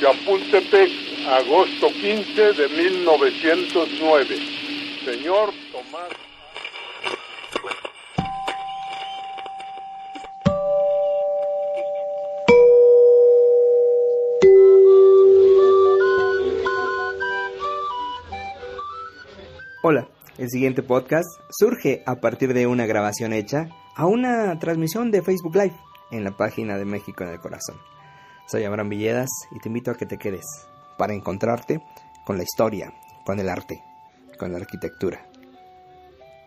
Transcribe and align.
Chapultepec, 0.00 0.90
agosto 1.26 1.88
15 1.88 2.52
de 2.52 2.68
1909. 2.68 4.36
Señor 5.04 5.50
Tomás. 5.72 6.08
Hola, 19.82 20.08
el 20.38 20.48
siguiente 20.48 20.84
podcast 20.84 21.26
surge 21.50 22.04
a 22.06 22.20
partir 22.20 22.54
de 22.54 22.68
una 22.68 22.86
grabación 22.86 23.32
hecha 23.32 23.68
a 23.96 24.06
una 24.06 24.56
transmisión 24.60 25.10
de 25.10 25.22
Facebook 25.22 25.56
Live 25.56 25.74
en 26.12 26.22
la 26.22 26.36
página 26.36 26.78
de 26.78 26.84
México 26.84 27.24
en 27.24 27.30
el 27.30 27.40
Corazón. 27.40 27.97
Soy 28.50 28.64
Abraham 28.64 28.88
Villedas 28.88 29.28
y 29.50 29.58
te 29.58 29.68
invito 29.68 29.90
a 29.90 29.94
que 29.94 30.06
te 30.06 30.16
quedes 30.16 30.46
para 30.96 31.12
encontrarte 31.12 31.82
con 32.24 32.38
la 32.38 32.44
historia, 32.44 32.94
con 33.26 33.38
el 33.38 33.46
arte, 33.46 33.82
con 34.38 34.50
la 34.52 34.56
arquitectura, 34.56 35.28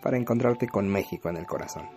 para 0.02 0.18
encontrarte 0.18 0.68
con 0.68 0.88
México 0.88 1.30
en 1.30 1.38
el 1.38 1.46
corazón. 1.46 1.88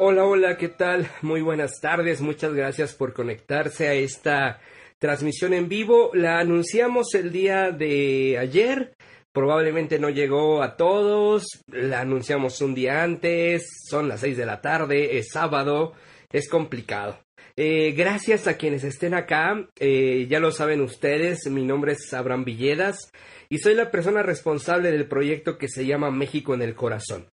Hola, 0.00 0.24
hola, 0.24 0.56
¿qué 0.56 0.70
tal? 0.70 1.08
Muy 1.22 1.40
buenas 1.40 1.80
tardes, 1.80 2.20
muchas 2.20 2.52
gracias 2.52 2.94
por 2.94 3.12
conectarse 3.12 3.86
a 3.86 3.94
esta 3.94 4.58
transmisión 4.98 5.54
en 5.54 5.68
vivo. 5.68 6.10
La 6.14 6.40
anunciamos 6.40 7.14
el 7.14 7.30
día 7.30 7.70
de 7.70 8.38
ayer, 8.38 8.96
probablemente 9.38 9.98
no 10.00 10.10
llegó 10.10 10.64
a 10.64 10.76
todos, 10.76 11.44
la 11.68 12.00
anunciamos 12.00 12.60
un 12.60 12.74
día 12.74 13.04
antes, 13.04 13.68
son 13.88 14.08
las 14.08 14.18
seis 14.18 14.36
de 14.36 14.44
la 14.44 14.60
tarde, 14.60 15.16
es 15.16 15.28
sábado, 15.32 15.92
es 16.32 16.48
complicado. 16.48 17.20
Eh, 17.54 17.92
gracias 17.92 18.48
a 18.48 18.56
quienes 18.56 18.82
estén 18.82 19.14
acá, 19.14 19.68
eh, 19.78 20.26
ya 20.28 20.40
lo 20.40 20.50
saben 20.50 20.80
ustedes, 20.80 21.48
mi 21.48 21.64
nombre 21.64 21.92
es 21.92 22.12
Abraham 22.12 22.46
Villedas 22.46 23.12
y 23.48 23.58
soy 23.58 23.76
la 23.76 23.92
persona 23.92 24.24
responsable 24.24 24.90
del 24.90 25.06
proyecto 25.06 25.56
que 25.56 25.68
se 25.68 25.86
llama 25.86 26.10
México 26.10 26.52
en 26.52 26.62
el 26.62 26.74
Corazón. 26.74 27.28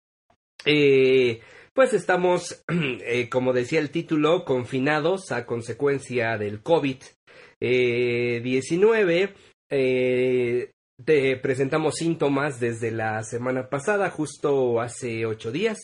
Eh, 0.65 1.41
pues 1.75 1.93
estamos, 1.93 2.63
como 3.29 3.53
decía 3.53 3.79
el 3.79 3.91
título, 3.91 4.43
confinados 4.43 5.31
a 5.31 5.45
consecuencia 5.45 6.39
del 6.39 6.63
COVID-19. 6.63 9.33
Eh, 9.69 10.71
te 11.05 11.35
presentamos 11.37 11.95
síntomas 11.95 12.59
desde 12.59 12.91
la 12.91 13.23
semana 13.23 13.69
pasada, 13.69 14.09
justo 14.09 14.81
hace 14.81 15.25
ocho 15.25 15.51
días. 15.51 15.79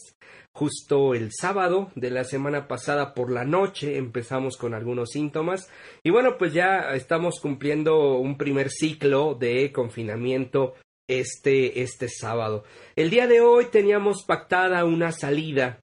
Justo 0.52 1.14
el 1.14 1.30
sábado 1.32 1.92
de 1.94 2.10
la 2.10 2.24
semana 2.24 2.68
pasada 2.68 3.14
por 3.14 3.32
la 3.32 3.46
noche 3.46 3.98
empezamos 3.98 4.58
con 4.58 4.74
algunos 4.74 5.12
síntomas 5.12 5.70
y 6.02 6.10
bueno, 6.10 6.38
pues 6.40 6.52
ya 6.52 6.96
estamos 6.96 7.40
cumpliendo 7.40 8.18
un 8.18 8.40
primer 8.40 8.72
ciclo 8.72 9.36
de 9.36 9.72
confinamiento 9.72 10.74
este, 11.08 11.84
este 11.84 12.10
sábado. 12.10 12.64
El 12.96 13.12
día 13.12 13.28
de 13.28 13.40
hoy 13.40 13.66
teníamos 13.66 14.24
pactada 14.24 14.84
una 14.84 15.12
salida. 15.12 15.80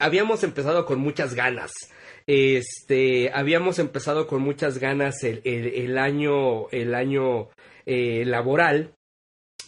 Habíamos 0.00 0.42
empezado 0.42 0.84
con 0.84 0.98
muchas 0.98 1.34
ganas. 1.34 1.70
Este, 2.26 3.30
habíamos 3.32 3.78
empezado 3.78 4.26
con 4.26 4.42
muchas 4.42 4.78
ganas 4.78 5.22
el, 5.22 5.42
el, 5.44 5.66
el 5.68 5.98
año, 5.98 6.68
el 6.70 6.92
año 6.96 7.50
eh, 7.86 8.24
laboral 8.26 8.92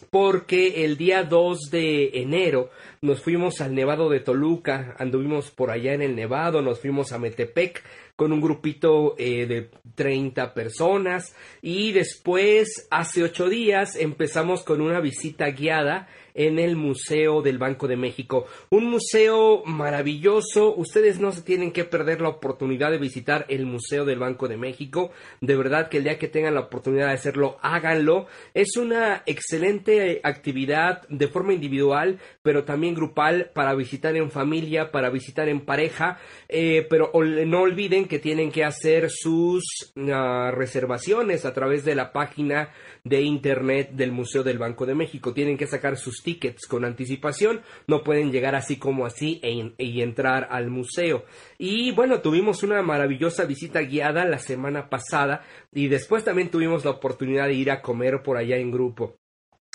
porque 0.09 0.85
el 0.85 0.97
día 0.97 1.23
2 1.23 1.69
de 1.71 2.21
enero 2.21 2.69
nos 3.01 3.21
fuimos 3.21 3.61
al 3.61 3.75
Nevado 3.75 4.09
de 4.09 4.19
Toluca, 4.19 4.95
anduvimos 4.97 5.51
por 5.51 5.71
allá 5.71 5.93
en 5.93 6.01
el 6.01 6.15
Nevado, 6.15 6.61
nos 6.61 6.79
fuimos 6.79 7.11
a 7.11 7.19
Metepec 7.19 7.83
con 8.19 8.33
un 8.33 8.41
grupito 8.41 9.15
eh, 9.17 9.45
de 9.45 9.69
30 9.95 10.53
personas 10.53 11.33
y 11.61 11.93
después, 11.93 12.85
hace 12.91 13.23
ocho 13.23 13.47
días, 13.47 13.95
empezamos 13.95 14.63
con 14.63 14.81
una 14.81 14.99
visita 14.99 15.49
guiada 15.51 16.09
en 16.33 16.59
el 16.59 16.75
Museo 16.75 17.41
del 17.41 17.57
Banco 17.57 17.87
de 17.87 17.97
México. 17.97 18.45
Un 18.69 18.89
museo 18.89 19.63
maravilloso. 19.65 20.73
Ustedes 20.75 21.19
no 21.19 21.31
se 21.31 21.41
tienen 21.41 21.71
que 21.71 21.85
perder 21.85 22.21
la 22.21 22.29
oportunidad 22.29 22.91
de 22.91 22.97
visitar 22.97 23.45
el 23.49 23.65
Museo 23.65 24.05
del 24.05 24.19
Banco 24.19 24.47
de 24.47 24.57
México. 24.57 25.11
De 25.41 25.55
verdad 25.55 25.89
que 25.89 25.97
el 25.97 26.03
día 26.03 26.17
que 26.17 26.27
tengan 26.27 26.55
la 26.55 26.61
oportunidad 26.61 27.07
de 27.07 27.13
hacerlo, 27.13 27.57
háganlo. 27.61 28.27
Es 28.53 28.77
una 28.77 29.23
excelente 29.25 30.21
actividad 30.23 31.07
de 31.09 31.27
forma 31.27 31.53
individual, 31.53 32.19
pero 32.41 32.63
también 32.63 32.95
grupal 32.95 33.51
para 33.53 33.75
visitar 33.75 34.15
en 34.15 34.31
familia, 34.31 34.91
para 34.91 35.09
visitar 35.09 35.49
en 35.49 35.61
pareja. 35.61 36.19
Eh, 36.47 36.87
pero 36.89 37.11
no 37.45 37.61
olviden 37.61 38.07
que 38.09 38.19
tienen 38.19 38.51
que 38.51 38.65
hacer 38.65 39.09
sus 39.09 39.63
uh, 39.95 40.51
reservaciones 40.51 41.45
a 41.45 41.53
través 41.53 41.85
de 41.85 41.95
la 41.95 42.11
página 42.11 42.73
de 43.05 43.21
internet 43.21 43.91
del 43.93 44.11
Museo 44.11 44.43
del 44.43 44.57
Banco 44.57 44.85
de 44.85 44.95
México. 44.95 45.33
Tienen 45.33 45.57
que 45.57 45.67
sacar 45.67 45.95
sus 45.95 46.21
tickets 46.21 46.67
con 46.67 46.83
anticipación, 46.83 47.61
no 47.87 48.03
pueden 48.03 48.33
llegar 48.33 48.55
así 48.55 48.77
como 48.77 49.05
así 49.05 49.39
e, 49.43 49.73
y 49.77 50.01
entrar 50.01 50.49
al 50.51 50.69
museo. 50.69 51.23
Y 51.57 51.91
bueno, 51.91 52.19
tuvimos 52.19 52.63
una 52.63 52.81
maravillosa 52.81 53.45
visita 53.45 53.79
guiada 53.81 54.25
la 54.25 54.39
semana 54.39 54.89
pasada 54.89 55.43
y 55.71 55.87
después 55.87 56.25
también 56.25 56.49
tuvimos 56.49 56.83
la 56.83 56.91
oportunidad 56.91 57.47
de 57.47 57.53
ir 57.53 57.71
a 57.71 57.81
comer 57.81 58.21
por 58.23 58.35
allá 58.35 58.57
en 58.57 58.71
grupo. 58.71 59.18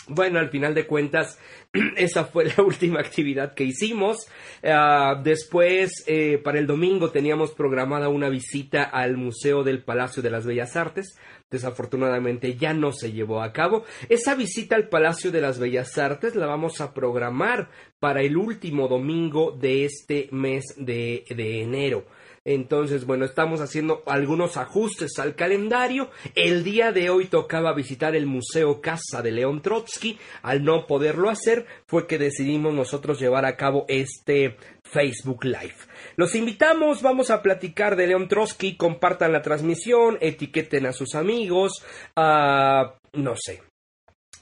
Bueno, 0.06 0.38
al 0.38 0.50
final 0.50 0.74
de 0.74 0.86
cuentas, 0.86 1.38
esa 1.96 2.26
fue 2.26 2.44
la 2.44 2.62
última 2.62 3.00
actividad 3.00 3.54
que 3.54 3.64
hicimos. 3.64 4.28
Uh, 4.62 5.22
después, 5.22 6.04
eh, 6.06 6.38
para 6.38 6.58
el 6.58 6.66
domingo, 6.66 7.10
teníamos 7.10 7.52
programada 7.52 8.10
una 8.10 8.28
visita 8.28 8.82
al 8.82 9.16
Museo 9.16 9.64
del 9.64 9.82
Palacio 9.82 10.22
de 10.22 10.30
las 10.30 10.44
Bellas 10.44 10.76
Artes. 10.76 11.16
Desafortunadamente 11.50 12.56
ya 12.56 12.74
no 12.74 12.92
se 12.92 13.12
llevó 13.12 13.42
a 13.42 13.52
cabo. 13.52 13.84
Esa 14.08 14.34
visita 14.34 14.76
al 14.76 14.88
Palacio 14.88 15.30
de 15.30 15.40
las 15.40 15.58
Bellas 15.58 15.96
Artes 15.96 16.34
la 16.34 16.46
vamos 16.46 16.80
a 16.80 16.92
programar 16.92 17.70
para 17.98 18.22
el 18.22 18.36
último 18.36 18.88
domingo 18.88 19.52
de 19.52 19.86
este 19.86 20.28
mes 20.32 20.64
de, 20.76 21.24
de 21.34 21.62
enero. 21.62 22.04
Entonces, 22.46 23.06
bueno, 23.06 23.24
estamos 23.24 23.62
haciendo 23.62 24.02
algunos 24.04 24.58
ajustes 24.58 25.18
al 25.18 25.34
calendario. 25.34 26.10
El 26.34 26.62
día 26.62 26.92
de 26.92 27.08
hoy 27.08 27.26
tocaba 27.26 27.72
visitar 27.72 28.14
el 28.14 28.26
Museo 28.26 28.82
Casa 28.82 29.22
de 29.22 29.32
León 29.32 29.62
Trotsky. 29.62 30.18
Al 30.42 30.62
no 30.62 30.86
poderlo 30.86 31.30
hacer, 31.30 31.64
fue 31.86 32.06
que 32.06 32.18
decidimos 32.18 32.74
nosotros 32.74 33.18
llevar 33.18 33.46
a 33.46 33.56
cabo 33.56 33.86
este 33.88 34.58
Facebook 34.82 35.44
Live. 35.44 35.76
Los 36.16 36.34
invitamos, 36.34 37.00
vamos 37.00 37.30
a 37.30 37.40
platicar 37.40 37.96
de 37.96 38.08
León 38.08 38.28
Trotsky, 38.28 38.76
compartan 38.76 39.32
la 39.32 39.40
transmisión, 39.40 40.18
etiqueten 40.20 40.84
a 40.84 40.92
sus 40.92 41.14
amigos, 41.14 41.82
uh, 42.14 42.90
no 43.14 43.34
sé, 43.36 43.62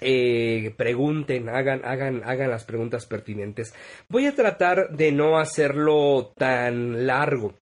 eh, 0.00 0.74
pregunten, 0.76 1.48
hagan, 1.48 1.82
hagan, 1.84 2.22
hagan 2.24 2.50
las 2.50 2.64
preguntas 2.64 3.06
pertinentes. 3.06 3.72
Voy 4.08 4.26
a 4.26 4.34
tratar 4.34 4.90
de 4.90 5.12
no 5.12 5.38
hacerlo 5.38 6.32
tan 6.36 7.06
largo 7.06 7.61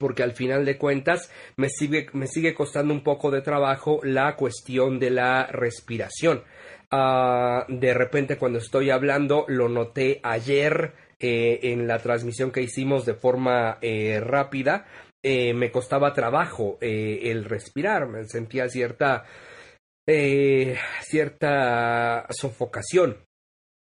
porque 0.00 0.22
al 0.22 0.32
final 0.32 0.64
de 0.64 0.78
cuentas 0.78 1.30
me 1.56 1.68
sigue, 1.68 2.08
me 2.14 2.26
sigue 2.26 2.54
costando 2.54 2.94
un 2.94 3.04
poco 3.04 3.30
de 3.30 3.42
trabajo 3.42 4.00
la 4.02 4.34
cuestión 4.34 4.98
de 4.98 5.10
la 5.10 5.46
respiración. 5.46 6.42
Uh, 6.90 7.62
de 7.68 7.94
repente 7.94 8.36
cuando 8.38 8.58
estoy 8.58 8.90
hablando, 8.90 9.44
lo 9.46 9.68
noté 9.68 10.18
ayer 10.24 10.94
eh, 11.22 11.60
en 11.70 11.86
la 11.86 11.98
transmisión 11.98 12.50
que 12.50 12.62
hicimos 12.62 13.04
de 13.04 13.12
forma 13.12 13.76
eh, 13.82 14.20
rápida, 14.20 14.86
eh, 15.22 15.52
me 15.52 15.70
costaba 15.70 16.14
trabajo 16.14 16.78
el 16.80 17.44
respirar, 17.44 18.08
me 18.08 18.24
sentía 18.24 18.68
cierta 18.70 19.26
cierta 21.02 22.26
sofocación. 22.30 23.18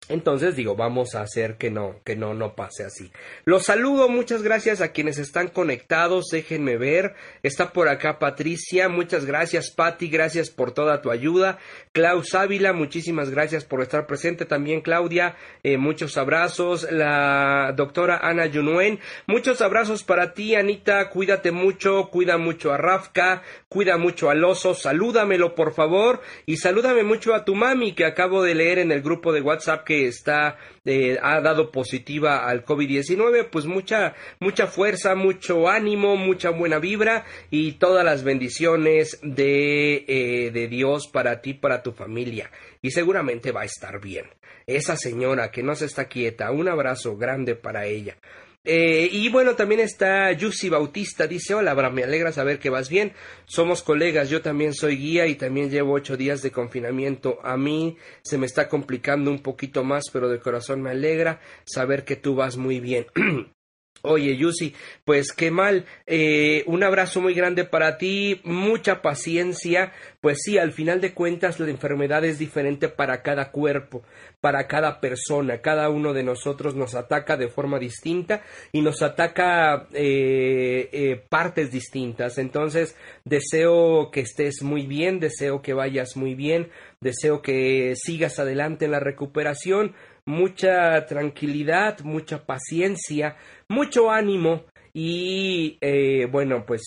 Entonces 0.09 0.54
digo, 0.54 0.76
vamos 0.76 1.15
a 1.15 1.22
hacer 1.22 1.56
que 1.56 1.70
no, 1.70 1.96
que 2.05 2.14
no, 2.14 2.34
no 2.34 2.55
pase 2.55 2.84
así. 2.84 3.11
Los 3.46 3.64
saludo, 3.64 4.11
muchas 4.11 4.43
gracias 4.43 4.82
a 4.82 4.93
quienes 4.93 5.17
están 5.17 5.49
conectados, 5.49 6.26
déjenme 6.31 6.76
ver. 6.76 7.14
Está 7.43 7.73
por 7.73 7.88
acá 7.88 8.19
Patricia, 8.19 8.90
muchas 8.90 9.25
gracias 9.25 9.70
Patti, 9.70 10.08
gracias 10.08 10.50
por 10.50 10.73
toda 10.73 11.00
tu 11.00 11.11
ayuda. 11.11 11.58
Klaus 11.93 12.34
Ávila, 12.34 12.75
muchísimas 12.75 13.31
gracias 13.31 13.64
por 13.64 13.81
estar 13.81 14.06
presente 14.06 14.44
también 14.44 14.82
Claudia, 14.82 15.37
eh, 15.62 15.79
muchos 15.79 16.19
abrazos. 16.19 16.87
La 16.90 17.73
doctora 17.75 18.19
Ana 18.19 18.44
Yunuen, 18.44 19.00
muchos 19.26 19.62
abrazos 19.62 20.05
para 20.05 20.34
ti 20.34 20.55
Anita, 20.55 21.08
cuídate 21.08 21.50
mucho, 21.50 22.11
cuida 22.11 22.37
mucho 22.37 22.75
a 22.75 22.76
Rafka, 22.76 23.43
cuida 23.70 23.96
mucho 23.96 24.29
al 24.29 24.44
oso, 24.44 24.75
salúdamelo 24.75 25.55
por 25.55 25.73
favor 25.73 26.20
y 26.44 26.58
salúdame 26.58 27.05
mucho 27.05 27.34
a 27.34 27.46
tu 27.46 27.55
mami 27.55 27.94
que 27.94 28.05
acabo 28.05 28.43
de 28.43 28.55
leer 28.55 28.79
en 28.79 28.93
el 28.93 29.00
grupo 29.00 29.32
de 29.32 29.40
WhatsApp 29.40 29.84
que 29.84 29.94
está 30.02 30.58
eh, 30.85 31.19
ha 31.23 31.41
dado 31.41 31.70
positiva 31.70 32.46
al 32.46 32.64
COVID-19, 32.64 33.49
pues 33.50 33.67
mucha 33.67 34.14
mucha 34.38 34.67
fuerza, 34.67 35.14
mucho 35.14 35.69
ánimo, 35.69 36.17
mucha 36.17 36.50
buena 36.50 36.79
vibra 36.79 37.25
y 37.50 37.73
todas 37.73 38.05
las 38.05 38.23
bendiciones 38.25 39.19
de, 39.23 40.05
eh, 40.06 40.50
de 40.50 40.69
Dios 40.69 41.08
para 41.08 41.41
ti, 41.41 41.55
para 41.55 41.82
tu 41.82 41.93
familia. 41.93 42.50
Y 42.82 42.91
seguramente 42.91 43.52
va 43.52 43.62
a 43.62 43.67
estar 43.67 44.00
bien. 44.00 44.26
Esa 44.67 44.96
señora 44.96 45.50
que 45.50 45.62
no 45.62 45.75
se 45.75 45.87
está 45.87 46.06
quieta, 46.06 46.50
un 46.50 46.69
abrazo 46.69 47.17
grande 47.17 47.55
para 47.55 47.87
ella. 47.87 48.17
Eh, 48.66 49.11
y 49.12 49.28
bueno, 49.28 49.56
también 49.56 49.81
está 49.81 50.32
Yusi 50.32 50.70
Bautista, 50.70 51.26
dice, 51.26 51.52
hola 51.52 51.72
Abraham, 51.72 51.96
me 51.96 52.05
alegra 52.05 52.32
saber 52.32 52.58
que 52.58 52.70
vas 52.70 52.88
bien, 52.88 53.12
somos 53.44 53.82
colegas, 53.82 54.31
yo 54.31 54.40
también 54.40 54.72
soy 54.72 54.96
guía 54.96 55.26
y 55.26 55.34
también 55.34 55.69
llevo 55.70 55.93
ocho 55.93 56.16
días 56.16 56.40
de 56.40 56.50
confinamiento, 56.50 57.38
a 57.43 57.58
mí 57.58 57.99
se 58.22 58.38
me 58.38 58.46
está 58.46 58.70
complicando 58.70 59.31
un 59.31 59.43
poquito 59.43 59.84
más, 59.84 60.05
pero 60.11 60.31
de 60.31 60.40
corazón 60.40 60.81
me 60.81 60.90
alegra 60.90 61.40
saber 61.64 62.05
que 62.05 62.16
tú 62.16 62.37
vas 62.37 62.56
muy 62.56 62.81
bien. 62.81 63.06
Oye, 64.06 64.37
Yusi, 64.37 64.75
pues 65.06 65.32
qué 65.32 65.50
mal. 65.50 65.87
Eh, 66.06 66.62
un 66.67 66.85
abrazo 66.85 67.23
muy 67.23 67.32
grande 67.32 67.64
para 67.64 67.96
ti, 67.96 68.38
mucha 68.44 69.00
paciencia. 69.00 69.94
Pues 70.20 70.41
sí, 70.43 70.58
al 70.58 70.73
final 70.73 71.00
de 71.00 71.14
cuentas 71.14 71.58
la 71.58 71.70
enfermedad 71.70 72.23
es 72.23 72.38
diferente 72.38 72.91
para 72.91 73.23
cada 73.23 73.50
cuerpo, 73.50 74.02
para 74.43 74.67
cada 74.67 75.00
persona. 75.00 75.62
Cada 75.62 75.88
uno 75.88 76.12
de 76.12 76.23
nosotros 76.23 76.75
nos 76.75 76.94
ataca 76.94 77.38
de 77.38 77.49
forma 77.49 77.79
distinta 77.79 78.43
y 78.73 78.82
nos 78.82 79.00
ataca 79.00 79.88
eh, 79.94 80.91
eh, 80.93 81.23
partes 81.31 81.73
distintas. 81.73 82.37
Entonces, 82.37 82.96
deseo 83.25 84.11
que 84.11 84.20
estés 84.20 84.62
muy 84.62 84.87
bien, 84.87 85.19
deseo 85.19 85.62
que 85.62 85.73
vayas 85.73 86.14
muy 86.14 86.35
bien, 86.35 86.69
deseo 87.00 87.41
que 87.41 87.94
sigas 87.96 88.38
adelante 88.38 88.85
en 88.85 88.91
la 88.91 89.00
recuperación 89.00 89.94
mucha 90.26 91.05
tranquilidad, 91.06 92.00
mucha 92.00 92.44
paciencia, 92.44 93.37
mucho 93.69 94.11
ánimo 94.11 94.65
y 94.93 95.79
eh, 95.81 96.26
bueno, 96.31 96.65
pues 96.67 96.82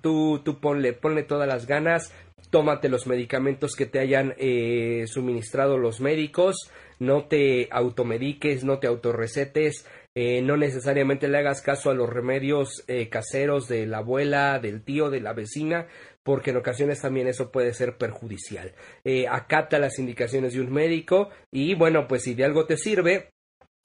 tú, 0.00 0.40
tú 0.44 0.60
ponle, 0.60 0.92
ponle 0.92 1.22
todas 1.22 1.48
las 1.48 1.66
ganas, 1.66 2.12
tómate 2.50 2.88
los 2.88 3.06
medicamentos 3.06 3.74
que 3.76 3.86
te 3.86 4.00
hayan 4.00 4.34
eh, 4.38 5.04
suministrado 5.06 5.78
los 5.78 6.00
médicos, 6.00 6.70
no 6.98 7.24
te 7.24 7.68
automediques, 7.70 8.64
no 8.64 8.78
te 8.78 8.86
autorrecetes, 8.86 9.86
eh, 10.14 10.42
no 10.42 10.56
necesariamente 10.56 11.28
le 11.28 11.38
hagas 11.38 11.62
caso 11.62 11.90
a 11.90 11.94
los 11.94 12.10
remedios 12.10 12.84
eh, 12.88 13.08
caseros 13.08 13.68
de 13.68 13.86
la 13.86 13.98
abuela, 13.98 14.58
del 14.58 14.82
tío, 14.82 15.08
de 15.08 15.20
la 15.20 15.32
vecina, 15.32 15.86
porque 16.24 16.50
en 16.50 16.56
ocasiones 16.56 17.00
también 17.00 17.28
eso 17.28 17.50
puede 17.50 17.72
ser 17.72 17.96
perjudicial. 17.96 18.72
Eh, 19.04 19.26
acata 19.28 19.78
las 19.78 19.98
indicaciones 19.98 20.54
de 20.54 20.60
un 20.60 20.72
médico 20.72 21.30
y 21.52 21.74
bueno, 21.74 22.06
pues 22.06 22.22
si 22.22 22.34
de 22.34 22.44
algo 22.44 22.66
te 22.66 22.76
sirve, 22.76 23.30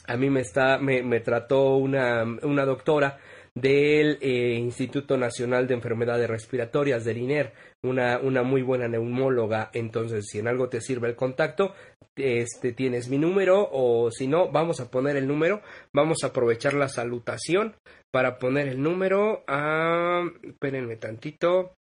a 0.08 0.18
mí 0.18 0.30
me 0.30 0.42
está, 0.42 0.78
me, 0.78 1.02
me 1.04 1.20
trató 1.20 1.78
una, 1.78 2.24
una 2.44 2.66
doctora 2.66 3.20
del 3.56 4.18
eh, 4.22 4.56
Instituto 4.56 5.18
Nacional 5.18 5.66
de 5.66 5.76
Enfermedades 5.76 6.30
Respiratorias, 6.30 7.06
del 7.06 7.18
INER, 7.18 7.54
una, 7.84 8.20
una 8.20 8.44
muy 8.44 8.62
buena 8.62 8.88
neumóloga. 8.88 9.70
Entonces, 9.74 10.26
si 10.28 10.40
en 10.40 10.48
algo 10.48 10.68
te 10.68 10.82
sirve 10.82 11.08
el 11.08 11.16
contacto, 11.16 11.74
este, 12.18 12.74
tienes 12.74 13.10
mi 13.10 13.18
número 13.18 13.68
o 13.72 14.12
si 14.12 14.28
no, 14.28 14.52
vamos 14.52 14.82
a 14.82 14.92
poner 14.92 15.16
el 15.16 15.28
número, 15.28 15.62
vamos 15.94 16.24
a 16.24 16.28
aprovechar 16.28 16.74
la 16.74 16.90
salutación 16.90 17.76
para 18.12 18.38
poner 18.38 18.68
el 18.68 18.82
número. 18.82 19.44
a 19.48 20.24
espérenme 20.44 20.98
tantito. 20.98 21.76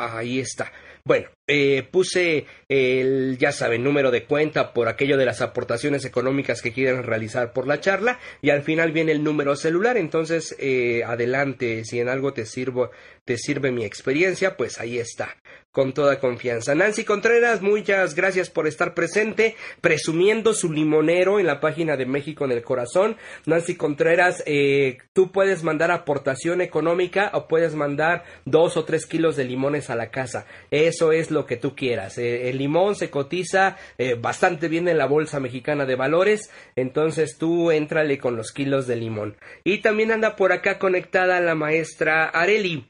Ahí 0.00 0.38
está. 0.38 0.70
Bueno, 1.02 1.28
eh, 1.48 1.82
puse 1.90 2.46
el, 2.68 3.36
ya 3.36 3.50
saben, 3.50 3.82
número 3.82 4.12
de 4.12 4.26
cuenta 4.26 4.72
por 4.72 4.86
aquello 4.86 5.16
de 5.16 5.24
las 5.24 5.40
aportaciones 5.40 6.04
económicas 6.04 6.62
que 6.62 6.72
quieren 6.72 7.02
realizar 7.02 7.52
por 7.52 7.66
la 7.66 7.80
charla 7.80 8.20
y 8.40 8.50
al 8.50 8.62
final 8.62 8.92
viene 8.92 9.10
el 9.10 9.24
número 9.24 9.56
celular. 9.56 9.96
Entonces, 9.96 10.54
eh, 10.60 11.02
adelante, 11.04 11.84
si 11.84 11.98
en 11.98 12.08
algo 12.08 12.32
te 12.32 12.46
sirvo, 12.46 12.90
te 13.28 13.36
sirve 13.36 13.70
mi 13.70 13.84
experiencia, 13.84 14.56
pues 14.56 14.80
ahí 14.80 14.98
está 14.98 15.36
con 15.70 15.92
toda 15.92 16.18
confianza. 16.18 16.74
Nancy 16.74 17.04
Contreras, 17.04 17.60
muchas 17.60 18.14
gracias 18.14 18.48
por 18.48 18.66
estar 18.66 18.94
presente, 18.94 19.54
presumiendo 19.82 20.54
su 20.54 20.72
limonero 20.72 21.38
en 21.38 21.46
la 21.46 21.60
página 21.60 21.98
de 21.98 22.06
México 22.06 22.46
en 22.46 22.52
el 22.52 22.62
Corazón. 22.62 23.18
Nancy 23.44 23.76
Contreras, 23.76 24.42
eh, 24.46 24.96
tú 25.12 25.30
puedes 25.30 25.62
mandar 25.62 25.90
aportación 25.90 26.62
económica 26.62 27.30
o 27.34 27.48
puedes 27.48 27.74
mandar 27.74 28.24
dos 28.46 28.78
o 28.78 28.86
tres 28.86 29.04
kilos 29.04 29.36
de 29.36 29.44
limones 29.44 29.90
a 29.90 29.94
la 29.94 30.10
casa. 30.10 30.46
Eso 30.70 31.12
es 31.12 31.30
lo 31.30 31.44
que 31.44 31.58
tú 31.58 31.76
quieras. 31.76 32.16
Eh, 32.16 32.48
el 32.48 32.56
limón 32.56 32.96
se 32.96 33.10
cotiza 33.10 33.76
eh, 33.98 34.14
bastante 34.14 34.68
bien 34.68 34.88
en 34.88 34.96
la 34.96 35.06
Bolsa 35.06 35.38
Mexicana 35.38 35.84
de 35.84 35.96
Valores, 35.96 36.50
entonces 36.76 37.36
tú 37.36 37.70
éntrale 37.72 38.16
con 38.16 38.36
los 38.36 38.52
kilos 38.52 38.86
de 38.86 38.96
limón. 38.96 39.36
Y 39.64 39.82
también 39.82 40.12
anda 40.12 40.34
por 40.34 40.50
acá 40.50 40.78
conectada 40.78 41.40
la 41.40 41.54
maestra 41.54 42.24
Areli. 42.24 42.88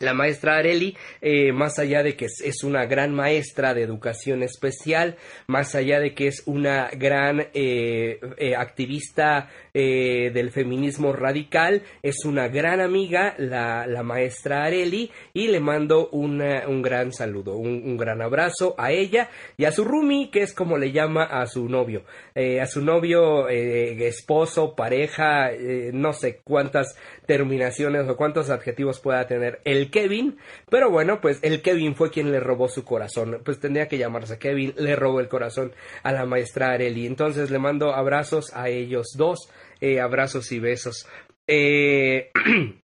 La 0.00 0.12
maestra 0.12 0.56
Areli, 0.56 0.96
eh, 1.20 1.52
más 1.52 1.78
allá 1.78 2.02
de 2.02 2.16
que 2.16 2.24
es, 2.24 2.64
una 2.64 2.84
gran 2.84 3.14
maestra 3.14 3.74
de 3.74 3.82
educación 3.82 4.42
especial, 4.42 5.16
más 5.46 5.76
allá 5.76 6.00
de 6.00 6.14
que 6.14 6.26
es 6.26 6.42
una 6.46 6.90
gran 6.90 7.48
eh, 7.54 8.18
eh, 8.38 8.56
activista 8.56 9.50
del 9.74 10.52
feminismo 10.52 11.12
radical, 11.12 11.82
es 12.02 12.24
una 12.24 12.46
gran 12.48 12.80
amiga, 12.80 13.34
la, 13.38 13.86
la 13.86 14.02
maestra 14.04 14.64
Areli, 14.64 15.10
y 15.32 15.48
le 15.48 15.58
mando 15.58 16.08
un 16.10 16.38
gran 16.82 17.12
saludo, 17.12 17.56
un, 17.56 17.82
un, 17.84 17.96
gran 17.96 18.22
abrazo 18.22 18.76
a 18.78 18.92
ella 18.92 19.30
y 19.56 19.64
a 19.64 19.72
su 19.72 19.84
Rumi, 19.84 20.30
que 20.30 20.42
es 20.42 20.54
como 20.54 20.78
le 20.78 20.92
llama 20.92 21.24
a 21.24 21.46
su 21.46 21.68
novio, 21.68 22.04
a 22.34 22.66
su 22.66 22.82
novio, 22.82 23.48
esposo, 23.48 24.76
pareja, 24.76 25.50
no 25.92 26.12
sé 26.12 26.40
cuántas 26.44 26.96
terminaciones 27.26 28.08
o 28.08 28.16
cuántos 28.16 28.50
adjetivos 28.50 29.00
pueda 29.00 29.26
tener 29.26 29.60
el 29.64 29.90
Kevin, 29.90 30.38
pero 30.70 30.90
bueno, 30.90 31.20
pues 31.20 31.40
el 31.42 31.62
Kevin 31.62 31.94
fue 31.96 32.10
quien 32.10 32.30
le 32.30 32.40
robó 32.40 32.68
su 32.68 32.84
corazón, 32.84 33.40
pues 33.44 33.58
tendría 33.58 33.88
que 33.88 33.98
llamarse 33.98 34.38
Kevin, 34.38 34.74
le 34.76 34.94
robó 34.94 35.20
el 35.20 35.28
corazón 35.28 35.72
a 36.02 36.12
la 36.12 36.26
maestra 36.26 36.70
Areli, 36.70 37.06
entonces 37.06 37.50
le 37.50 37.58
mando 37.58 37.94
abrazos 37.94 38.52
a 38.54 38.68
ellos 38.68 39.14
dos, 39.16 39.50
eh, 39.84 40.00
abrazos 40.00 40.50
y 40.52 40.58
besos. 40.58 41.06
Eh, 41.46 42.30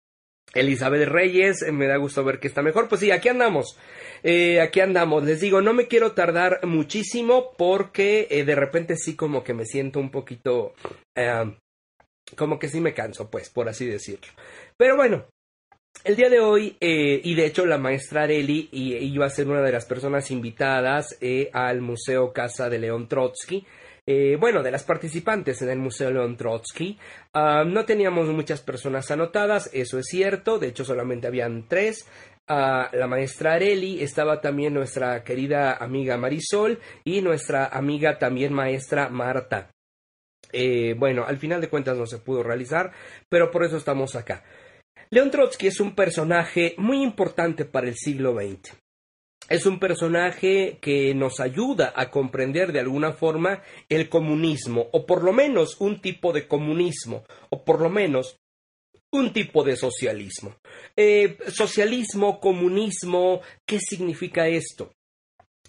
Elizabeth 0.55 1.09
Reyes, 1.09 1.65
me 1.73 1.87
da 1.87 1.97
gusto 1.97 2.25
ver 2.25 2.41
que 2.41 2.49
está 2.49 2.63
mejor. 2.63 2.89
Pues 2.89 3.01
sí, 3.01 3.11
aquí 3.11 3.29
andamos. 3.29 3.79
Eh, 4.23 4.61
aquí 4.61 4.81
andamos. 4.81 5.25
Les 5.25 5.41
digo, 5.41 5.61
no 5.61 5.75
me 5.75 5.87
quiero 5.87 6.13
tardar 6.13 6.61
muchísimo 6.65 7.53
porque 7.57 8.27
de 8.45 8.55
repente 8.55 8.97
sí 8.97 9.15
como 9.15 9.45
que 9.45 9.55
me 9.55 9.65
siento 9.65 10.01
un 10.01 10.11
poquito 10.11 10.75
como 12.37 12.59
que 12.59 12.69
sí 12.69 12.81
me 12.81 12.95
canso, 12.95 13.31
pues, 13.31 13.51
por 13.51 13.69
así 13.69 13.87
decirlo. 13.87 14.29
Pero 14.77 14.97
bueno, 14.97 15.27
el 16.05 16.17
día 16.17 16.29
de 16.29 16.41
hoy, 16.41 16.77
eh, 16.81 17.21
y 17.23 17.35
de 17.35 17.47
hecho 17.47 17.67
la 17.67 17.79
maestra 17.79 18.23
Areli 18.23 18.69
iba 18.73 19.27
a 19.27 19.31
ser 19.31 19.49
una 19.49 19.63
de 19.63 19.73
las 19.73 19.85
personas 19.87 20.31
invitadas 20.31 21.17
eh, 21.21 21.51
al 21.53 21.81
Museo 21.81 22.33
Casa 22.33 22.69
de 22.69 22.79
León 22.79 23.09
Trotsky. 23.09 23.67
Eh, 24.11 24.39
bueno, 24.41 24.63
de 24.63 24.71
las 24.71 24.85
participantes 24.85 25.61
en 25.61 25.69
el 25.69 25.79
Museo 25.79 26.11
León 26.11 26.35
Trotsky. 26.35 26.99
Ah, 27.35 27.63
no 27.67 27.85
teníamos 27.85 28.27
muchas 28.29 28.63
personas 28.63 29.11
anotadas, 29.11 29.69
eso 29.75 29.99
es 29.99 30.07
cierto, 30.07 30.59
de 30.59 30.69
hecho 30.69 30.83
solamente 30.83 31.27
habían 31.27 31.69
tres. 31.69 32.09
Ah, 32.47 32.89
la 32.95 33.07
maestra 33.07 33.53
Areli, 33.53 34.03
estaba 34.03 34.41
también 34.41 34.73
nuestra 34.73 35.23
querida 35.23 35.75
amiga 35.75 36.17
Marisol 36.17 36.79
y 37.05 37.21
nuestra 37.21 37.67
amiga 37.67 38.17
también 38.17 38.55
maestra 38.55 39.11
Marta. 39.11 39.73
Eh, 40.53 40.95
bueno, 40.97 41.27
al 41.27 41.37
final 41.37 41.61
de 41.61 41.69
cuentas 41.69 41.99
no 41.99 42.07
se 42.07 42.17
pudo 42.17 42.43
realizar, 42.43 42.91
pero 43.29 43.51
por 43.51 43.63
eso 43.63 43.77
estamos 43.77 44.17
acá. 44.17 44.43
León 45.11 45.31
Trotsky 45.31 45.67
es 45.67 45.81
un 45.81 45.95
personaje 45.95 46.75
muy 46.79 47.03
importante 47.03 47.67
para 47.67 47.89
el 47.89 47.95
siglo 47.95 48.33
XX. 48.33 48.75
Es 49.49 49.65
un 49.65 49.79
personaje 49.79 50.79
que 50.81 51.15
nos 51.15 51.41
ayuda 51.41 51.93
a 51.97 52.11
comprender 52.11 52.73
de 52.73 52.81
alguna 52.81 53.13
forma 53.13 53.63
el 53.89 54.09
comunismo, 54.09 54.89
o 54.93 55.07
por 55.07 55.25
lo 55.25 55.33
menos 55.33 55.81
un 55.81 56.01
tipo 56.01 56.33
de 56.33 56.47
comunismo, 56.47 57.25
o 57.51 57.65
por 57.65 57.81
lo 57.81 57.89
menos 57.89 58.39
un 59.11 59.33
tipo 59.33 59.65
de 59.65 59.77
socialismo. 59.77 60.57
Eh, 60.97 61.39
socialismo, 61.49 62.41
comunismo, 62.41 63.41
¿qué 63.65 63.79
significa 63.81 64.49
esto? 64.49 64.93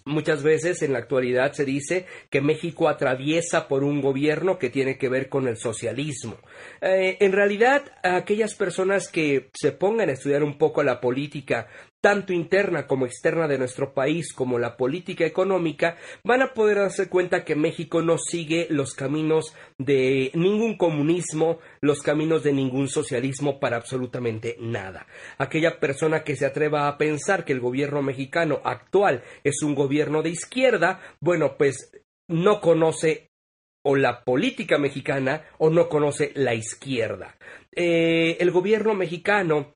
Muchas 0.04 0.42
veces 0.42 0.82
en 0.82 0.92
la 0.92 0.98
actualidad 0.98 1.52
se 1.52 1.64
dice 1.64 2.06
que 2.30 2.40
México 2.40 2.88
atraviesa 2.88 3.68
por 3.68 3.84
un 3.84 4.00
gobierno 4.00 4.58
que 4.58 4.70
tiene 4.70 4.96
que 4.96 5.08
ver 5.08 5.28
con 5.28 5.46
el 5.46 5.56
socialismo. 5.56 6.38
Eh, 6.80 7.18
en 7.20 7.32
realidad, 7.32 7.84
aquellas 8.02 8.54
personas 8.54 9.08
que 9.08 9.50
se 9.54 9.72
pongan 9.72 10.08
a 10.08 10.12
estudiar 10.12 10.42
un 10.42 10.56
poco 10.56 10.82
la 10.82 11.00
política 11.00 11.68
tanto 12.00 12.32
interna 12.32 12.86
como 12.86 13.06
externa 13.06 13.46
de 13.46 13.58
nuestro 13.58 13.92
país 13.92 14.32
como 14.32 14.58
la 14.58 14.76
política 14.76 15.26
económica, 15.26 15.96
van 16.24 16.42
a 16.42 16.54
poder 16.54 16.78
darse 16.78 17.08
cuenta 17.08 17.44
que 17.44 17.54
México 17.54 18.02
no 18.02 18.16
sigue 18.18 18.66
los 18.70 18.94
caminos 18.94 19.54
de 19.78 20.30
ningún 20.34 20.76
comunismo, 20.76 21.58
los 21.80 22.00
caminos 22.02 22.42
de 22.42 22.52
ningún 22.52 22.88
socialismo 22.88 23.60
para 23.60 23.76
absolutamente 23.76 24.56
nada. 24.60 25.06
Aquella 25.38 25.78
persona 25.78 26.24
que 26.24 26.36
se 26.36 26.46
atreva 26.46 26.88
a 26.88 26.96
pensar 26.98 27.44
que 27.44 27.52
el 27.52 27.60
gobierno 27.60 28.02
mexicano 28.02 28.60
actual 28.64 29.22
es 29.44 29.62
un 29.62 29.74
gobierno 29.74 30.22
de 30.22 30.30
izquierda, 30.30 31.00
bueno, 31.20 31.56
pues 31.58 31.92
no 32.28 32.60
conoce 32.60 33.30
o 33.82 33.96
la 33.96 34.24
política 34.24 34.78
mexicana 34.78 35.44
o 35.58 35.70
no 35.70 35.88
conoce 35.88 36.32
la 36.34 36.54
izquierda. 36.54 37.36
Eh, 37.72 38.36
el 38.40 38.50
gobierno 38.50 38.94
mexicano 38.94 39.74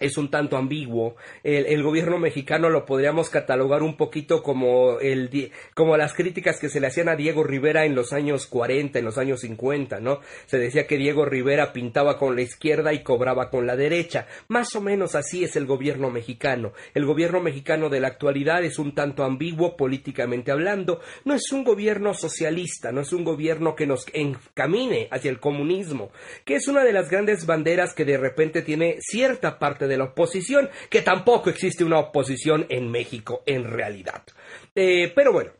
es 0.00 0.16
un 0.16 0.30
tanto 0.30 0.56
ambiguo. 0.56 1.16
El, 1.42 1.82
gobierno 1.82 2.18
mexicano 2.18 2.68
lo 2.68 2.84
podríamos 2.84 3.30
catalogar 3.30 3.82
un 3.82 3.96
poquito 3.96 4.42
como, 4.42 4.98
el, 5.00 5.50
como 5.74 5.96
las 5.96 6.14
críticas 6.14 6.58
que 6.60 6.68
se 6.68 6.80
le 6.80 6.88
hacían 6.88 7.08
a 7.08 7.16
Diego 7.16 7.44
Rivera 7.44 7.84
en 7.84 7.94
los 7.94 8.12
años 8.12 8.46
40, 8.46 8.98
en 8.98 9.04
los 9.04 9.18
años 9.18 9.40
50, 9.40 10.00
¿no? 10.00 10.20
Se 10.46 10.58
decía 10.58 10.86
que 10.86 10.98
Diego 10.98 11.24
Rivera 11.24 11.72
pintaba 11.72 12.18
con 12.18 12.36
la 12.36 12.42
izquierda 12.42 12.92
y 12.92 13.02
cobraba 13.02 13.50
con 13.50 13.66
la 13.66 13.76
derecha. 13.76 14.26
Más 14.48 14.74
o 14.74 14.80
menos 14.80 15.14
así 15.14 15.44
es 15.44 15.56
el 15.56 15.66
gobierno 15.66 16.10
mexicano. 16.10 16.72
El 16.94 17.06
gobierno 17.06 17.40
mexicano 17.40 17.88
de 17.88 18.00
la 18.00 18.08
actualidad 18.08 18.64
es 18.64 18.78
un 18.78 18.94
tanto 18.94 19.24
ambiguo 19.24 19.76
políticamente 19.76 20.52
hablando. 20.52 21.00
No 21.24 21.34
es 21.34 21.50
un 21.52 21.64
gobierno 21.64 22.14
socialista, 22.14 22.92
no 22.92 23.00
es 23.00 23.12
un 23.12 23.24
gobierno 23.24 23.74
que 23.74 23.86
nos 23.86 24.06
encamine 24.12 25.08
hacia 25.10 25.30
el 25.30 25.40
comunismo, 25.40 26.10
que 26.44 26.56
es 26.56 26.68
una 26.68 26.84
de 26.84 26.92
las 26.92 27.10
grandes 27.10 27.46
banderas 27.46 27.94
que 27.94 28.04
de 28.04 28.16
repente 28.16 28.62
tiene 28.62 28.96
cierta 29.00 29.58
parte 29.58 29.87
de 29.88 29.98
la 29.98 30.04
oposición, 30.04 30.68
que 30.90 31.02
tampoco 31.02 31.50
existe 31.50 31.84
una 31.84 31.98
oposición 31.98 32.66
en 32.68 32.90
México 32.90 33.42
en 33.46 33.64
realidad. 33.64 34.22
Eh, 34.74 35.12
pero 35.14 35.32
bueno, 35.32 35.52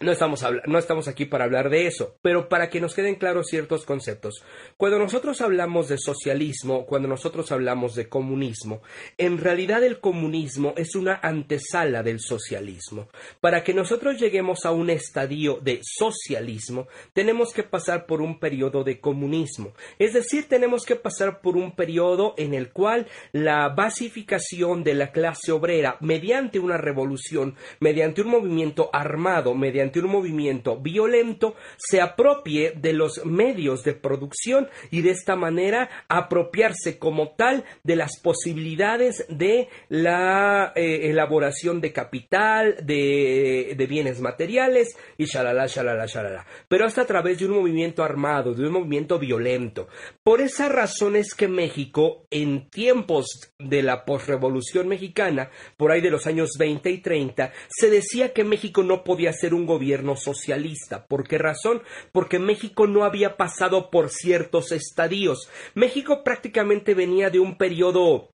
no 0.00 0.12
estamos, 0.12 0.44
no 0.66 0.78
estamos 0.78 1.08
aquí 1.08 1.24
para 1.24 1.44
hablar 1.44 1.70
de 1.70 1.86
eso, 1.86 2.16
pero 2.22 2.48
para 2.48 2.70
que 2.70 2.80
nos 2.80 2.94
queden 2.94 3.16
claros 3.16 3.48
ciertos 3.48 3.84
conceptos. 3.84 4.44
Cuando 4.76 4.98
nosotros 4.98 5.40
hablamos 5.40 5.88
de 5.88 5.98
socialismo, 5.98 6.86
cuando 6.86 7.08
nosotros 7.08 7.50
hablamos 7.50 7.96
de 7.96 8.08
comunismo, 8.08 8.80
en 9.16 9.38
realidad 9.38 9.82
el 9.82 9.98
comunismo 9.98 10.72
es 10.76 10.94
una 10.94 11.18
antesala 11.20 12.04
del 12.04 12.20
socialismo. 12.20 13.08
Para 13.40 13.64
que 13.64 13.74
nosotros 13.74 14.20
lleguemos 14.20 14.64
a 14.64 14.70
un 14.70 14.90
estadio 14.90 15.58
de 15.62 15.80
socialismo, 15.82 16.86
tenemos 17.12 17.52
que 17.52 17.64
pasar 17.64 18.06
por 18.06 18.22
un 18.22 18.38
periodo 18.38 18.84
de 18.84 19.00
comunismo. 19.00 19.72
Es 19.98 20.12
decir, 20.12 20.48
tenemos 20.48 20.84
que 20.84 20.94
pasar 20.94 21.40
por 21.40 21.56
un 21.56 21.74
periodo 21.74 22.34
en 22.36 22.54
el 22.54 22.70
cual 22.70 23.08
la 23.32 23.68
basificación 23.68 24.84
de 24.84 24.94
la 24.94 25.10
clase 25.10 25.50
obrera 25.50 25.96
mediante 26.00 26.60
una 26.60 26.76
revolución, 26.76 27.56
mediante 27.80 28.22
un 28.22 28.28
movimiento 28.28 28.90
armado, 28.92 29.54
mediante 29.54 29.87
un 29.96 30.10
movimiento 30.10 30.76
violento 30.76 31.54
se 31.76 32.00
apropie 32.00 32.72
de 32.76 32.92
los 32.92 33.24
medios 33.24 33.84
de 33.84 33.94
producción 33.94 34.68
y 34.90 35.02
de 35.02 35.10
esta 35.10 35.36
manera 35.36 35.88
apropiarse 36.08 36.98
como 36.98 37.34
tal 37.36 37.64
de 37.82 37.96
las 37.96 38.20
posibilidades 38.20 39.26
de 39.28 39.68
la 39.88 40.72
eh, 40.74 41.10
elaboración 41.10 41.80
de 41.80 41.92
capital, 41.92 42.76
de, 42.82 43.74
de, 43.76 43.86
bienes 43.86 44.20
materiales 44.20 44.96
y 45.16 45.24
shalala, 45.24 45.66
shalala, 45.66 46.06
shalala. 46.06 46.46
Pero 46.68 46.84
hasta 46.84 47.02
a 47.02 47.06
través 47.06 47.38
de 47.38 47.46
un 47.46 47.52
movimiento 47.52 48.02
armado, 48.02 48.54
de 48.54 48.66
un 48.66 48.72
movimiento 48.72 49.18
violento. 49.18 49.88
Por 50.22 50.40
esa 50.40 50.68
razón 50.68 51.16
es 51.16 51.34
que 51.34 51.48
México, 51.48 52.26
en 52.30 52.68
tiempos 52.70 53.26
de 53.58 53.82
la 53.82 54.04
posrevolución 54.04 54.88
mexicana, 54.88 55.50
por 55.76 55.90
ahí 55.90 56.00
de 56.00 56.10
los 56.10 56.26
años 56.26 56.50
20 56.58 56.90
y 56.90 56.98
30, 56.98 57.52
se 57.68 57.90
decía 57.90 58.32
que 58.32 58.44
México 58.44 58.82
no 58.82 59.04
podía 59.04 59.32
ser 59.32 59.54
un 59.54 59.66
gobierno 59.66 59.77
socialista. 60.16 61.06
¿Por 61.06 61.26
qué 61.26 61.38
razón? 61.38 61.82
Porque 62.12 62.38
México 62.38 62.86
no 62.86 63.04
había 63.04 63.36
pasado 63.36 63.90
por 63.90 64.10
ciertos 64.10 64.72
estadios. 64.72 65.48
México 65.74 66.22
prácticamente 66.24 66.94
venía 66.94 67.30
de 67.30 67.40
un 67.40 67.56
periodo 67.56 68.30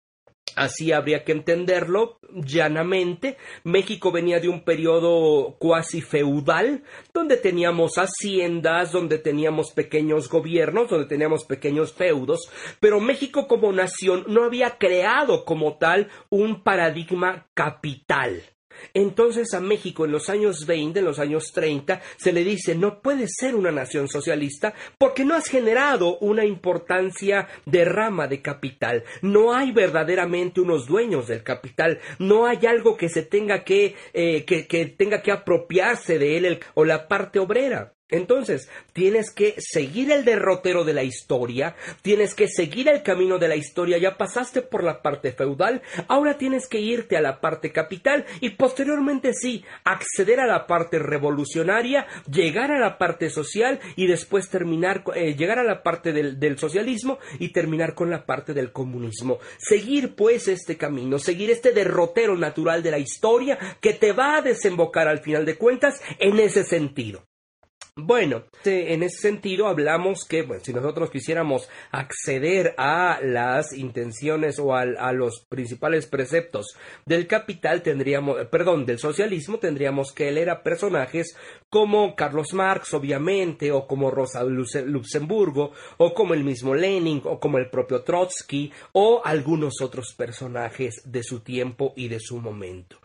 Así 0.55 0.91
habría 0.91 1.23
que 1.23 1.31
entenderlo 1.31 2.19
llanamente. 2.33 3.37
México 3.63 4.11
venía 4.11 4.39
de 4.39 4.49
un 4.49 4.63
periodo 4.63 5.55
cuasi 5.59 6.01
feudal, 6.01 6.83
donde 7.13 7.37
teníamos 7.37 7.93
haciendas, 7.95 8.91
donde 8.91 9.17
teníamos 9.17 9.71
pequeños 9.71 10.29
gobiernos, 10.29 10.89
donde 10.89 11.07
teníamos 11.07 11.45
pequeños 11.45 11.93
feudos, 11.93 12.51
pero 12.79 12.99
México 12.99 13.47
como 13.47 13.71
nación 13.71 14.25
no 14.27 14.43
había 14.43 14.77
creado 14.77 15.45
como 15.45 15.77
tal 15.77 16.09
un 16.29 16.63
paradigma 16.63 17.47
capital. 17.53 18.43
Entonces 18.93 19.53
a 19.53 19.59
México 19.59 20.05
en 20.05 20.11
los 20.11 20.29
años 20.29 20.65
20, 20.65 20.99
en 20.99 21.05
los 21.05 21.19
años 21.19 21.51
30, 21.53 22.01
se 22.17 22.31
le 22.31 22.43
dice 22.43 22.75
no 22.75 23.01
puedes 23.01 23.31
ser 23.37 23.55
una 23.55 23.71
nación 23.71 24.07
socialista 24.07 24.73
porque 24.97 25.25
no 25.25 25.35
has 25.35 25.47
generado 25.47 26.17
una 26.19 26.45
importancia 26.45 27.47
de 27.65 27.85
rama 27.85 28.27
de 28.27 28.41
capital. 28.41 29.03
No 29.21 29.53
hay 29.53 29.71
verdaderamente 29.71 30.61
unos 30.61 30.87
dueños 30.87 31.27
del 31.27 31.43
capital. 31.43 31.99
No 32.19 32.45
hay 32.45 32.65
algo 32.65 32.97
que 32.97 33.09
se 33.09 33.23
tenga 33.23 33.63
que, 33.63 33.95
eh, 34.13 34.45
que, 34.45 34.67
que 34.67 34.85
tenga 34.87 35.21
que 35.21 35.31
apropiarse 35.31 36.17
de 36.19 36.37
él 36.37 36.59
o 36.73 36.85
la 36.85 37.07
parte 37.07 37.39
obrera. 37.39 37.93
Entonces, 38.11 38.69
tienes 38.93 39.31
que 39.31 39.55
seguir 39.57 40.11
el 40.11 40.25
derrotero 40.25 40.83
de 40.83 40.93
la 40.93 41.03
historia, 41.03 41.75
tienes 42.01 42.35
que 42.35 42.47
seguir 42.47 42.89
el 42.89 43.03
camino 43.03 43.39
de 43.39 43.47
la 43.47 43.55
historia, 43.55 43.97
ya 43.97 44.17
pasaste 44.17 44.61
por 44.61 44.83
la 44.83 45.01
parte 45.01 45.31
feudal, 45.31 45.81
ahora 46.09 46.37
tienes 46.37 46.67
que 46.67 46.79
irte 46.79 47.15
a 47.15 47.21
la 47.21 47.39
parte 47.39 47.71
capital 47.71 48.25
y 48.41 48.51
posteriormente 48.51 49.33
sí, 49.33 49.63
acceder 49.85 50.41
a 50.41 50.45
la 50.45 50.67
parte 50.67 50.99
revolucionaria, 50.99 52.05
llegar 52.29 52.71
a 52.71 52.79
la 52.79 52.97
parte 52.97 53.29
social 53.29 53.79
y 53.95 54.07
después 54.07 54.49
terminar, 54.49 55.03
eh, 55.15 55.35
llegar 55.35 55.59
a 55.59 55.63
la 55.63 55.81
parte 55.81 56.11
del, 56.11 56.37
del 56.37 56.57
socialismo 56.57 57.17
y 57.39 57.49
terminar 57.49 57.95
con 57.95 58.09
la 58.09 58.25
parte 58.25 58.53
del 58.53 58.73
comunismo. 58.73 59.39
Seguir 59.57 60.15
pues 60.15 60.49
este 60.49 60.75
camino, 60.77 61.17
seguir 61.17 61.49
este 61.49 61.71
derrotero 61.71 62.37
natural 62.37 62.83
de 62.83 62.91
la 62.91 62.99
historia 62.99 63.57
que 63.79 63.93
te 63.93 64.11
va 64.11 64.37
a 64.37 64.41
desembocar 64.41 65.07
al 65.07 65.19
final 65.19 65.45
de 65.45 65.57
cuentas 65.57 66.01
en 66.19 66.39
ese 66.39 66.63
sentido. 66.63 67.30
Bueno, 68.03 68.43
en 68.65 69.03
ese 69.03 69.21
sentido 69.21 69.67
hablamos 69.67 70.25
que 70.25 70.47
si 70.63 70.73
nosotros 70.73 71.11
quisiéramos 71.11 71.69
acceder 71.91 72.73
a 72.77 73.19
las 73.21 73.73
intenciones 73.73 74.57
o 74.57 74.75
a, 74.75 75.11
los 75.13 75.45
principales 75.47 76.07
preceptos 76.07 76.75
del 77.05 77.27
capital, 77.27 77.83
tendríamos, 77.83 78.47
perdón, 78.47 78.87
del 78.87 78.97
socialismo, 78.97 79.59
tendríamos 79.59 80.13
que 80.13 80.31
leer 80.31 80.49
a 80.49 80.63
personajes 80.63 81.35
como 81.69 82.15
Carlos 82.15 82.53
Marx, 82.53 82.93
obviamente, 82.95 83.71
o 83.71 83.85
como 83.85 84.09
Rosa 84.09 84.43
Luxemburgo, 84.43 85.71
o 85.97 86.13
como 86.15 86.33
el 86.33 86.43
mismo 86.43 86.73
Lenin, 86.73 87.21
o 87.25 87.39
como 87.39 87.59
el 87.59 87.69
propio 87.69 88.01
Trotsky, 88.01 88.71
o 88.93 89.21
algunos 89.23 89.79
otros 89.81 90.15
personajes 90.17 91.03
de 91.05 91.21
su 91.21 91.41
tiempo 91.41 91.93
y 91.95 92.07
de 92.07 92.19
su 92.19 92.39
momento. 92.39 93.00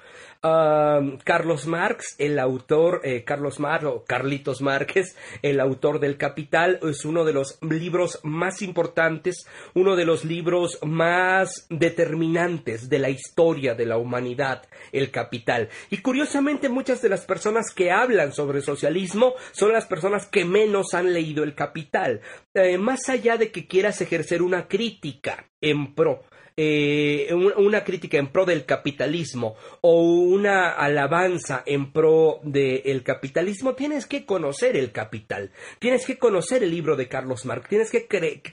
Carlos 1.24 1.66
Marx, 1.66 2.14
el 2.18 2.38
autor, 2.38 3.00
eh, 3.04 3.24
Carlos 3.24 3.58
Marx 3.58 3.84
o 3.84 4.04
Carlitos 4.04 4.60
Márquez, 4.60 5.16
el 5.42 5.60
autor 5.60 5.98
del 5.98 6.16
Capital, 6.16 6.78
es 6.82 7.04
uno 7.04 7.24
de 7.24 7.32
los 7.32 7.58
libros 7.62 8.20
más 8.22 8.62
importantes, 8.62 9.46
uno 9.74 9.96
de 9.96 10.04
los 10.04 10.24
libros 10.24 10.78
más 10.84 11.66
determinantes 11.68 12.88
de 12.88 12.98
la 12.98 13.10
historia 13.10 13.74
de 13.74 13.86
la 13.86 13.98
humanidad, 13.98 14.62
el 14.92 15.10
Capital. 15.10 15.68
Y 15.90 15.98
curiosamente 15.98 16.68
muchas 16.68 17.02
de 17.02 17.08
las 17.08 17.24
personas 17.24 17.72
que 17.74 17.90
hablan 17.90 18.32
sobre 18.32 18.60
socialismo 18.60 19.34
son 19.52 19.72
las 19.72 19.86
personas 19.86 20.26
que 20.26 20.44
menos 20.44 20.94
han 20.94 21.12
leído 21.12 21.42
el 21.42 21.54
Capital. 21.54 22.20
Eh, 22.54 22.78
más 22.78 23.08
allá 23.08 23.36
de 23.36 23.50
que 23.50 23.66
quieras 23.66 24.00
ejercer 24.00 24.42
una 24.42 24.68
crítica 24.68 25.48
en 25.60 25.94
pro 25.94 26.22
eh, 26.56 27.34
una 27.34 27.84
crítica 27.84 28.18
en 28.18 28.28
pro 28.28 28.44
del 28.46 28.64
capitalismo 28.64 29.56
o 29.82 30.02
una 30.02 30.70
alabanza 30.70 31.62
en 31.66 31.92
pro 31.92 32.40
del 32.42 33.02
capitalismo, 33.02 33.74
tienes 33.74 34.06
que 34.06 34.24
conocer 34.24 34.76
el 34.76 34.92
capital, 34.92 35.52
tienes 35.78 36.06
que 36.06 36.18
conocer 36.18 36.62
el 36.62 36.70
libro 36.70 36.96
de 36.96 37.08
Carlos 37.08 37.44
Marx, 37.44 37.68
tienes 37.68 37.90
que, 37.90 38.00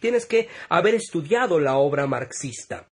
tienes 0.01 0.25
que 0.25 0.49
haber 0.69 0.95
estudiado 0.95 1.59
la 1.59 1.77
obra 1.77 2.07
marxista 2.07 2.89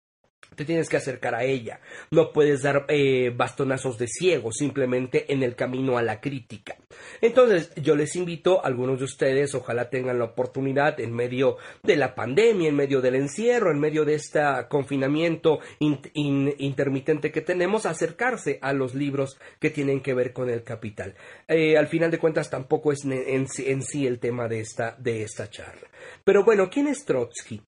te 0.55 0.65
tienes 0.65 0.89
que 0.89 0.97
acercar 0.97 1.35
a 1.35 1.43
ella. 1.43 1.79
No 2.11 2.31
puedes 2.31 2.61
dar 2.61 2.85
eh, 2.89 3.31
bastonazos 3.35 3.97
de 3.97 4.07
ciego 4.07 4.51
simplemente 4.51 5.31
en 5.31 5.43
el 5.43 5.55
camino 5.55 5.97
a 5.97 6.03
la 6.03 6.19
crítica. 6.19 6.75
Entonces, 7.21 7.71
yo 7.75 7.95
les 7.95 8.15
invito 8.15 8.63
a 8.63 8.67
algunos 8.67 8.99
de 8.99 9.05
ustedes, 9.05 9.53
ojalá 9.55 9.89
tengan 9.89 10.19
la 10.19 10.25
oportunidad 10.25 10.99
en 10.99 11.13
medio 11.13 11.57
de 11.83 11.95
la 11.95 12.15
pandemia, 12.15 12.69
en 12.69 12.75
medio 12.75 13.01
del 13.01 13.15
encierro, 13.15 13.71
en 13.71 13.79
medio 13.79 14.05
de 14.05 14.15
este 14.15 14.41
confinamiento 14.69 15.59
intermitente 15.79 17.31
que 17.31 17.41
tenemos, 17.41 17.85
acercarse 17.85 18.59
a 18.61 18.73
los 18.73 18.95
libros 18.95 19.39
que 19.59 19.69
tienen 19.69 20.01
que 20.01 20.13
ver 20.13 20.33
con 20.33 20.49
el 20.49 20.63
capital. 20.63 21.15
Eh, 21.47 21.77
al 21.77 21.87
final 21.87 22.11
de 22.11 22.19
cuentas, 22.19 22.49
tampoco 22.49 22.91
es 22.91 23.03
en, 23.05 23.47
en 23.57 23.81
sí 23.81 24.07
el 24.07 24.19
tema 24.19 24.47
de 24.47 24.59
esta, 24.59 24.95
de 24.97 25.23
esta 25.23 25.49
charla. 25.49 25.87
Pero 26.23 26.43
bueno, 26.43 26.69
¿quién 26.69 26.87
es 26.87 27.05
Trotsky? 27.05 27.61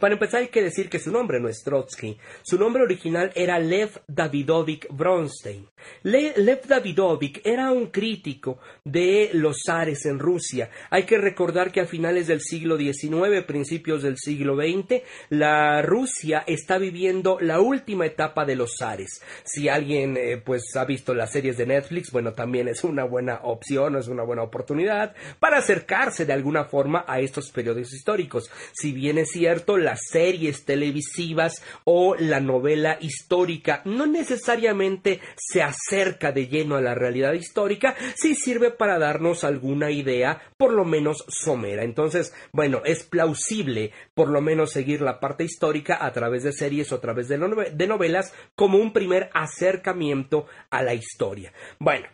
Para 0.00 0.14
empezar 0.14 0.40
hay 0.40 0.48
que 0.48 0.62
decir 0.62 0.88
que 0.88 0.98
su 0.98 1.12
nombre 1.12 1.38
no 1.38 1.48
es 1.48 1.62
Trotsky, 1.62 2.18
su 2.42 2.58
nombre 2.58 2.82
original 2.82 3.30
era 3.34 3.58
Lev 3.58 3.90
Davidovich 4.08 4.88
Bronstein. 4.90 5.68
Lev 6.02 6.66
Davidovich 6.66 7.40
era 7.44 7.70
un 7.70 7.86
crítico 7.88 8.58
de 8.84 9.30
los 9.34 9.62
zares 9.64 10.04
en 10.06 10.18
Rusia. 10.18 10.70
Hay 10.90 11.04
que 11.04 11.18
recordar 11.18 11.70
que 11.70 11.80
a 11.80 11.86
finales 11.86 12.26
del 12.26 12.40
siglo 12.40 12.76
XIX, 12.76 13.44
principios 13.46 14.02
del 14.02 14.16
siglo 14.18 14.56
XX, 14.56 15.02
la 15.30 15.80
Rusia 15.82 16.42
está 16.46 16.78
viviendo 16.78 17.38
la 17.40 17.60
última 17.60 18.06
etapa 18.06 18.44
de 18.44 18.56
los 18.56 18.76
zares. 18.78 19.22
Si 19.44 19.68
alguien 19.68 20.16
eh, 20.16 20.38
pues 20.44 20.74
ha 20.74 20.84
visto 20.84 21.14
las 21.14 21.32
series 21.32 21.56
de 21.56 21.66
Netflix, 21.66 22.10
bueno, 22.10 22.32
también 22.32 22.68
es 22.68 22.82
una 22.82 23.04
buena 23.04 23.40
opción, 23.42 23.96
es 23.96 24.08
una 24.08 24.24
buena 24.24 24.42
oportunidad 24.42 25.14
para 25.38 25.58
acercarse 25.58 26.26
de 26.26 26.32
alguna 26.32 26.64
forma 26.64 27.04
a 27.06 27.20
estos 27.20 27.50
periodos 27.50 27.92
históricos. 27.92 28.50
Si 28.72 28.92
bien 28.92 29.18
es 29.18 29.30
cierto, 29.30 29.73
las 29.76 30.00
series 30.10 30.64
televisivas 30.64 31.62
o 31.84 32.14
la 32.16 32.40
novela 32.40 32.98
histórica 33.00 33.82
no 33.84 34.06
necesariamente 34.06 35.20
se 35.36 35.62
acerca 35.62 36.32
de 36.32 36.48
lleno 36.48 36.76
a 36.76 36.80
la 36.80 36.94
realidad 36.94 37.32
histórica, 37.32 37.94
sí 38.16 38.34
sirve 38.34 38.70
para 38.70 38.98
darnos 38.98 39.44
alguna 39.44 39.90
idea, 39.90 40.42
por 40.56 40.72
lo 40.72 40.84
menos 40.84 41.24
somera. 41.28 41.82
Entonces, 41.82 42.34
bueno, 42.52 42.82
es 42.84 43.04
plausible 43.04 43.92
por 44.14 44.28
lo 44.28 44.40
menos 44.40 44.72
seguir 44.72 45.00
la 45.00 45.20
parte 45.20 45.44
histórica 45.44 46.04
a 46.04 46.12
través 46.12 46.42
de 46.42 46.52
series 46.52 46.92
o 46.92 46.96
a 46.96 47.00
través 47.00 47.28
de, 47.28 47.38
de 47.38 47.86
novelas 47.86 48.32
como 48.54 48.78
un 48.78 48.92
primer 48.92 49.30
acercamiento 49.34 50.46
a 50.70 50.82
la 50.82 50.94
historia. 50.94 51.52
Bueno, 51.78 52.06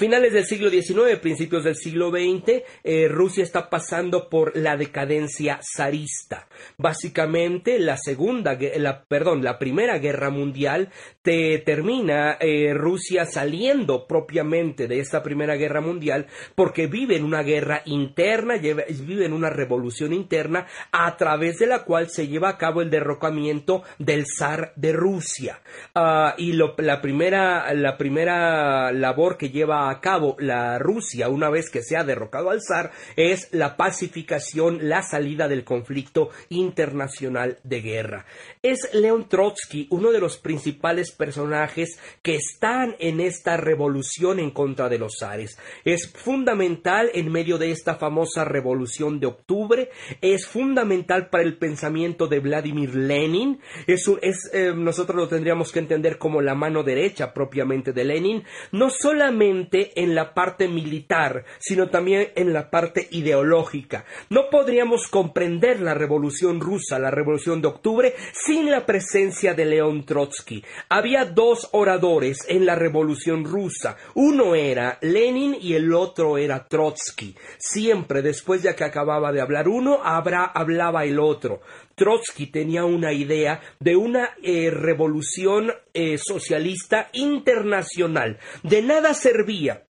Finales 0.00 0.32
del 0.32 0.46
siglo 0.46 0.70
XIX, 0.70 1.18
principios 1.20 1.64
del 1.64 1.74
siglo 1.74 2.10
XX, 2.10 2.62
eh, 2.84 3.08
Rusia 3.08 3.42
está 3.42 3.68
pasando 3.68 4.30
por 4.30 4.56
la 4.56 4.76
decadencia 4.76 5.60
zarista. 5.76 6.48
Básicamente, 6.78 7.78
la 7.78 7.98
segunda, 7.98 8.56
la, 8.76 9.04
perdón, 9.04 9.42
la 9.42 9.58
primera 9.58 9.98
guerra 9.98 10.30
mundial 10.30 10.90
te 11.22 11.58
termina 11.58 12.38
eh, 12.40 12.72
Rusia 12.72 13.26
saliendo 13.26 14.06
propiamente 14.06 14.86
de 14.86 15.00
esta 15.00 15.22
primera 15.22 15.56
guerra 15.56 15.80
mundial 15.80 16.26
porque 16.54 16.86
vive 16.86 17.16
en 17.16 17.24
una 17.24 17.42
guerra 17.42 17.82
interna, 17.84 18.56
vive 18.56 19.26
en 19.26 19.32
una 19.32 19.50
revolución 19.50 20.12
interna 20.12 20.66
a 20.92 21.16
través 21.16 21.58
de 21.58 21.66
la 21.66 21.84
cual 21.84 22.08
se 22.08 22.28
lleva 22.28 22.48
a 22.48 22.58
cabo 22.58 22.80
el 22.80 22.90
derrocamiento 22.90 23.82
del 23.98 24.24
zar 24.26 24.72
de 24.76 24.92
Rusia. 24.92 25.60
Ah, 25.94 26.34
y 26.38 26.52
la 26.52 27.02
primera, 27.02 27.74
la 27.74 27.98
primera 27.98 28.92
labor 28.92 29.36
que 29.36 29.50
lleva 29.50 29.69
a 29.72 30.00
cabo 30.00 30.36
la 30.38 30.78
Rusia 30.78 31.28
una 31.28 31.50
vez 31.50 31.70
que 31.70 31.82
se 31.82 31.96
ha 31.96 32.04
derrocado 32.04 32.50
al 32.50 32.60
zar 32.62 32.92
es 33.16 33.48
la 33.52 33.76
pacificación, 33.76 34.88
la 34.88 35.02
salida 35.02 35.48
del 35.48 35.64
conflicto 35.64 36.30
internacional 36.48 37.58
de 37.64 37.80
guerra. 37.80 38.26
Es 38.62 38.92
León 38.92 39.28
Trotsky 39.28 39.86
uno 39.90 40.12
de 40.12 40.20
los 40.20 40.38
principales 40.38 41.12
personajes 41.12 41.98
que 42.22 42.34
están 42.34 42.96
en 42.98 43.20
esta 43.20 43.56
revolución 43.56 44.38
en 44.38 44.50
contra 44.50 44.88
de 44.88 44.98
los 44.98 45.14
zares. 45.18 45.58
Es 45.84 46.12
fundamental 46.12 47.10
en 47.14 47.30
medio 47.30 47.58
de 47.58 47.70
esta 47.70 47.94
famosa 47.96 48.44
revolución 48.44 49.20
de 49.20 49.26
octubre, 49.26 49.90
es 50.20 50.46
fundamental 50.46 51.28
para 51.30 51.44
el 51.44 51.56
pensamiento 51.56 52.26
de 52.26 52.40
Vladimir 52.40 52.94
Lenin, 52.94 53.60
es, 53.86 54.10
es 54.22 54.50
eh, 54.52 54.72
nosotros 54.74 55.16
lo 55.16 55.28
tendríamos 55.28 55.72
que 55.72 55.78
entender 55.78 56.18
como 56.18 56.42
la 56.42 56.54
mano 56.54 56.82
derecha 56.82 57.32
propiamente 57.32 57.92
de 57.92 58.04
Lenin, 58.04 58.44
no 58.72 58.90
solamente 58.90 59.59
en 59.72 60.14
la 60.14 60.32
parte 60.34 60.68
militar, 60.68 61.44
sino 61.58 61.88
también 61.88 62.28
en 62.36 62.52
la 62.52 62.70
parte 62.70 63.08
ideológica. 63.10 64.04
No 64.28 64.50
podríamos 64.50 65.08
comprender 65.08 65.80
la 65.80 65.94
revolución 65.94 66.60
rusa, 66.60 66.98
la 66.98 67.10
revolución 67.10 67.60
de 67.60 67.68
octubre, 67.68 68.14
sin 68.32 68.70
la 68.70 68.86
presencia 68.86 69.54
de 69.54 69.64
León 69.64 70.04
Trotsky. 70.04 70.64
Había 70.88 71.24
dos 71.24 71.68
oradores 71.72 72.38
en 72.48 72.66
la 72.66 72.74
revolución 72.74 73.44
rusa. 73.44 73.96
Uno 74.14 74.54
era 74.54 74.98
Lenin 75.00 75.56
y 75.60 75.74
el 75.74 75.92
otro 75.92 76.38
era 76.38 76.66
Trotsky. 76.66 77.36
Siempre 77.58 78.22
después 78.22 78.62
de 78.62 78.74
que 78.74 78.84
acababa 78.84 79.32
de 79.32 79.40
hablar 79.40 79.68
uno, 79.68 80.00
hablaba 80.02 81.04
el 81.04 81.18
otro. 81.18 81.60
Trotsky 82.00 82.46
tenía 82.46 82.86
una 82.86 83.12
idea 83.12 83.60
de 83.78 83.94
una 83.94 84.30
eh, 84.42 84.70
revolución 84.70 85.70
eh, 85.92 86.16
socialista 86.16 87.10
internacional. 87.12 88.38
De 88.62 88.80
nada 88.80 89.12
servía 89.12 89.84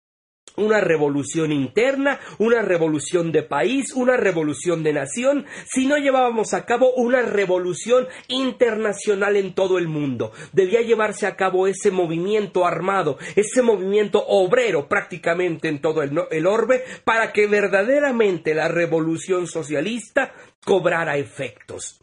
una 0.60 0.82
revolución 0.82 1.52
interna, 1.52 2.20
una 2.38 2.62
revolución 2.62 3.32
de 3.32 3.44
país, 3.44 3.94
una 3.96 4.18
revolución 4.18 4.84
de 4.84 4.94
nación, 4.94 5.46
si 5.66 5.86
no 5.86 5.98
llevábamos 5.98 6.54
a 6.54 6.66
cabo 6.66 6.94
una 6.94 7.22
revolución 7.22 8.08
internacional 8.28 9.36
en 9.36 9.54
todo 9.54 9.78
el 9.78 9.88
mundo. 9.88 10.32
Debía 10.54 10.82
llevarse 10.82 11.28
a 11.28 11.36
cabo 11.36 11.68
ese 11.68 11.92
movimiento 11.92 12.66
armado, 12.66 13.18
ese 13.36 13.62
movimiento 13.62 14.26
obrero 14.28 14.88
prácticamente 14.88 15.70
en 15.70 15.80
todo 15.80 16.04
el, 16.04 16.20
el 16.32 16.48
orbe, 16.48 16.84
para 17.04 17.32
que 17.32 17.48
verdaderamente 17.48 18.54
la 18.54 18.68
revolución 18.68 19.48
socialista 19.48 20.34
cobrara 20.64 21.18
efectos 21.18 22.00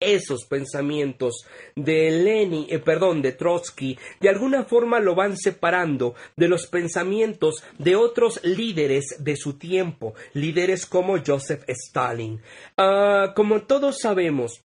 esos 0.00 0.44
pensamientos 0.44 1.44
de 1.74 2.10
Lenin, 2.10 2.66
eh, 2.68 2.78
perdón, 2.78 3.20
de 3.20 3.32
Trotsky, 3.32 3.98
de 4.20 4.28
alguna 4.28 4.64
forma 4.64 5.00
lo 5.00 5.14
van 5.14 5.36
separando 5.36 6.14
de 6.36 6.48
los 6.48 6.66
pensamientos 6.66 7.64
de 7.78 7.96
otros 7.96 8.40
líderes 8.44 9.16
de 9.18 9.36
su 9.36 9.58
tiempo, 9.58 10.14
líderes 10.34 10.86
como 10.86 11.16
Joseph 11.24 11.64
Stalin. 11.66 12.40
Ah, 12.76 13.32
como 13.34 13.62
todos 13.62 13.98
sabemos, 14.00 14.62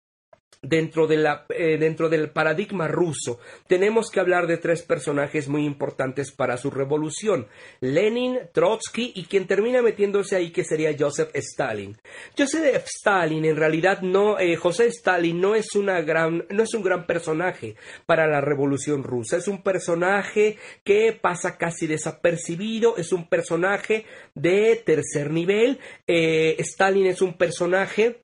Dentro, 0.65 1.07
de 1.07 1.17
la, 1.17 1.45
eh, 1.49 1.77
dentro, 1.77 2.07
del 2.07 2.29
paradigma 2.29 2.87
ruso, 2.87 3.39
tenemos 3.67 4.09
que 4.09 4.21
hablar 4.21 4.47
de 4.47 4.57
tres 4.57 4.81
personajes 4.81 5.49
muy 5.49 5.65
importantes 5.65 6.31
para 6.31 6.55
su 6.55 6.71
revolución: 6.71 7.47
Lenin, 7.81 8.39
Trotsky 8.53 9.11
y 9.13 9.25
quien 9.25 9.45
termina 9.45 9.81
metiéndose 9.81 10.37
ahí, 10.37 10.51
que 10.51 10.63
sería 10.63 10.95
Joseph 10.97 11.31
Stalin. 11.33 11.97
Joseph 12.37 12.85
Stalin, 12.85 13.43
en 13.43 13.57
realidad, 13.57 14.01
no, 14.01 14.39
eh, 14.39 14.55
José 14.55 14.87
Stalin 14.87 15.41
no 15.41 15.53
es, 15.53 15.75
una 15.75 16.01
gran, 16.01 16.45
no 16.49 16.63
es 16.63 16.73
un 16.73 16.81
gran 16.81 17.05
personaje 17.05 17.75
para 18.05 18.25
la 18.27 18.39
revolución 18.39 19.03
rusa. 19.03 19.37
Es 19.37 19.49
un 19.49 19.61
personaje 19.63 20.57
que 20.85 21.11
pasa 21.11 21.57
casi 21.57 21.87
desapercibido, 21.87 22.95
es 22.97 23.11
un 23.11 23.27
personaje 23.27 24.05
de 24.33 24.81
tercer 24.85 25.29
nivel. 25.29 25.79
Eh, 26.07 26.55
Stalin 26.59 27.07
es 27.07 27.21
un 27.21 27.37
personaje 27.37 28.22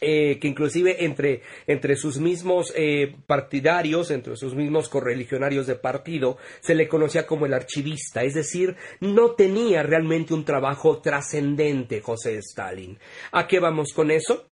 eh, 0.00 0.38
que 0.38 0.48
inclusive 0.48 1.04
entre, 1.04 1.42
entre 1.66 1.96
sus 1.96 2.18
mismos 2.18 2.72
eh, 2.76 3.16
partidarios, 3.26 4.10
entre 4.10 4.36
sus 4.36 4.54
mismos 4.54 4.88
correligionarios 4.88 5.66
de 5.66 5.76
partido, 5.76 6.38
se 6.60 6.74
le 6.74 6.88
conocía 6.88 7.26
como 7.26 7.46
el 7.46 7.54
archivista, 7.54 8.22
es 8.22 8.34
decir, 8.34 8.76
no 9.00 9.32
tenía 9.32 9.82
realmente 9.82 10.34
un 10.34 10.44
trabajo 10.44 11.00
trascendente 11.00 12.00
José 12.00 12.36
Stalin. 12.38 12.98
¿A 13.32 13.46
qué 13.46 13.60
vamos 13.60 13.92
con 13.92 14.10
eso? 14.10 14.46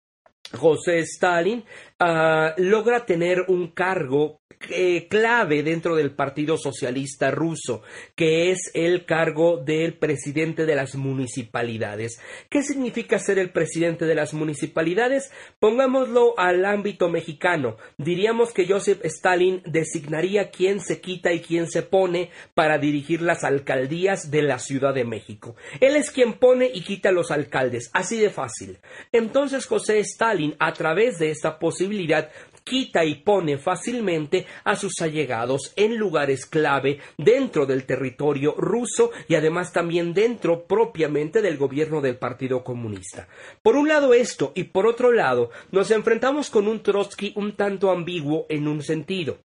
José 0.53 0.99
Stalin 0.99 1.63
ah, 1.99 2.53
logra 2.57 3.05
tener 3.05 3.45
un 3.47 3.71
cargo 3.71 4.39
eh, 4.69 5.07
clave 5.07 5.63
dentro 5.63 5.95
del 5.95 6.11
Partido 6.11 6.57
Socialista 6.57 7.31
ruso, 7.31 7.83
que 8.15 8.51
es 8.51 8.71
el 8.73 9.05
cargo 9.05 9.57
del 9.57 9.93
presidente 9.93 10.65
de 10.65 10.75
las 10.75 10.95
municipalidades. 10.95 12.19
¿Qué 12.49 12.63
significa 12.63 13.19
ser 13.19 13.39
el 13.39 13.51
presidente 13.51 14.05
de 14.05 14.15
las 14.15 14.33
municipalidades? 14.33 15.31
Pongámoslo 15.59 16.33
al 16.37 16.65
ámbito 16.65 17.09
mexicano. 17.09 17.77
Diríamos 17.97 18.51
que 18.51 18.67
Joseph 18.67 18.99
Stalin 19.03 19.61
designaría 19.65 20.49
quién 20.49 20.79
se 20.79 21.01
quita 21.01 21.31
y 21.33 21.41
quién 21.41 21.69
se 21.69 21.83
pone 21.83 22.31
para 22.53 22.77
dirigir 22.77 23.21
las 23.21 23.43
alcaldías 23.43 24.31
de 24.31 24.41
la 24.41 24.59
Ciudad 24.59 24.93
de 24.93 25.05
México. 25.05 25.55
Él 25.79 25.95
es 25.95 26.11
quien 26.11 26.33
pone 26.33 26.69
y 26.73 26.81
quita 26.81 27.09
a 27.09 27.13
los 27.13 27.31
alcaldes, 27.31 27.89
así 27.93 28.17
de 28.17 28.31
fácil. 28.31 28.79
Entonces 29.11 29.65
José 29.65 29.99
Stalin, 29.99 30.55
a 30.59 30.73
través 30.73 31.19
de 31.19 31.29
esta 31.29 31.59
posibilidad, 31.59 32.29
quita 32.67 33.05
y 33.05 33.15
pone 33.15 33.57
fácilmente 33.57 34.45
a 34.63 34.75
sus 34.75 35.01
allegados 35.01 35.73
en 35.75 35.97
lugares 35.97 36.45
clave 36.45 36.99
dentro 37.17 37.65
del 37.65 37.85
territorio 37.85 38.53
ruso 38.57 39.11
y 39.27 39.35
además 39.35 39.71
también 39.71 40.13
dentro 40.13 40.65
propiamente 40.65 41.41
del 41.41 41.57
gobierno 41.57 42.01
del 42.01 42.17
Partido 42.17 42.63
Comunista. 42.63 43.27
Por 43.61 43.75
un 43.75 43.87
lado 43.87 44.13
esto 44.13 44.51
y 44.55 44.65
por 44.65 44.85
otro 44.87 45.11
lado 45.11 45.49
nos 45.71 45.91
enfrentamos 45.91 46.49
con 46.49 46.67
un 46.67 46.81
Trotsky 46.81 47.33
un 47.35 47.55
tanto 47.55 47.91
ambiguo 47.91 48.45
en 48.49 48.67
un 48.67 48.81
sentido. 48.81 49.46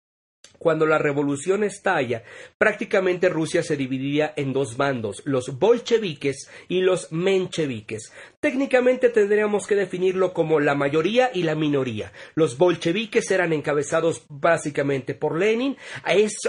Cuando 0.65 0.87
la 0.87 0.97
revolución 0.97 1.63
estalla, 1.63 2.23
prácticamente 2.57 3.29
Rusia 3.29 3.63
se 3.63 3.77
dividía 3.77 4.33
en 4.35 4.55
dos 4.55 4.79
bandos, 4.79 5.21
los 5.27 5.59
bolcheviques 5.59 6.49
y 6.69 6.81
los 6.81 7.13
mencheviques. 7.13 8.15
Técnicamente 8.41 9.11
tendríamos 9.11 9.67
que 9.67 9.75
definirlo 9.75 10.33
como 10.33 10.61
la 10.61 10.75
mayoría 10.75 11.31
y 11.35 11.43
la 11.43 11.55
minoría. 11.55 12.13
Los 12.35 12.57
bolcheviques 12.57 13.31
eran 13.31 13.53
encabezados 13.53 14.23
básicamente 14.31 15.15
por 15.15 15.39
Lenin, 15.39 15.77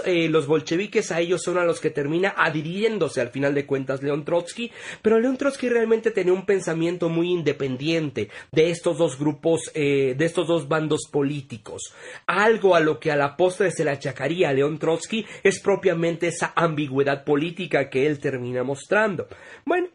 eh, 0.06 0.28
los 0.30 0.46
bolcheviques 0.46 1.12
a 1.12 1.20
ellos 1.20 1.42
son 1.42 1.58
a 1.58 1.64
los 1.66 1.78
que 1.78 1.90
termina 1.90 2.32
adhiriéndose 2.38 3.20
al 3.20 3.28
final 3.28 3.54
de 3.54 3.66
cuentas 3.66 4.02
León 4.02 4.24
Trotsky, 4.24 4.72
pero 5.02 5.20
León 5.20 5.36
Trotsky 5.36 5.68
realmente 5.68 6.10
tenía 6.10 6.32
un 6.32 6.46
pensamiento 6.46 7.10
muy 7.10 7.30
independiente 7.30 8.30
de 8.50 8.70
estos 8.70 8.96
dos 8.96 9.18
grupos, 9.18 9.70
eh, 9.74 10.14
de 10.16 10.24
estos 10.24 10.48
dos 10.48 10.68
bandos 10.68 11.02
políticos. 11.12 11.92
Algo 12.26 12.74
a 12.74 12.80
lo 12.80 12.98
que 12.98 13.12
a 13.12 13.16
la 13.16 13.36
postre 13.36 13.70
se 13.70 13.84
le 13.84 13.90
achacaría 14.06 14.50
a 14.50 14.52
León 14.52 14.78
Trotsky 14.78 15.26
es 15.42 15.60
propiamente 15.60 16.28
esa 16.28 16.52
ambigüedad 16.54 17.24
política 17.24 17.90
que 17.90 18.06
él 18.06 18.18
termina 18.18 18.62
mostrando. 18.62 19.26
Bueno, 19.64 19.88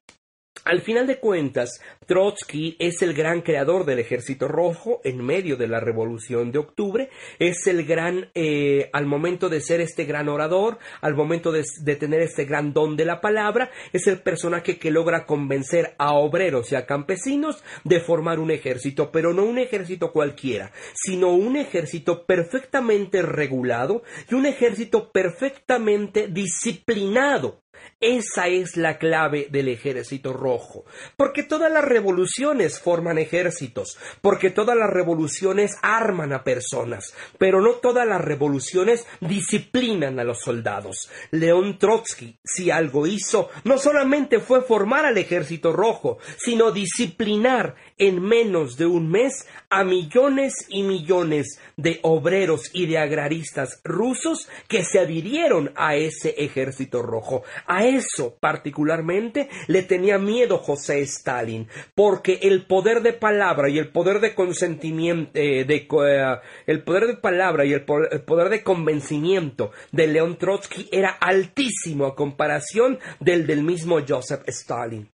al 0.63 0.81
final 0.81 1.07
de 1.07 1.19
cuentas, 1.19 1.81
Trotsky 2.05 2.75
es 2.79 3.01
el 3.01 3.13
gran 3.13 3.41
creador 3.41 3.85
del 3.85 3.99
Ejército 3.99 4.47
Rojo 4.47 5.01
en 5.03 5.23
medio 5.23 5.57
de 5.57 5.67
la 5.67 5.79
Revolución 5.79 6.51
de 6.51 6.59
Octubre, 6.59 7.09
es 7.39 7.65
el 7.67 7.85
gran, 7.85 8.29
eh, 8.35 8.89
al 8.93 9.05
momento 9.05 9.49
de 9.49 9.61
ser 9.61 9.81
este 9.81 10.05
gran 10.05 10.29
orador, 10.29 10.77
al 11.01 11.15
momento 11.15 11.51
de, 11.51 11.63
de, 11.81 11.95
tener 11.95 12.21
este 12.21 12.45
gran 12.45 12.73
don 12.73 12.95
de 12.95 13.05
la 13.05 13.21
palabra, 13.21 13.71
es 13.91 14.05
el 14.07 14.21
personaje 14.21 14.77
que 14.77 14.91
logra 14.91 15.25
convencer 15.25 15.95
a 15.97 16.13
obreros 16.13 16.71
y 16.71 16.75
a 16.75 16.85
campesinos 16.85 17.63
de 17.83 17.99
formar 17.99 18.39
un 18.39 18.51
ejército, 18.51 19.11
pero 19.11 19.33
no 19.33 19.43
un 19.43 19.57
ejército 19.57 20.11
cualquiera, 20.11 20.71
sino 20.93 21.33
un 21.33 21.57
ejército 21.57 22.25
perfectamente 22.25 23.21
regulado 23.21 24.03
y 24.29 24.35
un 24.35 24.45
ejército 24.45 25.11
perfectamente 25.11 26.27
disciplinado 26.27 27.61
esa 27.99 28.47
es 28.47 28.77
la 28.77 28.97
clave 28.97 29.47
del 29.49 29.67
ejército 29.67 30.33
rojo. 30.33 30.85
Porque 31.17 31.43
todas 31.43 31.71
las 31.71 31.83
revoluciones 31.83 32.79
forman 32.79 33.17
ejércitos, 33.17 33.97
porque 34.21 34.49
todas 34.49 34.77
las 34.77 34.89
revoluciones 34.89 35.75
arman 35.81 36.33
a 36.33 36.43
personas, 36.43 37.13
pero 37.37 37.61
no 37.61 37.73
todas 37.75 38.07
las 38.07 38.21
revoluciones 38.21 39.05
disciplinan 39.19 40.19
a 40.19 40.23
los 40.23 40.39
soldados. 40.39 41.09
León 41.31 41.77
Trotsky, 41.77 42.39
si 42.43 42.71
algo 42.71 43.05
hizo, 43.07 43.49
no 43.63 43.77
solamente 43.77 44.39
fue 44.39 44.61
formar 44.61 45.05
al 45.05 45.17
ejército 45.17 45.71
rojo, 45.71 46.17
sino 46.37 46.71
disciplinar 46.71 47.75
en 47.97 48.21
menos 48.21 48.77
de 48.77 48.87
un 48.87 49.09
mes 49.09 49.47
a 49.69 49.83
millones 49.83 50.65
y 50.69 50.83
millones 50.83 51.59
de 51.77 51.99
obreros 52.01 52.71
y 52.73 52.87
de 52.87 52.97
agraristas 52.97 53.79
rusos 53.83 54.49
que 54.67 54.83
se 54.83 54.99
adhirieron 54.99 55.71
a 55.75 55.95
ese 55.95 56.35
ejército 56.37 57.01
rojo. 57.01 57.43
A 57.73 57.85
eso 57.85 58.35
particularmente 58.37 59.47
le 59.67 59.83
tenía 59.83 60.17
miedo 60.17 60.57
José 60.57 60.99
Stalin, 61.03 61.69
porque 61.95 62.39
el 62.41 62.65
poder 62.65 63.01
de 63.01 63.13
palabra 63.13 63.69
y 63.69 63.79
el 63.79 63.93
poder 63.93 64.19
de 64.19 64.35
consentimiento, 64.35 65.31
eh, 65.35 65.63
de, 65.63 65.87
eh, 65.89 66.39
el 66.67 66.83
poder 66.83 67.07
de 67.07 67.15
palabra 67.15 67.63
y 67.63 67.71
el 67.71 67.85
poder 67.85 68.49
de 68.49 68.61
convencimiento 68.61 69.71
de 69.93 70.07
León 70.07 70.37
Trotsky 70.37 70.89
era 70.91 71.11
altísimo 71.11 72.07
a 72.07 72.13
comparación 72.13 72.99
del 73.21 73.47
del 73.47 73.63
mismo 73.63 73.99
Joseph 74.05 74.43
Stalin. 74.47 75.09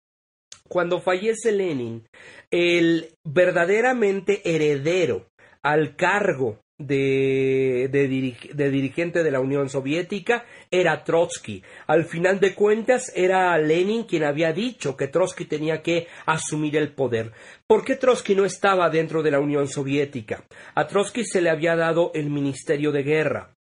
Cuando 0.68 1.00
fallece 1.00 1.52
Lenin, 1.52 2.08
el 2.50 3.14
verdaderamente 3.24 4.42
heredero 4.44 5.28
al 5.62 5.96
cargo 5.96 6.58
de, 6.78 7.90
de, 7.92 8.70
dirigente 8.70 9.24
de 9.24 9.32
la 9.32 9.40
Unión 9.40 9.70
Soviética 9.70 10.46
era 10.70 11.04
Trotsky. 11.04 11.64
Al 11.88 12.06
final 12.06 12.40
de 12.40 12.54
cuentas 12.54 13.12
era 13.16 13.58
Lenin 13.58 14.04
quien 14.04 14.24
había 14.24 14.54
dicho 14.54 14.96
que 14.96 15.08
Trotsky 15.08 15.46
tenía 15.46 15.82
que 15.82 16.08
asumir 16.26 16.78
el 16.78 16.94
poder. 16.94 17.32
¿Por 17.66 17.84
qué 17.84 17.96
Trotsky 17.96 18.36
no 18.36 18.46
estaba 18.46 18.90
dentro 18.90 19.24
de 19.24 19.32
la 19.32 19.40
Unión 19.40 19.68
Soviética? 19.68 20.44
A 20.76 20.88
Trotsky 20.88 21.24
se 21.24 21.42
le 21.42 21.50
había 21.50 21.76
dado 21.76 22.12
el 22.14 22.30
Ministerio 22.30 22.92
de 22.92 23.04
Guerra 23.04 23.58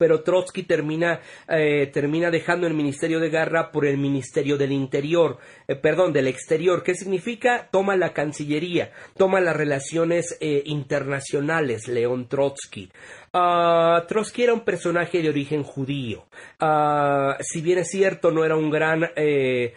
pero 0.00 0.22
Trotsky 0.22 0.62
termina, 0.62 1.20
eh, 1.46 1.90
termina 1.92 2.30
dejando 2.30 2.66
el 2.66 2.72
Ministerio 2.72 3.20
de 3.20 3.28
Guerra 3.28 3.70
por 3.70 3.84
el 3.84 3.98
Ministerio 3.98 4.56
del 4.56 4.72
Interior, 4.72 5.36
eh, 5.70 5.76
perdón, 5.76 6.12
del 6.12 6.26
Exterior. 6.26 6.82
¿Qué 6.82 6.96
significa? 6.96 7.68
Toma 7.70 7.96
la 7.96 8.12
Cancillería, 8.12 8.90
toma 9.16 9.40
las 9.40 9.54
relaciones 9.56 10.36
eh, 10.40 10.64
internacionales, 10.66 11.86
León 11.86 12.28
Trotsky. 12.28 12.90
Uh, 13.32 14.04
Trotsky 14.08 14.42
era 14.42 14.52
un 14.52 14.64
personaje 14.64 15.22
de 15.22 15.28
origen 15.28 15.62
judío. 15.62 16.24
Uh, 16.60 17.34
si 17.38 17.60
bien 17.60 17.78
es 17.78 17.88
cierto, 17.88 18.32
no 18.32 18.44
era 18.44 18.56
un 18.56 18.70
gran, 18.70 19.08
eh, 19.14 19.72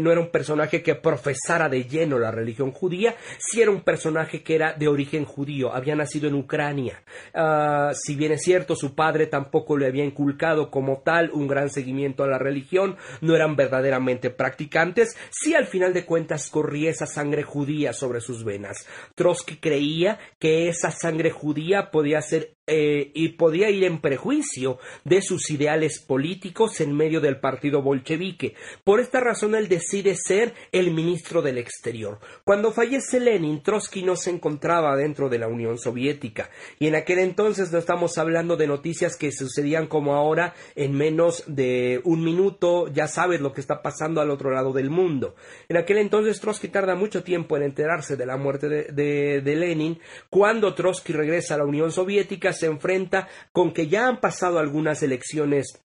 no 0.00 0.10
era 0.10 0.22
un 0.22 0.30
personaje 0.30 0.82
que 0.82 0.94
profesara 0.94 1.68
de 1.68 1.84
lleno 1.84 2.18
la 2.18 2.30
religión 2.30 2.72
judía, 2.72 3.14
sí 3.38 3.60
era 3.60 3.70
un 3.70 3.82
personaje 3.82 4.42
que 4.42 4.54
era 4.54 4.72
de 4.72 4.88
origen 4.88 5.26
judío, 5.26 5.74
había 5.74 5.94
nacido 5.94 6.28
en 6.28 6.34
Ucrania. 6.34 7.02
Uh, 7.34 7.92
si 7.92 8.14
bien 8.14 8.32
es 8.32 8.42
cierto, 8.42 8.74
su 8.74 8.94
padre 8.94 9.26
tampoco 9.26 9.76
le 9.76 9.86
había 9.86 10.04
inculcado 10.04 10.70
como 10.70 11.02
tal 11.04 11.30
un 11.32 11.46
gran 11.46 11.68
seguimiento 11.68 12.24
a 12.24 12.28
la 12.28 12.38
religión, 12.38 12.96
no 13.20 13.36
eran 13.36 13.54
verdaderamente 13.54 14.30
practicantes, 14.30 15.14
sí 15.40 15.54
al 15.54 15.66
final 15.66 15.92
de 15.92 16.04
cuentas 16.04 16.48
corría 16.48 16.90
esa 16.90 17.06
sangre 17.06 17.42
judía 17.42 17.92
sobre 17.92 18.20
sus 18.20 18.44
venas. 18.44 18.86
Trotsky 19.14 19.56
creía 19.56 20.18
que 20.38 20.68
esa 20.68 20.90
sangre 20.90 21.30
judía 21.30 21.90
podía 21.90 22.20
ser 22.22 22.56
eh, 22.66 23.10
y 23.12 23.28
podía 23.30 23.68
ir 23.68 23.84
en 23.84 24.00
prejuicio 24.00 24.78
de 25.04 25.20
sus 25.20 25.50
ideales 25.50 26.00
políticos 26.00 26.80
en 26.80 26.96
medio 26.96 27.20
del 27.20 27.38
partido 27.38 27.82
bolchevique. 27.82 28.54
Por 28.84 29.00
esta 29.00 29.20
razón 29.20 29.54
él 29.54 29.68
decide 29.68 30.14
ser 30.14 30.54
el 30.72 30.90
ministro 30.90 31.42
del 31.42 31.58
Exterior. 31.58 32.20
Cuando 32.42 32.72
fallece 32.72 33.20
Lenin, 33.20 33.62
Trotsky 33.62 34.02
no 34.02 34.16
se 34.16 34.30
encontraba 34.30 34.96
dentro 34.96 35.28
de 35.28 35.38
la 35.38 35.46
Unión 35.46 35.76
Soviética 35.76 36.48
y 36.78 36.86
en 36.86 36.94
aquel 36.94 37.18
entonces 37.18 37.70
no 37.70 37.78
estamos 37.78 38.16
hablando 38.16 38.56
de 38.56 38.66
noticias 38.66 39.18
que 39.18 39.30
sucedían 39.30 39.86
como 39.86 40.14
ahora 40.14 40.54
en 40.74 40.94
menos 40.94 41.44
de 41.46 42.00
un 42.04 42.24
minuto, 42.24 42.88
ya 42.88 43.08
sabes 43.08 43.42
lo 43.42 43.52
que 43.52 43.60
está 43.60 43.82
pasando 43.82 44.22
al 44.22 44.30
otro 44.30 44.50
lado 44.50 44.72
del 44.72 44.88
mundo. 44.88 45.34
En 45.68 45.76
aquel 45.76 45.98
entonces 45.98 46.40
Trotsky 46.40 46.68
tarda 46.68 46.94
mucho 46.94 47.22
tiempo 47.22 47.58
en 47.58 47.64
enterarse 47.64 48.16
de 48.16 48.24
la 48.24 48.38
muerte 48.38 48.70
de, 48.70 49.42
de 49.42 49.54
Lenin. 49.54 50.00
Cuando 50.30 50.72
Trotsky 50.72 51.12
regresa 51.12 51.56
a 51.56 51.58
la 51.58 51.64
Unión 51.64 51.92
Soviética 51.92 52.53
se 52.54 52.66
enfrenta 52.66 53.28
con 53.52 53.72
que 53.72 53.88
ya 53.88 54.06
han 54.06 54.20
pasado 54.20 54.58
algunas 54.58 55.02
elecciones 55.02 55.84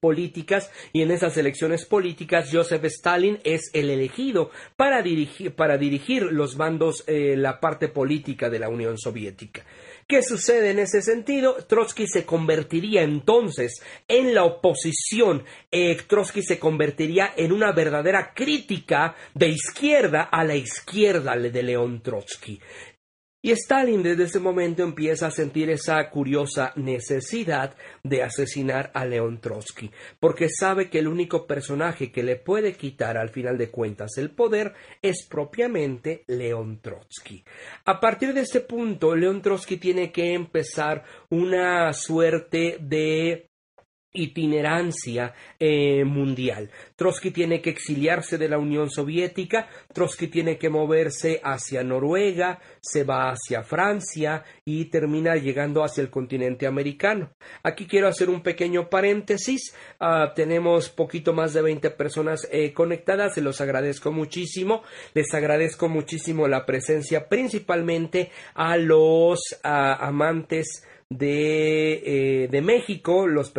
políticas 0.00 0.70
y 0.92 1.02
en 1.02 1.10
esas 1.10 1.36
elecciones 1.36 1.84
políticas 1.84 2.48
Joseph 2.52 2.84
Stalin 2.86 3.38
es 3.44 3.70
el 3.72 3.90
elegido 3.90 4.50
para 4.76 5.02
dirigir, 5.02 5.54
para 5.54 5.78
dirigir 5.78 6.24
los 6.24 6.56
bandos, 6.56 7.04
eh, 7.06 7.36
la 7.36 7.60
parte 7.60 7.88
política 7.88 8.50
de 8.50 8.58
la 8.58 8.68
Unión 8.68 8.98
Soviética. 8.98 9.64
¿Qué 10.08 10.22
sucede 10.22 10.70
en 10.70 10.80
ese 10.80 11.00
sentido? 11.00 11.56
Trotsky 11.66 12.06
se 12.06 12.24
convertiría 12.26 13.02
entonces 13.02 13.82
en 14.08 14.34
la 14.34 14.44
oposición. 14.44 15.44
Eh, 15.70 15.96
Trotsky 16.06 16.42
se 16.42 16.58
convertiría 16.58 17.32
en 17.36 17.52
una 17.52 17.72
verdadera 17.72 18.32
crítica 18.34 19.14
de 19.34 19.48
izquierda 19.48 20.22
a 20.24 20.44
la 20.44 20.56
izquierda 20.56 21.36
de 21.36 21.62
León 21.62 22.02
Trotsky. 22.02 22.60
Y 23.44 23.50
Stalin 23.50 24.04
desde 24.04 24.24
ese 24.24 24.38
momento 24.38 24.84
empieza 24.84 25.26
a 25.26 25.32
sentir 25.32 25.68
esa 25.68 26.08
curiosa 26.10 26.72
necesidad 26.76 27.74
de 28.04 28.22
asesinar 28.22 28.92
a 28.94 29.04
León 29.04 29.40
Trotsky, 29.40 29.90
porque 30.20 30.48
sabe 30.48 30.88
que 30.88 31.00
el 31.00 31.08
único 31.08 31.44
personaje 31.44 32.12
que 32.12 32.22
le 32.22 32.36
puede 32.36 32.74
quitar 32.74 33.16
al 33.16 33.30
final 33.30 33.58
de 33.58 33.68
cuentas 33.68 34.16
el 34.16 34.30
poder 34.30 34.74
es 35.02 35.26
propiamente 35.28 36.22
León 36.28 36.78
Trotsky. 36.80 37.42
A 37.84 37.98
partir 37.98 38.32
de 38.32 38.42
este 38.42 38.60
punto, 38.60 39.16
León 39.16 39.42
Trotsky 39.42 39.76
tiene 39.76 40.12
que 40.12 40.34
empezar 40.34 41.02
una 41.28 41.92
suerte 41.94 42.76
de 42.80 43.51
itinerancia 44.12 45.34
eh, 45.58 46.04
mundial. 46.04 46.70
Trotsky 46.96 47.30
tiene 47.30 47.60
que 47.60 47.70
exiliarse 47.70 48.36
de 48.36 48.48
la 48.48 48.58
Unión 48.58 48.90
Soviética, 48.90 49.68
Trotsky 49.92 50.28
tiene 50.28 50.58
que 50.58 50.68
moverse 50.68 51.40
hacia 51.42 51.82
Noruega, 51.82 52.60
se 52.80 53.04
va 53.04 53.30
hacia 53.30 53.62
Francia 53.62 54.44
y 54.64 54.86
termina 54.86 55.36
llegando 55.36 55.82
hacia 55.82 56.02
el 56.02 56.10
continente 56.10 56.66
americano. 56.66 57.32
Aquí 57.62 57.86
quiero 57.86 58.08
hacer 58.08 58.28
un 58.28 58.42
pequeño 58.42 58.90
paréntesis. 58.90 59.74
Ah, 59.98 60.32
tenemos 60.34 60.90
poquito 60.90 61.32
más 61.32 61.54
de 61.54 61.62
20 61.62 61.90
personas 61.90 62.46
eh, 62.50 62.72
conectadas, 62.72 63.34
se 63.34 63.40
los 63.40 63.60
agradezco 63.60 64.12
muchísimo. 64.12 64.82
Les 65.14 65.32
agradezco 65.32 65.88
muchísimo 65.88 66.48
la 66.48 66.66
presencia, 66.66 67.28
principalmente 67.28 68.30
a 68.54 68.76
los 68.76 69.40
ah, 69.62 69.94
amantes 70.06 70.84
de, 71.18 72.48
de 72.50 72.62
México, 72.62 73.26
los, 73.26 73.52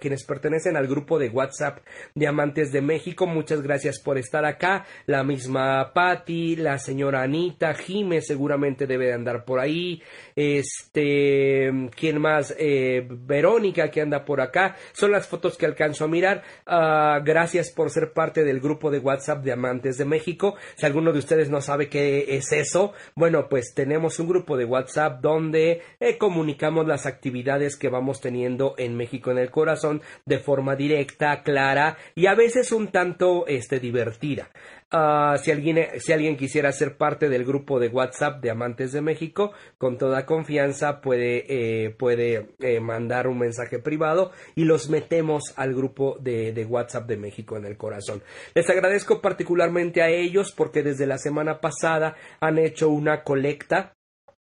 quienes 0.00 0.24
pertenecen 0.24 0.76
al 0.76 0.86
grupo 0.86 1.18
de 1.18 1.28
WhatsApp 1.28 1.78
Diamantes 2.14 2.72
de 2.72 2.80
México. 2.80 3.26
Muchas 3.26 3.62
gracias 3.62 4.00
por 4.00 4.18
estar 4.18 4.44
acá. 4.44 4.86
La 5.06 5.24
misma 5.24 5.92
Patti, 5.92 6.56
la 6.56 6.78
señora 6.78 7.22
Anita, 7.22 7.74
Jime 7.74 8.20
seguramente 8.20 8.86
debe 8.86 9.06
de 9.06 9.14
andar 9.14 9.44
por 9.44 9.60
ahí. 9.60 10.02
Este, 10.36 11.70
¿quién 11.96 12.20
más? 12.20 12.54
Verónica 12.58 13.90
que 13.90 14.00
anda 14.00 14.24
por 14.24 14.40
acá. 14.40 14.76
Son 14.92 15.10
las 15.10 15.26
fotos 15.26 15.56
que 15.56 15.66
alcanzo 15.66 16.04
a 16.04 16.08
mirar. 16.08 16.42
Ah, 16.66 17.20
gracias 17.24 17.70
por 17.70 17.90
ser 17.90 18.12
parte 18.12 18.44
del 18.44 18.60
grupo 18.60 18.90
de 18.90 18.98
WhatsApp 18.98 19.44
de 19.44 19.52
Amantes 19.52 19.98
de 19.98 20.04
México. 20.04 20.56
Si 20.76 20.86
alguno 20.86 21.12
de 21.12 21.18
ustedes 21.18 21.50
no 21.50 21.60
sabe 21.60 21.88
qué 21.88 22.36
es 22.36 22.52
eso, 22.52 22.92
bueno, 23.14 23.48
pues 23.48 23.74
tenemos 23.74 24.18
un 24.18 24.28
grupo 24.28 24.56
de 24.56 24.64
WhatsApp 24.64 25.20
donde 25.20 25.82
eh, 26.00 26.18
comunicamos 26.18 26.83
las 26.86 27.06
actividades 27.06 27.76
que 27.76 27.88
vamos 27.88 28.20
teniendo 28.20 28.74
en 28.78 28.96
México 28.96 29.30
en 29.30 29.38
el 29.38 29.50
corazón 29.50 30.02
de 30.24 30.38
forma 30.38 30.76
directa, 30.76 31.42
clara 31.42 31.96
y 32.14 32.26
a 32.26 32.34
veces 32.34 32.72
un 32.72 32.88
tanto 32.88 33.46
este, 33.46 33.80
divertida. 33.80 34.48
Ah, 34.96 35.36
si, 35.42 35.50
alguien, 35.50 35.88
si 35.98 36.12
alguien 36.12 36.36
quisiera 36.36 36.70
ser 36.70 36.96
parte 36.96 37.28
del 37.28 37.44
grupo 37.44 37.80
de 37.80 37.88
WhatsApp 37.88 38.40
de 38.40 38.50
Amantes 38.52 38.92
de 38.92 39.00
México, 39.00 39.52
con 39.76 39.98
toda 39.98 40.24
confianza 40.24 41.00
puede, 41.00 41.46
eh, 41.48 41.90
puede 41.90 42.50
eh, 42.60 42.78
mandar 42.78 43.26
un 43.26 43.40
mensaje 43.40 43.80
privado 43.80 44.30
y 44.54 44.64
los 44.64 44.90
metemos 44.90 45.52
al 45.56 45.74
grupo 45.74 46.16
de, 46.20 46.52
de, 46.52 46.64
WhatsApp 46.64 47.08
de 47.08 47.16
México 47.16 47.56
en 47.56 47.64
el 47.64 47.76
corazón. 47.76 48.22
Les 48.54 48.70
agradezco 48.70 49.20
particularmente 49.20 50.00
a 50.00 50.10
ellos 50.10 50.52
porque 50.56 50.84
desde 50.84 51.08
la 51.08 51.18
semana 51.18 51.60
pasada 51.60 52.14
han 52.38 52.58
hecho 52.58 52.88
una 52.88 53.24
colecta 53.24 53.93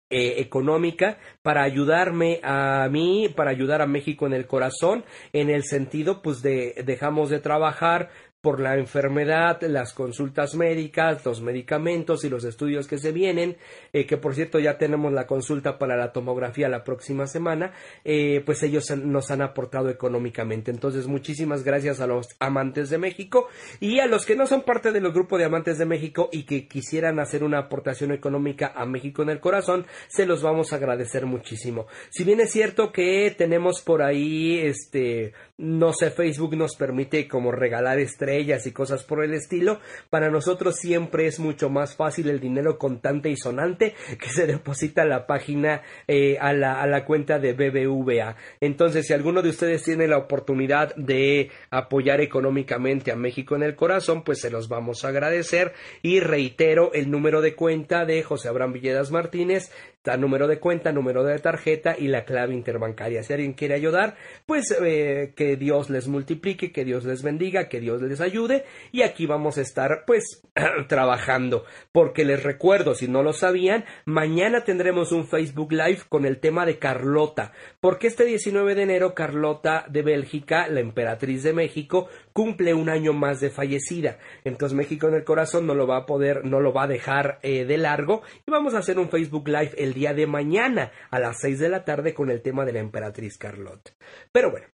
eh, 0.10 0.36
económica 0.38 1.17
para 1.41 1.63
ayudarme 1.63 2.39
a 2.41 2.88
mí, 2.89 3.28
para 3.36 3.52
ayudar 3.52 3.82
a 3.82 3.88
México 3.88 4.26
en 4.26 4.34
el 4.34 4.48
corazón, 4.48 5.04
en 5.34 5.50
el 5.50 5.63
sentido 5.63 6.22
pues 6.22 6.41
de 6.41 6.82
dejamos 6.86 7.30
de 7.30 7.39
trabajar 7.39 8.10
por 8.41 8.60
la 8.60 8.78
enfermedad, 8.78 9.62
las 9.63 9.93
consultas 9.93 10.56
médicas, 10.56 11.26
los 11.26 11.41
medicamentos 11.41 12.23
y 12.23 12.30
los 12.30 12.43
estudios 12.43 12.88
que 12.88 13.00
se 13.00 13.12
vienen, 13.12 13.58
eh, 13.93 14.06
que 14.06 14.17
por 14.17 14.36
cierto 14.36 14.60
ya 14.60 14.78
tenemos 14.78 15.12
la 15.12 15.26
consulta 15.26 15.78
para 15.80 15.97
la 15.97 16.13
tomografía 16.13 16.69
la 16.69 16.84
próxima 16.84 17.28
semana, 17.28 17.73
eh, 18.04 18.43
pues 18.45 18.62
ellos 18.63 18.89
nos 18.95 19.32
han 19.32 19.41
aportado 19.41 19.89
económicamente. 19.89 20.71
Entonces, 20.71 21.08
muchísimas 21.08 21.63
gracias 21.63 22.00
a 22.00 22.08
los 22.08 22.28
amantes 22.39 22.89
de 22.89 22.97
México 22.97 23.47
y 23.80 24.00
a 24.00 24.08
los 24.08 24.26
que 24.26 24.36
no 24.36 24.45
son 24.45 24.62
parte 24.62 24.91
del 24.91 25.12
grupo 25.12 25.38
de 25.38 25.45
amantes 25.45 25.78
de 25.78 25.86
México 25.86 26.30
y 26.32 26.43
que 26.43 26.67
quisieran 26.67 27.19
hacer 27.19 27.43
una 27.43 27.60
aportación 27.60 28.12
económica 28.12 28.71
a 28.76 28.86
México 28.86 29.23
en 29.23 29.30
el 29.30 29.39
corazón, 29.39 29.88
se 30.08 30.26
los 30.26 30.43
vamos 30.43 30.71
a 30.71 30.78
agradecer 30.78 31.26
muchísimo. 31.26 31.88
Si 32.10 32.23
bien 32.23 32.39
es 32.39 32.52
cierto 32.52 32.91
que 32.91 33.34
tenemos 33.38 33.82
por 33.82 34.02
ahí, 34.02 34.60
este, 34.60 35.34
no 35.58 35.91
sé, 35.91 36.12
Facebook 36.12 36.56
nos 36.56 36.76
permite 36.76 37.28
como 37.28 37.52
regalar 37.52 37.98
estrellas 38.00 38.67
y 38.67 38.72
cosas 38.72 39.04
por 39.04 39.24
el 39.24 39.34
estilo. 39.34 39.80
Para 40.12 40.30
nosotros 40.30 40.76
siempre 40.76 41.26
es 41.26 41.39
mucho 41.39 41.70
más 41.70 41.96
fácil 41.96 42.30
el 42.30 42.39
dinero 42.39 42.78
contante 42.78 43.30
y 43.32 43.36
sonante 43.36 43.96
que 44.22 44.30
se 44.30 44.46
deposita 44.46 45.02
a 45.02 45.06
la 45.06 45.26
página, 45.26 45.82
eh, 46.08 46.38
a, 46.39 46.54
la, 46.54 46.82
a 46.82 46.86
la 46.86 47.06
cuenta 47.06 47.39
de 47.39 47.54
BBVA. 47.54 48.36
Entonces, 48.62 49.08
si 49.08 49.13
alguno 49.13 49.41
de 49.41 49.50
ustedes 49.50 49.84
tiene 49.84 50.08
la 50.08 50.20
oportunidad 50.20 50.96
de 50.96 51.50
apoyar 51.72 52.22
económicamente 52.22 53.12
a 53.12 53.15
México 53.15 53.56
en 53.56 53.63
el 53.63 53.76
corazón, 53.76 54.24
pues 54.24 54.39
se 54.39 54.52
los 54.52 54.70
vamos 54.70 55.04
a 55.04 55.10
agradecer. 55.10 55.74
Y 56.04 56.20
reitero 56.20 56.93
el 56.93 57.10
número 57.10 57.41
de 57.41 57.56
cuenta 57.56 58.06
de 58.06 58.22
José 58.22 58.50
Abraham 58.50 58.74
Villedas 58.74 59.10
Martínez, 59.10 59.72
número 60.15 60.48
de 60.48 60.60
cuenta, 60.60 60.93
número 60.93 61.24
de 61.24 61.38
tarjeta 61.39 61.96
y 61.98 62.08
la 62.08 62.24
clave 62.24 62.54
interbancaria. 62.54 63.24
Si 63.24 63.34
alguien 63.34 63.54
quiere 63.54 63.74
ayudar, 63.74 64.15
pues 64.46 64.74
eh, 64.82 65.34
que 65.36 65.58
Dios 65.58 65.89
les 65.89 66.08
multiplique, 66.08 66.72
que 66.72 66.86
Dios 66.86 67.04
les 67.04 67.24
bendiga, 67.24 67.67
que 67.67 67.82
Dios 67.82 68.02
les 68.02 68.22
ayude 68.22 68.63
y 68.91 69.02
aquí 69.02 69.26
vamos 69.26 69.58
a 69.58 69.62
estar 69.62 70.04
pues 70.06 70.43
trabajando. 70.88 71.65
Porque 71.91 72.24
les 72.24 72.43
recuerdo, 72.43 72.96
si 72.96 73.08
no 73.08 73.24
lo 73.24 73.34
sabían, 73.34 73.86
mañana 74.06 74.63
tendremos 74.63 75.12
un 75.12 75.28
Facebook 75.28 75.72
Live 75.72 76.04
con 76.08 76.26
el 76.26 76.39
tema 76.39 76.65
de 76.65 76.78
Carlota. 76.78 77.52
Porque 77.80 78.08
este 78.08 78.26
19 78.26 78.76
de 78.76 78.84
enero 78.84 79.15
Carlota 79.15 79.86
de 79.89 80.04
Bélgica, 80.04 80.67
la 80.67 80.80
emperatriz 80.80 81.43
de 81.43 81.54
México, 81.54 82.08
cumple 82.38 82.76
un 82.76 82.88
año 82.88 83.13
más 83.13 83.39
de 83.39 83.50
fallecida. 83.50 84.19
Entonces 84.43 84.78
México 84.78 85.08
en 85.08 85.15
el 85.15 85.23
corazón 85.23 85.65
no 85.65 85.73
lo 85.73 85.88
va 85.88 85.97
a 85.97 86.06
poder, 86.06 86.45
no 86.45 86.60
lo 86.60 86.71
va 86.71 86.84
a 86.84 86.88
dejar 86.88 87.39
eh, 87.41 87.65
de 87.65 87.80
largo 87.80 88.21
y 88.45 88.52
vamos 88.52 88.76
a 88.76 88.78
hacer 88.78 89.00
un 89.00 89.10
Facebook 89.10 89.47
Live 89.47 89.71
el 89.76 89.95
día 89.95 90.13
de 90.13 90.28
mañana 90.28 90.91
a 91.10 91.17
las 91.17 91.38
6 91.41 91.58
de 91.58 91.69
la 91.69 91.84
tarde 91.84 92.13
con 92.13 92.30
el 92.30 92.43
tema 92.43 92.63
de 92.63 92.73
la 92.73 92.80
emperatriz 92.80 93.39
Carlota. 93.39 93.89
Pero 94.32 94.52
bueno, 94.52 94.67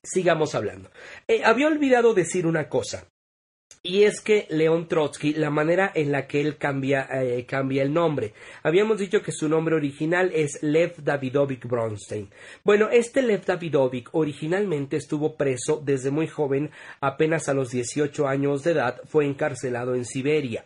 sigamos 0.00 0.54
hablando. 0.54 0.92
Eh, 1.26 1.42
había 1.44 1.66
olvidado 1.66 2.14
decir 2.14 2.46
una 2.46 2.68
cosa. 2.68 3.08
Y 3.84 4.04
es 4.04 4.20
que 4.20 4.46
León 4.48 4.86
Trotsky, 4.86 5.34
la 5.34 5.50
manera 5.50 5.90
en 5.92 6.12
la 6.12 6.28
que 6.28 6.40
él 6.40 6.56
cambia, 6.56 7.08
eh, 7.10 7.44
cambia 7.46 7.82
el 7.82 7.92
nombre. 7.92 8.32
Habíamos 8.62 8.98
dicho 8.98 9.22
que 9.22 9.32
su 9.32 9.48
nombre 9.48 9.74
original 9.74 10.30
es 10.32 10.62
Lev 10.62 11.02
Davidovich 11.02 11.66
Bronstein. 11.66 12.30
Bueno, 12.62 12.90
este 12.90 13.22
Lev 13.22 13.44
Davidovich 13.44 14.06
originalmente 14.12 14.98
estuvo 14.98 15.36
preso 15.36 15.82
desde 15.84 16.12
muy 16.12 16.28
joven, 16.28 16.70
apenas 17.00 17.48
a 17.48 17.54
los 17.54 17.70
18 17.70 18.28
años 18.28 18.62
de 18.62 18.70
edad, 18.70 19.00
fue 19.04 19.26
encarcelado 19.26 19.96
en 19.96 20.04
Siberia. 20.04 20.64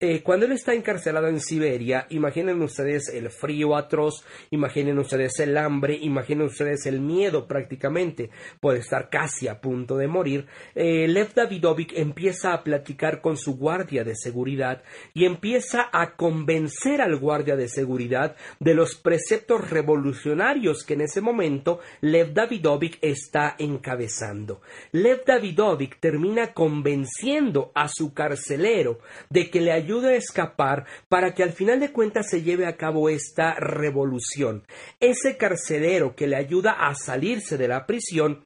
Eh, 0.00 0.22
cuando 0.22 0.46
él 0.46 0.52
está 0.52 0.74
encarcelado 0.74 1.26
en 1.26 1.40
Siberia, 1.40 2.06
imaginen 2.10 2.62
ustedes 2.62 3.08
el 3.08 3.30
frío 3.30 3.74
atroz, 3.74 4.24
imaginen 4.50 4.96
ustedes 5.00 5.40
el 5.40 5.56
hambre, 5.56 5.98
imaginen 6.00 6.46
ustedes 6.46 6.86
el 6.86 7.00
miedo 7.00 7.48
prácticamente 7.48 8.30
por 8.60 8.76
estar 8.76 9.10
casi 9.10 9.48
a 9.48 9.60
punto 9.60 9.96
de 9.96 10.06
morir. 10.06 10.46
Eh, 10.76 11.08
Lev 11.08 11.34
Davidovich 11.34 11.94
empieza 11.96 12.52
a 12.52 12.62
platicar 12.62 13.20
con 13.20 13.36
su 13.36 13.56
guardia 13.56 14.04
de 14.04 14.14
seguridad 14.14 14.84
y 15.14 15.24
empieza 15.24 15.88
a 15.92 16.14
convencer 16.14 17.00
al 17.00 17.16
guardia 17.16 17.56
de 17.56 17.68
seguridad 17.68 18.36
de 18.60 18.74
los 18.74 18.94
preceptos 18.94 19.68
revolucionarios 19.68 20.84
que 20.84 20.94
en 20.94 21.00
ese 21.00 21.20
momento 21.20 21.80
Lev 22.02 22.34
Davidovich 22.34 22.98
está 23.02 23.56
encabezando. 23.58 24.60
Lev 24.92 25.24
Davidovich 25.24 25.98
termina 25.98 26.54
convenciendo 26.54 27.72
a 27.74 27.88
su 27.88 28.14
carcelero 28.14 29.00
de 29.28 29.50
que 29.50 29.60
le 29.60 29.87
ayude 29.88 30.12
a 30.12 30.16
escapar 30.16 30.84
para 31.08 31.32
que 31.32 31.42
al 31.42 31.52
final 31.52 31.80
de 31.80 31.92
cuentas 31.92 32.28
se 32.28 32.42
lleve 32.42 32.66
a 32.66 32.76
cabo 32.76 33.08
esta 33.08 33.54
revolución. 33.54 34.66
Ese 35.00 35.38
carcelero 35.38 36.14
que 36.14 36.26
le 36.26 36.36
ayuda 36.36 36.72
a 36.72 36.94
salirse 36.94 37.56
de 37.56 37.68
la 37.68 37.86
prisión 37.86 38.44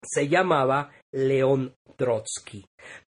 se 0.00 0.28
llamaba 0.28 0.92
León 1.10 1.74
Trotsky. 1.96 2.64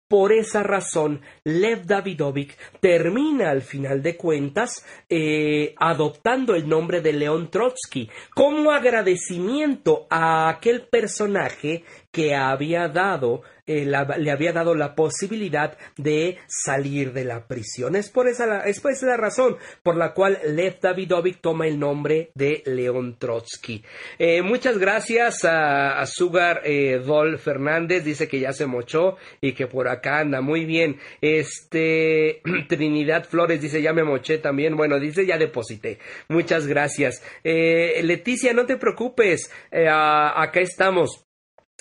Por 0.09 0.33
esa 0.33 0.65
razón, 0.65 1.21
Lev 1.45 1.87
Davidovich 1.87 2.57
termina 2.81 3.51
al 3.51 3.63
final 3.63 4.03
de 4.03 4.17
cuentas 4.17 4.85
eh, 5.09 5.73
adoptando 5.79 6.57
el 6.57 6.69
nombre 6.69 7.01
de 7.01 7.13
León 7.13 7.53
Trotsky 7.53 8.11
como 8.35 8.73
agradecimiento 8.73 10.09
a 10.11 10.49
aquel 10.49 10.89
personaje 10.89 11.85
que 12.11 12.35
había 12.35 12.89
dado 12.89 13.43
eh, 13.71 13.85
le 13.85 14.31
había 14.33 14.53
dado 14.53 14.75
la 14.75 14.97
posibilidad 14.97 15.79
de 15.97 16.39
salir 16.49 17.13
de 17.13 17.25
la 17.25 17.47
prisión. 17.47 17.95
Es 17.95 18.11
por 18.11 18.27
esa, 18.27 18.65
es 18.67 18.81
por 18.81 18.91
esa 18.91 19.07
la 19.07 19.17
razón 19.17 19.59
por 19.85 19.97
la 19.97 20.13
cual 20.13 20.41
Lev 20.45 20.81
Davidovich 20.81 21.41
toma 21.41 21.69
el 21.69 21.79
nombre 21.79 22.33
de 22.35 22.65
León 22.67 23.17
Trotsky. 23.17 23.85
Eh, 24.19 24.43
muchas 24.43 24.77
gracias 24.77 25.45
a, 25.45 26.05
Sugar 26.07 26.63
eh, 26.65 27.01
Dol 27.07 27.39
Fernández, 27.39 28.03
dice 28.03 28.27
que 28.27 28.41
ya 28.41 28.53
se 28.53 28.67
mochó 28.67 29.17
y 29.41 29.53
que 29.53 29.69
por 29.69 29.87
acá 29.87 30.19
anda 30.19 30.41
muy 30.41 30.65
bien. 30.65 30.99
Este 31.21 32.43
Trinidad 32.69 33.25
Flores 33.29 33.61
dice 33.61 33.81
ya 33.81 33.93
me 33.93 34.03
moché 34.03 34.39
también. 34.39 34.77
Bueno, 34.77 34.99
dice 34.99 35.25
ya 35.25 35.39
deposité. 35.39 36.01
Muchas 36.29 36.67
gracias. 36.67 37.23
Leticia, 37.45 38.53
no 38.53 38.67
te 38.67 38.77
preocupes, 38.77 39.49
acá 39.71 40.61
estamos. 40.61 41.30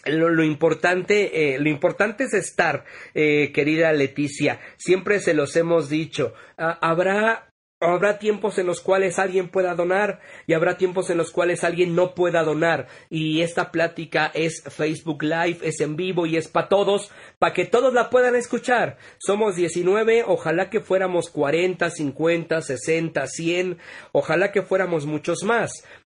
Lo, 0.05 0.43
importante, 0.43 1.53
eh, 1.53 1.59
lo 1.59 1.69
importante 1.69 2.25
es 2.25 2.33
estar, 2.33 2.85
eh, 3.13 3.51
querida 3.53 3.91
Leticia. 3.93 4.59
Siempre 4.77 5.19
se 5.19 5.33
los 5.33 5.55
hemos 5.55 5.89
dicho. 5.89 6.33
Ah, 6.57 6.77
habrá 6.81 7.49
Habrá 7.81 8.19
tiempos 8.19 8.57
en 8.57 8.65
los 8.65 8.81
cuales 8.81 9.19
alguien 9.19 9.47
pueda 9.47 9.73
donar 9.73 10.19
y 10.45 10.53
habrá 10.53 10.75
tiempos 10.75 11.09
en 11.09 11.17
los 11.17 11.31
cuales 11.31 11.63
alguien 11.63 11.95
no 11.95 12.13
pueda 12.13 12.43
donar. 12.43 12.87
Y 13.09 13.39
esta 13.39 13.71
plática 13.71 14.29
es 14.33 14.63
Facebook 14.63 15.23
Live, 15.23 15.59
es 15.61 15.79
en 15.79 15.95
vivo 15.95 16.25
y 16.25 16.35
es 16.35 16.49
para 16.49 16.67
todos, 16.67 17.09
para 17.37 17.53
que 17.53 17.63
todos 17.63 17.93
la 17.93 18.09
puedan 18.09 18.35
escuchar. 18.35 18.97
Somos 19.17 19.55
19, 19.55 20.25
ojalá 20.27 20.69
que 20.69 20.81
fuéramos 20.81 21.29
40, 21.29 21.89
50, 21.89 22.61
60, 22.61 23.27
100, 23.27 23.77
ojalá 24.11 24.51
que 24.51 24.61
fuéramos 24.61 25.05
muchos 25.05 25.43
más. 25.43 25.71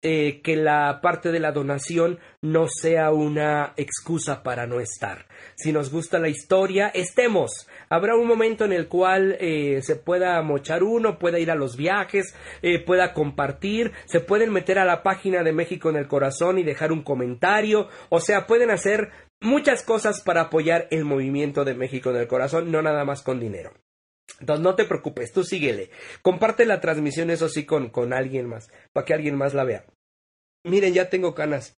Eh, 0.08 0.42
que 0.44 0.56
la 0.56 1.02
parte 1.02 1.32
de 1.32 1.40
la 1.40 1.52
donación 1.52 2.20
no 2.40 2.68
sea 2.68 3.10
una 3.10 3.74
excusa 3.76 4.44
para 4.44 4.68
no 4.68 4.80
estar. 4.80 5.26
Si 5.56 5.72
nos 5.72 5.92
gusta 5.92 6.20
la 6.20 6.30
historia, 6.30 6.90
estemos. 6.90 7.68
Habrá 7.90 8.16
un 8.16 8.28
momento 8.28 8.66
en 8.66 8.72
el 8.72 8.88
cual 8.88 9.36
eh, 9.40 9.82
se 9.82 9.96
pueda 9.96 10.40
mochar 10.44 10.84
uno, 10.84 11.18
pueda 11.18 11.40
ir 11.40 11.50
a 11.50 11.56
los 11.56 11.76
viajes, 11.76 12.36
eh, 12.62 12.78
pueda 12.86 13.14
compartir, 13.14 13.94
se 14.06 14.20
pueden 14.20 14.54
meter 14.54 14.78
a 14.78 14.86
la 14.86 15.02
página 15.02 15.42
de 15.42 15.54
México 15.54 15.90
en 15.90 15.96
el 15.96 16.08
corazón 16.08 16.60
y 16.60 16.64
dejar 16.64 16.92
un 16.92 17.02
comentario, 17.02 17.88
o 18.10 18.20
sea, 18.20 18.46
pueden 18.46 18.70
hacer 18.70 19.10
muchas 19.42 19.82
cosas 19.82 20.22
para 20.22 20.42
apoyar 20.42 20.88
el 20.92 21.04
movimiento 21.04 21.66
de 21.66 21.74
México 21.74 22.12
en 22.12 22.18
el 22.18 22.28
corazón, 22.28 22.72
no 22.72 22.84
nada 22.84 23.06
más 23.06 23.24
con 23.24 23.40
dinero. 23.40 23.72
Entonces 24.40 24.64
no 24.64 24.76
te 24.76 24.86
preocupes, 24.86 25.32
tú 25.32 25.44
síguele. 25.44 25.90
Comparte 26.22 26.68
la 26.68 26.80
transmisión, 26.80 27.32
eso 27.32 27.50
sí, 27.50 27.66
con, 27.66 27.90
con 27.90 28.14
alguien 28.14 28.48
más, 28.48 28.70
para 28.94 29.04
que 29.04 29.16
alguien 29.16 29.36
más 29.36 29.56
la 29.56 29.64
vea. 29.64 29.86
Miren, 30.66 30.94
ya 30.96 31.10
tengo 31.10 31.36
canas. 31.36 31.78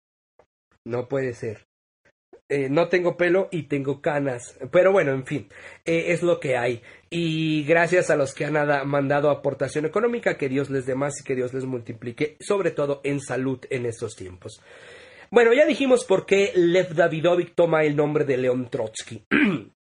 No 0.86 1.10
puede 1.10 1.34
ser. 1.34 1.68
Eh, 2.50 2.70
no 2.70 2.88
tengo 2.88 3.18
pelo 3.18 3.50
y 3.52 3.64
tengo 3.64 4.02
canas. 4.02 4.58
Pero 4.72 4.94
bueno, 4.94 5.12
en 5.12 5.26
fin, 5.26 5.50
eh, 5.84 6.14
es 6.14 6.24
lo 6.24 6.40
que 6.40 6.56
hay. 6.56 6.82
Y 7.10 7.66
gracias 7.66 8.10
a 8.10 8.16
los 8.16 8.34
que 8.34 8.46
han 8.46 8.54
mandado 8.88 9.30
aportación 9.30 9.86
económica, 9.86 10.38
que 10.38 10.48
Dios 10.48 10.70
les 10.70 10.86
dé 10.86 10.96
más 10.96 11.20
y 11.20 11.26
que 11.26 11.36
Dios 11.36 11.54
les 11.54 11.66
multiplique, 11.66 12.38
sobre 12.40 12.72
todo 12.72 13.02
en 13.04 13.20
salud 13.20 13.60
en 13.70 13.86
estos 13.86 14.16
tiempos. 14.16 14.62
Bueno, 15.30 15.52
ya 15.54 15.66
dijimos 15.66 16.06
por 16.06 16.26
qué 16.26 16.54
Lev 16.56 16.96
Davidovich 16.96 17.54
toma 17.54 17.84
el 17.84 17.98
nombre 17.98 18.24
de 18.24 18.38
León 18.38 18.70
Trotsky. 18.70 19.26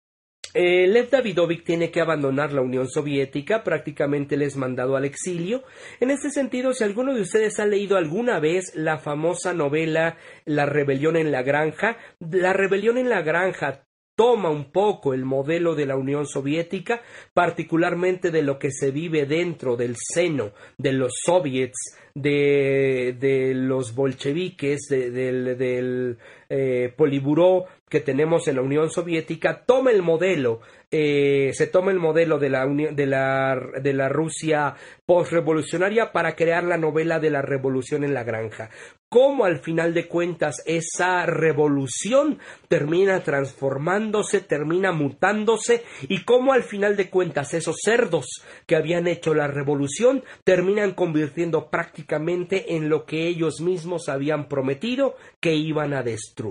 Eh, 0.54 0.86
Lev 0.86 1.08
Davidovich 1.08 1.64
tiene 1.64 1.90
que 1.90 2.00
abandonar 2.00 2.52
la 2.52 2.60
Unión 2.60 2.86
Soviética, 2.88 3.64
prácticamente 3.64 4.36
le 4.36 4.44
es 4.44 4.56
mandado 4.56 4.96
al 4.96 5.06
exilio. 5.06 5.62
En 5.98 6.10
este 6.10 6.30
sentido, 6.30 6.74
si 6.74 6.84
alguno 6.84 7.14
de 7.14 7.22
ustedes 7.22 7.58
ha 7.58 7.66
leído 7.66 7.96
alguna 7.96 8.38
vez 8.38 8.74
la 8.74 8.98
famosa 8.98 9.54
novela 9.54 10.18
La 10.44 10.66
rebelión 10.66 11.16
en 11.16 11.32
la 11.32 11.42
granja, 11.42 11.96
la 12.20 12.52
rebelión 12.52 12.98
en 12.98 13.08
la 13.08 13.22
granja 13.22 13.86
toma 14.14 14.50
un 14.50 14.70
poco 14.70 15.14
el 15.14 15.24
modelo 15.24 15.74
de 15.74 15.86
la 15.86 15.96
Unión 15.96 16.26
Soviética, 16.26 17.00
particularmente 17.32 18.30
de 18.30 18.42
lo 18.42 18.58
que 18.58 18.70
se 18.70 18.90
vive 18.90 19.24
dentro 19.24 19.76
del 19.76 19.96
seno 19.96 20.52
de 20.76 20.92
los 20.92 21.12
soviets, 21.24 21.96
de, 22.14 23.52
los 23.54 23.94
bolcheviques, 23.94 24.80
del, 24.88 25.56
del 25.56 26.18
eh, 26.54 26.92
Poliburó 26.94 27.64
que 27.88 28.00
tenemos 28.00 28.46
en 28.46 28.56
la 28.56 28.62
Unión 28.62 28.90
Soviética, 28.90 29.64
toma 29.64 29.90
el 29.90 30.02
modelo 30.02 30.60
eh, 30.94 31.52
se 31.54 31.68
toma 31.68 31.90
el 31.90 31.98
modelo 31.98 32.38
de 32.38 32.50
la, 32.50 32.66
de 32.66 33.06
la, 33.06 33.58
de 33.80 33.94
la 33.94 34.10
Rusia 34.10 34.74
postrevolucionaria 35.06 36.12
para 36.12 36.36
crear 36.36 36.64
la 36.64 36.76
novela 36.76 37.18
de 37.18 37.30
la 37.30 37.40
revolución 37.40 38.04
en 38.04 38.12
la 38.12 38.24
granja. 38.24 38.68
Cómo 39.08 39.46
al 39.46 39.60
final 39.60 39.94
de 39.94 40.06
cuentas 40.06 40.62
esa 40.66 41.24
revolución 41.24 42.38
termina 42.68 43.20
transformándose, 43.20 44.40
termina 44.40 44.92
mutándose 44.92 45.82
y 46.08 46.24
cómo 46.24 46.52
al 46.52 46.62
final 46.62 46.94
de 46.98 47.08
cuentas 47.08 47.54
esos 47.54 47.76
cerdos 47.82 48.26
que 48.66 48.76
habían 48.76 49.06
hecho 49.06 49.32
la 49.32 49.46
revolución 49.46 50.22
terminan 50.44 50.92
convirtiendo 50.92 51.70
prácticamente 51.70 52.76
en 52.76 52.90
lo 52.90 53.06
que 53.06 53.28
ellos 53.28 53.62
mismos 53.62 54.10
habían 54.10 54.46
prometido 54.46 55.14
que 55.40 55.54
iban 55.54 55.94
a 55.94 56.02
destruir. 56.02 56.41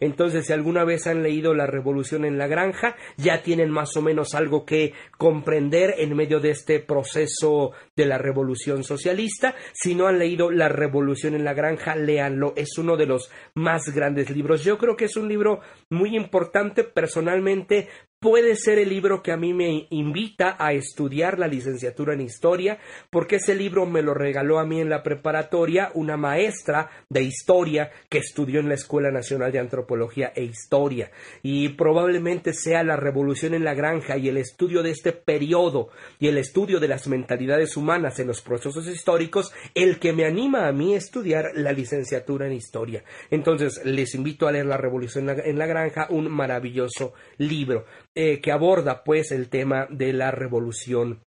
Entonces, 0.00 0.46
si 0.46 0.52
alguna 0.52 0.84
vez 0.84 1.06
han 1.06 1.22
leído 1.22 1.54
La 1.54 1.66
revolución 1.66 2.24
en 2.24 2.38
la 2.38 2.46
granja, 2.46 2.96
ya 3.16 3.42
tienen 3.42 3.70
más 3.70 3.96
o 3.96 4.02
menos 4.02 4.34
algo 4.34 4.64
que 4.64 4.92
comprender 5.18 5.94
en 5.98 6.14
medio 6.16 6.40
de 6.40 6.50
este 6.50 6.80
proceso 6.80 7.72
de 7.96 8.06
la 8.06 8.18
revolución 8.18 8.84
socialista. 8.84 9.54
Si 9.72 9.94
no 9.94 10.06
han 10.06 10.18
leído 10.18 10.50
La 10.50 10.68
revolución 10.68 11.34
en 11.34 11.44
la 11.44 11.54
granja, 11.54 11.96
léanlo. 11.96 12.52
Es 12.56 12.78
uno 12.78 12.96
de 12.96 13.06
los 13.06 13.30
más 13.54 13.82
grandes 13.94 14.30
libros. 14.30 14.64
Yo 14.64 14.78
creo 14.78 14.96
que 14.96 15.06
es 15.06 15.16
un 15.16 15.28
libro 15.28 15.60
muy 15.90 16.16
importante 16.16 16.84
personalmente 16.84 17.88
puede 18.24 18.56
ser 18.56 18.78
el 18.78 18.88
libro 18.88 19.22
que 19.22 19.32
a 19.32 19.36
mí 19.36 19.52
me 19.52 19.86
invita 19.90 20.56
a 20.58 20.72
estudiar 20.72 21.38
la 21.38 21.46
licenciatura 21.46 22.14
en 22.14 22.22
historia, 22.22 22.78
porque 23.10 23.36
ese 23.36 23.54
libro 23.54 23.84
me 23.84 24.00
lo 24.00 24.14
regaló 24.14 24.58
a 24.58 24.64
mí 24.64 24.80
en 24.80 24.88
la 24.88 25.02
preparatoria 25.02 25.90
una 25.92 26.16
maestra 26.16 26.88
de 27.10 27.22
historia 27.22 27.90
que 28.08 28.16
estudió 28.16 28.60
en 28.60 28.70
la 28.70 28.76
Escuela 28.76 29.10
Nacional 29.10 29.52
de 29.52 29.58
Antropología 29.58 30.32
e 30.34 30.42
Historia. 30.42 31.10
Y 31.42 31.68
probablemente 31.68 32.54
sea 32.54 32.82
la 32.82 32.96
revolución 32.96 33.52
en 33.52 33.62
la 33.62 33.74
granja 33.74 34.16
y 34.16 34.30
el 34.30 34.38
estudio 34.38 34.82
de 34.82 34.92
este 34.92 35.12
periodo 35.12 35.90
y 36.18 36.28
el 36.28 36.38
estudio 36.38 36.80
de 36.80 36.88
las 36.88 37.06
mentalidades 37.06 37.76
humanas 37.76 38.18
en 38.20 38.28
los 38.28 38.40
procesos 38.40 38.88
históricos 38.88 39.52
el 39.74 39.98
que 39.98 40.14
me 40.14 40.24
anima 40.24 40.66
a 40.66 40.72
mí 40.72 40.94
a 40.94 40.98
estudiar 40.98 41.50
la 41.56 41.72
licenciatura 41.72 42.46
en 42.46 42.54
historia. 42.54 43.04
Entonces, 43.30 43.84
les 43.84 44.14
invito 44.14 44.48
a 44.48 44.52
leer 44.52 44.64
La 44.64 44.78
revolución 44.78 45.28
en 45.28 45.58
la 45.58 45.66
granja, 45.66 46.06
un 46.08 46.30
maravilloso 46.30 47.12
libro. 47.36 47.84
Eh, 48.16 48.40
que 48.40 48.52
aborda 48.52 49.02
pues 49.02 49.32
el 49.32 49.48
tema 49.48 49.88
de 49.90 50.12
la 50.12 50.30
revolución 50.30 51.24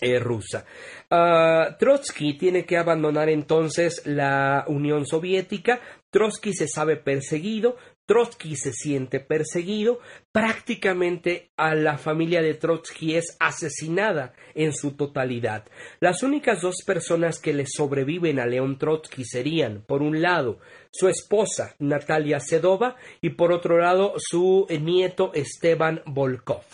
eh, 0.00 0.20
rusa. 0.20 0.64
Ah, 1.10 1.76
Trotsky 1.76 2.38
tiene 2.38 2.64
que 2.64 2.78
abandonar 2.78 3.28
entonces 3.28 4.02
la 4.06 4.64
Unión 4.68 5.06
Soviética. 5.06 5.80
Trotsky 6.10 6.52
se 6.52 6.68
sabe 6.68 6.96
perseguido, 6.96 7.76
Trotsky 8.10 8.56
se 8.56 8.72
siente 8.72 9.20
perseguido, 9.20 10.00
prácticamente 10.32 11.52
a 11.56 11.76
la 11.76 11.96
familia 11.96 12.42
de 12.42 12.54
Trotsky 12.54 13.14
es 13.14 13.36
asesinada 13.38 14.32
en 14.56 14.74
su 14.74 14.96
totalidad. 14.96 15.66
Las 16.00 16.24
únicas 16.24 16.60
dos 16.60 16.82
personas 16.84 17.38
que 17.38 17.52
le 17.52 17.66
sobreviven 17.68 18.40
a 18.40 18.46
León 18.46 18.78
Trotsky 18.78 19.24
serían, 19.24 19.84
por 19.86 20.02
un 20.02 20.22
lado, 20.22 20.58
su 20.90 21.06
esposa 21.06 21.76
Natalia 21.78 22.40
Sedova 22.40 22.96
y 23.20 23.30
por 23.30 23.52
otro 23.52 23.78
lado 23.78 24.14
su 24.16 24.66
nieto 24.68 25.30
Esteban 25.32 26.02
Volkov. 26.04 26.64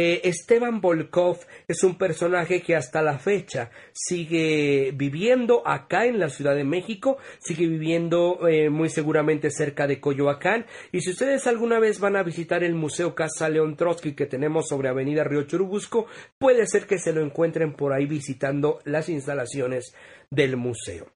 Eh, 0.00 0.28
Esteban 0.28 0.80
Volkov 0.80 1.38
es 1.66 1.82
un 1.82 1.98
personaje 1.98 2.62
que 2.62 2.76
hasta 2.76 3.02
la 3.02 3.18
fecha 3.18 3.72
sigue 3.92 4.92
viviendo 4.94 5.66
acá 5.66 6.06
en 6.06 6.20
la 6.20 6.28
Ciudad 6.28 6.54
de 6.54 6.62
México, 6.62 7.18
sigue 7.40 7.66
viviendo 7.66 8.46
eh, 8.46 8.70
muy 8.70 8.90
seguramente 8.90 9.50
cerca 9.50 9.88
de 9.88 10.00
Coyoacán. 10.00 10.66
Y 10.92 11.00
si 11.00 11.10
ustedes 11.10 11.48
alguna 11.48 11.80
vez 11.80 11.98
van 11.98 12.14
a 12.14 12.22
visitar 12.22 12.62
el 12.62 12.76
Museo 12.76 13.16
Casa 13.16 13.48
León 13.48 13.74
Trotsky 13.74 14.14
que 14.14 14.26
tenemos 14.26 14.68
sobre 14.68 14.88
Avenida 14.88 15.24
Río 15.24 15.42
Churubusco, 15.42 16.06
puede 16.38 16.68
ser 16.68 16.86
que 16.86 17.00
se 17.00 17.12
lo 17.12 17.20
encuentren 17.20 17.72
por 17.72 17.92
ahí 17.92 18.06
visitando 18.06 18.78
las 18.84 19.08
instalaciones 19.08 19.96
del 20.30 20.56
museo. 20.56 21.08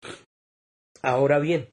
Ahora 1.03 1.39
bien, 1.39 1.69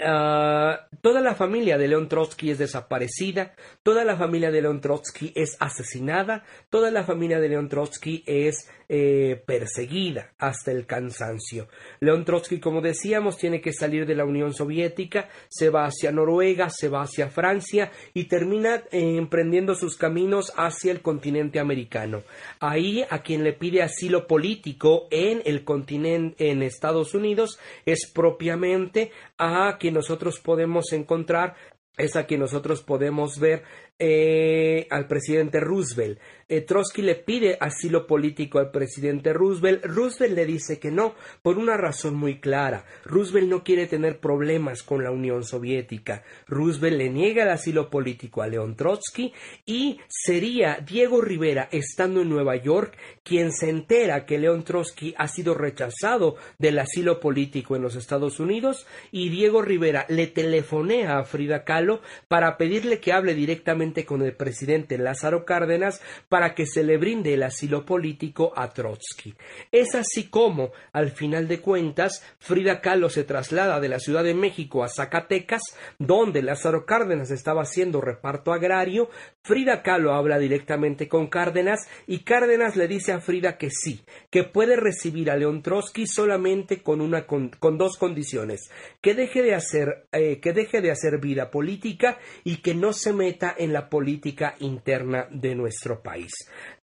Ah, 0.00 0.86
toda 1.00 1.20
la 1.20 1.34
familia 1.34 1.76
de 1.76 1.88
León 1.88 2.08
Trotsky 2.08 2.52
es 2.52 2.58
desaparecida, 2.58 3.54
toda 3.82 4.04
la 4.04 4.16
familia 4.16 4.52
de 4.52 4.62
León 4.62 4.80
Trotsky 4.80 5.32
es 5.34 5.56
asesinada, 5.58 6.44
toda 6.70 6.92
la 6.92 7.02
familia 7.02 7.40
de 7.40 7.48
León 7.48 7.68
Trotsky 7.68 8.22
es 8.24 8.70
eh, 8.88 9.42
perseguida 9.44 10.32
hasta 10.38 10.70
el 10.70 10.86
cansancio. 10.86 11.68
León 12.00 12.24
Trotsky, 12.24 12.60
como 12.60 12.80
decíamos, 12.80 13.36
tiene 13.36 13.60
que 13.60 13.72
salir 13.72 14.06
de 14.06 14.14
la 14.14 14.24
Unión 14.24 14.54
Soviética, 14.54 15.28
se 15.48 15.68
va 15.68 15.84
hacia 15.84 16.12
Noruega, 16.12 16.70
se 16.70 16.88
va 16.88 17.02
hacia 17.02 17.28
Francia 17.28 17.90
y 18.14 18.24
termina 18.24 18.76
eh, 18.92 19.16
emprendiendo 19.16 19.74
sus 19.74 19.96
caminos 19.96 20.52
hacia 20.56 20.92
el 20.92 21.02
continente 21.02 21.58
americano. 21.58 22.22
Ahí 22.60 23.04
a 23.10 23.18
quien 23.22 23.42
le 23.42 23.52
pide 23.52 23.82
asilo 23.82 24.26
político 24.26 25.08
en 25.10 25.42
el 25.44 25.64
continente, 25.64 26.50
en 26.50 26.62
Estados 26.62 27.14
Unidos, 27.14 27.58
es 27.84 28.10
propiamente 28.10 29.10
a 29.38 29.78
quien 29.78 29.94
nosotros 29.94 30.40
podemos 30.40 30.92
encontrar 30.92 31.54
es 31.96 32.16
a 32.16 32.26
quien 32.26 32.40
nosotros 32.40 32.82
podemos 32.82 33.38
ver 33.38 33.64
eh, 33.98 34.86
al 34.90 35.06
presidente 35.06 35.60
Roosevelt. 35.60 36.20
Eh, 36.50 36.62
Trotsky 36.62 37.02
le 37.02 37.16
pide 37.16 37.58
asilo 37.60 38.06
político 38.06 38.58
al 38.58 38.70
presidente 38.70 39.32
Roosevelt. 39.34 39.84
Roosevelt 39.84 40.34
le 40.34 40.46
dice 40.46 40.78
que 40.78 40.90
no, 40.90 41.14
por 41.42 41.58
una 41.58 41.76
razón 41.76 42.14
muy 42.14 42.40
clara. 42.40 42.84
Roosevelt 43.04 43.48
no 43.48 43.62
quiere 43.62 43.86
tener 43.86 44.18
problemas 44.18 44.82
con 44.82 45.04
la 45.04 45.10
Unión 45.10 45.44
Soviética. 45.44 46.22
Roosevelt 46.46 46.96
le 46.96 47.10
niega 47.10 47.42
el 47.42 47.50
asilo 47.50 47.90
político 47.90 48.40
a 48.40 48.48
León 48.48 48.76
Trotsky 48.76 49.34
y 49.66 50.00
sería 50.08 50.78
Diego 50.86 51.20
Rivera, 51.20 51.68
estando 51.70 52.22
en 52.22 52.30
Nueva 52.30 52.56
York, 52.56 52.96
quien 53.22 53.52
se 53.52 53.68
entera 53.68 54.24
que 54.24 54.38
León 54.38 54.64
Trotsky 54.64 55.14
ha 55.18 55.28
sido 55.28 55.54
rechazado 55.54 56.36
del 56.58 56.78
asilo 56.78 57.20
político 57.20 57.76
en 57.76 57.82
los 57.82 57.94
Estados 57.94 58.40
Unidos 58.40 58.86
y 59.10 59.28
Diego 59.28 59.60
Rivera 59.60 60.06
le 60.08 60.28
telefonea 60.28 61.18
a 61.18 61.24
Frida 61.24 61.64
Kahlo 61.64 62.00
para 62.28 62.56
pedirle 62.56 63.00
que 63.00 63.12
hable 63.12 63.34
directamente 63.34 63.87
con 64.04 64.22
el 64.22 64.34
presidente 64.34 64.98
Lázaro 64.98 65.44
Cárdenas 65.44 66.00
para 66.28 66.54
que 66.54 66.66
se 66.66 66.82
le 66.82 66.98
brinde 66.98 67.34
el 67.34 67.42
asilo 67.42 67.84
político 67.84 68.52
a 68.54 68.68
Trotsky. 68.68 69.34
Es 69.72 69.94
así 69.94 70.28
como, 70.28 70.72
al 70.92 71.10
final 71.10 71.48
de 71.48 71.60
cuentas, 71.60 72.22
Frida 72.38 72.80
Kahlo 72.80 73.08
se 73.08 73.24
traslada 73.24 73.80
de 73.80 73.88
la 73.88 73.98
Ciudad 73.98 74.24
de 74.24 74.34
México 74.34 74.84
a 74.84 74.88
Zacatecas, 74.88 75.62
donde 75.98 76.42
Lázaro 76.42 76.84
Cárdenas 76.84 77.30
estaba 77.30 77.62
haciendo 77.62 78.00
reparto 78.00 78.52
agrario. 78.52 79.08
Frida 79.42 79.82
Kahlo 79.82 80.12
habla 80.12 80.38
directamente 80.38 81.08
con 81.08 81.28
Cárdenas 81.28 81.88
y 82.06 82.20
Cárdenas 82.20 82.76
le 82.76 82.88
dice 82.88 83.12
a 83.12 83.20
Frida 83.20 83.56
que 83.56 83.70
sí, 83.70 84.02
que 84.30 84.44
puede 84.44 84.76
recibir 84.76 85.30
a 85.30 85.36
León 85.36 85.62
Trotsky 85.62 86.06
solamente 86.06 86.82
con, 86.82 87.00
una, 87.00 87.26
con, 87.26 87.50
dos 87.78 87.96
condiciones, 87.96 88.70
que 89.00 89.14
deje, 89.14 89.42
de 89.42 89.54
hacer, 89.54 90.06
eh, 90.12 90.40
que 90.40 90.52
deje 90.52 90.80
de 90.80 90.90
hacer 90.90 91.18
vida 91.20 91.50
política 91.50 92.18
y 92.44 92.56
que 92.56 92.74
no 92.74 92.92
se 92.92 93.12
meta 93.12 93.54
en 93.56 93.72
la 93.72 93.77
política 93.86 94.54
interna 94.60 95.28
de 95.30 95.54
nuestro 95.54 96.02
país. 96.02 96.32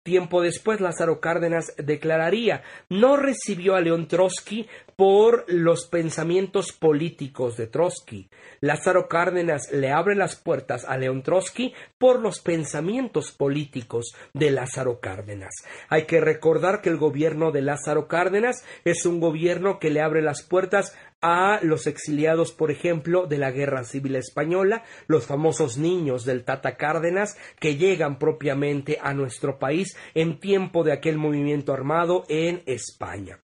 Tiempo 0.09 0.41
después, 0.41 0.81
Lázaro 0.81 1.21
Cárdenas 1.21 1.75
declararía 1.77 2.63
no 2.89 3.19
recibió 3.19 3.75
a 3.75 3.83
León 3.83 4.09
Trotsky 4.09 4.67
por 4.97 5.45
los 5.49 5.87
pensamientos 5.87 6.73
políticos 6.73 7.59
de 7.59 7.67
Trotsky. 7.67 8.31
Lázaro 8.61 9.07
Cárdenas 9.07 9.71
le 9.71 9.93
abre 9.93 10.15
las 10.15 10.37
puertas 10.37 10.87
a 10.87 10.97
León 10.97 11.23
Trotsky 11.23 11.75
por 11.99 12.21
los 12.21 12.41
pensamientos 12.41 13.33
políticos 13.33 14.15
de 14.33 14.51
Lázaro 14.51 14.99
Cárdenas. 14.99 15.53
Hay 15.91 16.07
que 16.07 16.23
recordar 16.23 16.81
que 16.81 16.89
el 16.89 16.97
gobierno 16.97 17.53
de 17.53 17.61
Lázaro 17.61 18.09
Cárdenas 18.09 18.65
es 18.87 19.05
un 19.05 19.21
gobierno 19.21 19.79
que 19.79 19.91
le 19.91 20.01
abre 20.01 20.23
las 20.23 20.43
puertas 20.43 20.97
a 21.21 21.61
los 21.63 21.87
exiliados, 21.87 22.53
por 22.53 22.71
ejemplo, 22.71 23.27
de 23.27 23.39
la 23.39 23.51
Guerra 23.51 23.85
Civil 23.85 24.17
Española, 24.17 24.85
los 25.07 25.27
famosos 25.27 25.79
niños 25.79 26.25
del 26.25 26.45
Tata 26.45 26.77
Cárdenas 26.77 27.37
que 27.59 27.77
llegan 27.77 28.19
propiamente 28.19 28.99
a 29.03 29.15
nuestro 29.15 29.59
país 29.59 29.97
en 30.15 30.39
tiempo 30.39 30.85
de 30.85 30.93
aquel 30.93 31.19
movimiento 31.19 31.73
armado 31.73 32.25
en 32.29 32.63
España. 32.67 33.41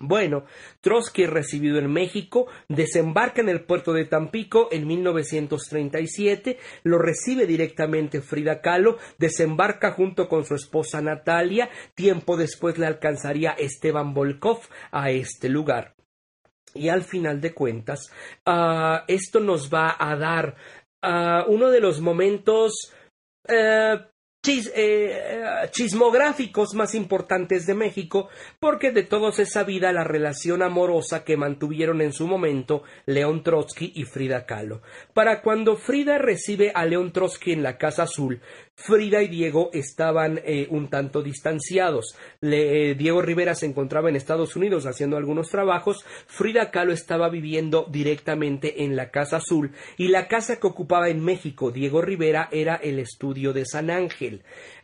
Bueno, 0.00 0.44
Trotsky, 0.80 1.26
recibido 1.26 1.78
en 1.78 1.92
México, 1.92 2.46
desembarca 2.68 3.40
en 3.40 3.48
el 3.48 3.64
puerto 3.64 3.92
de 3.92 4.04
Tampico 4.04 4.68
en 4.70 4.86
1937, 4.86 6.58
lo 6.84 6.98
recibe 6.98 7.46
directamente 7.46 8.20
Frida 8.20 8.60
Kahlo, 8.60 8.98
desembarca 9.18 9.92
junto 9.92 10.28
con 10.28 10.44
su 10.44 10.54
esposa 10.54 11.00
Natalia, 11.00 11.68
tiempo 11.96 12.36
después 12.36 12.78
le 12.78 12.86
alcanzaría 12.86 13.50
Esteban 13.52 14.14
Volkov 14.14 14.60
a 14.92 15.10
este 15.10 15.48
lugar. 15.48 15.97
Y 16.74 16.88
al 16.88 17.02
final 17.02 17.40
de 17.40 17.54
cuentas, 17.54 18.10
ah, 18.46 19.04
esto 19.08 19.40
nos 19.40 19.72
va 19.72 19.96
a 19.98 20.16
dar 20.16 20.56
ah, 21.02 21.44
uno 21.48 21.70
de 21.70 21.80
los 21.80 22.00
momentos 22.00 22.92
eh, 23.48 23.98
eh, 24.46 25.68
chismográficos 25.72 26.72
más 26.74 26.94
importantes 26.94 27.66
de 27.66 27.74
México, 27.74 28.28
porque 28.60 28.92
de 28.92 29.02
todos 29.02 29.38
es 29.40 29.52
sabida 29.52 29.92
la 29.92 30.04
relación 30.04 30.62
amorosa 30.62 31.24
que 31.24 31.36
mantuvieron 31.36 32.00
en 32.00 32.12
su 32.12 32.26
momento 32.26 32.82
León 33.04 33.42
Trotsky 33.42 33.92
y 33.94 34.04
Frida 34.04 34.46
Kahlo. 34.46 34.80
Para 35.12 35.42
cuando 35.42 35.76
Frida 35.76 36.18
recibe 36.18 36.72
a 36.74 36.86
León 36.86 37.12
Trotsky 37.12 37.52
en 37.52 37.62
la 37.62 37.76
Casa 37.76 38.04
Azul, 38.04 38.40
Frida 38.80 39.22
y 39.22 39.28
Diego 39.28 39.70
estaban 39.72 40.40
eh, 40.44 40.68
un 40.70 40.88
tanto 40.88 41.20
distanciados. 41.20 42.16
Eh, 42.40 42.94
Diego 42.96 43.20
Rivera 43.20 43.56
se 43.56 43.66
encontraba 43.66 44.08
en 44.08 44.14
Estados 44.14 44.54
Unidos 44.54 44.86
haciendo 44.86 45.16
algunos 45.16 45.50
trabajos. 45.50 46.04
Frida 46.28 46.70
Kahlo 46.70 46.92
estaba 46.92 47.28
viviendo 47.28 47.88
directamente 47.90 48.84
en 48.84 48.94
la 48.94 49.10
Casa 49.10 49.38
Azul 49.38 49.72
y 49.96 50.08
la 50.08 50.28
casa 50.28 50.60
que 50.60 50.68
ocupaba 50.68 51.08
en 51.08 51.24
México 51.24 51.72
Diego 51.72 52.00
Rivera 52.02 52.48
era 52.52 52.76
el 52.76 53.00
estudio 53.00 53.52
de 53.52 53.66
San 53.66 53.90
Ángel. 53.90 54.42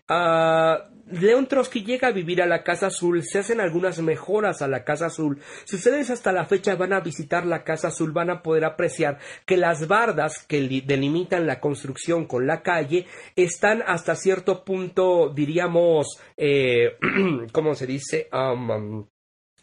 Ah, 0.08 0.90
León 1.10 1.46
Trotsky 1.46 1.84
llega 1.84 2.08
a 2.08 2.12
vivir 2.12 2.42
a 2.42 2.46
la 2.46 2.62
Casa 2.62 2.86
Azul, 2.86 3.22
se 3.22 3.38
hacen 3.38 3.60
algunas 3.60 4.00
mejoras 4.00 4.62
a 4.62 4.68
la 4.68 4.84
Casa 4.84 5.06
Azul. 5.06 5.40
Si 5.64 5.76
ustedes 5.76 6.10
hasta 6.10 6.32
la 6.32 6.46
fecha 6.46 6.76
van 6.76 6.92
a 6.92 7.00
visitar 7.00 7.46
la 7.46 7.62
Casa 7.62 7.88
Azul, 7.88 8.12
van 8.12 8.30
a 8.30 8.42
poder 8.42 8.64
apreciar 8.64 9.18
que 9.46 9.56
las 9.56 9.86
bardas 9.86 10.44
que 10.46 10.82
delimitan 10.84 11.46
la 11.46 11.60
construcción 11.60 12.26
con 12.26 12.46
la 12.46 12.62
calle 12.62 13.06
están 13.36 13.82
hasta 13.86 14.14
cierto 14.14 14.64
punto, 14.64 15.30
diríamos, 15.34 16.18
eh, 16.36 16.96
¿cómo 17.52 17.74
se 17.74 17.86
dice? 17.86 18.28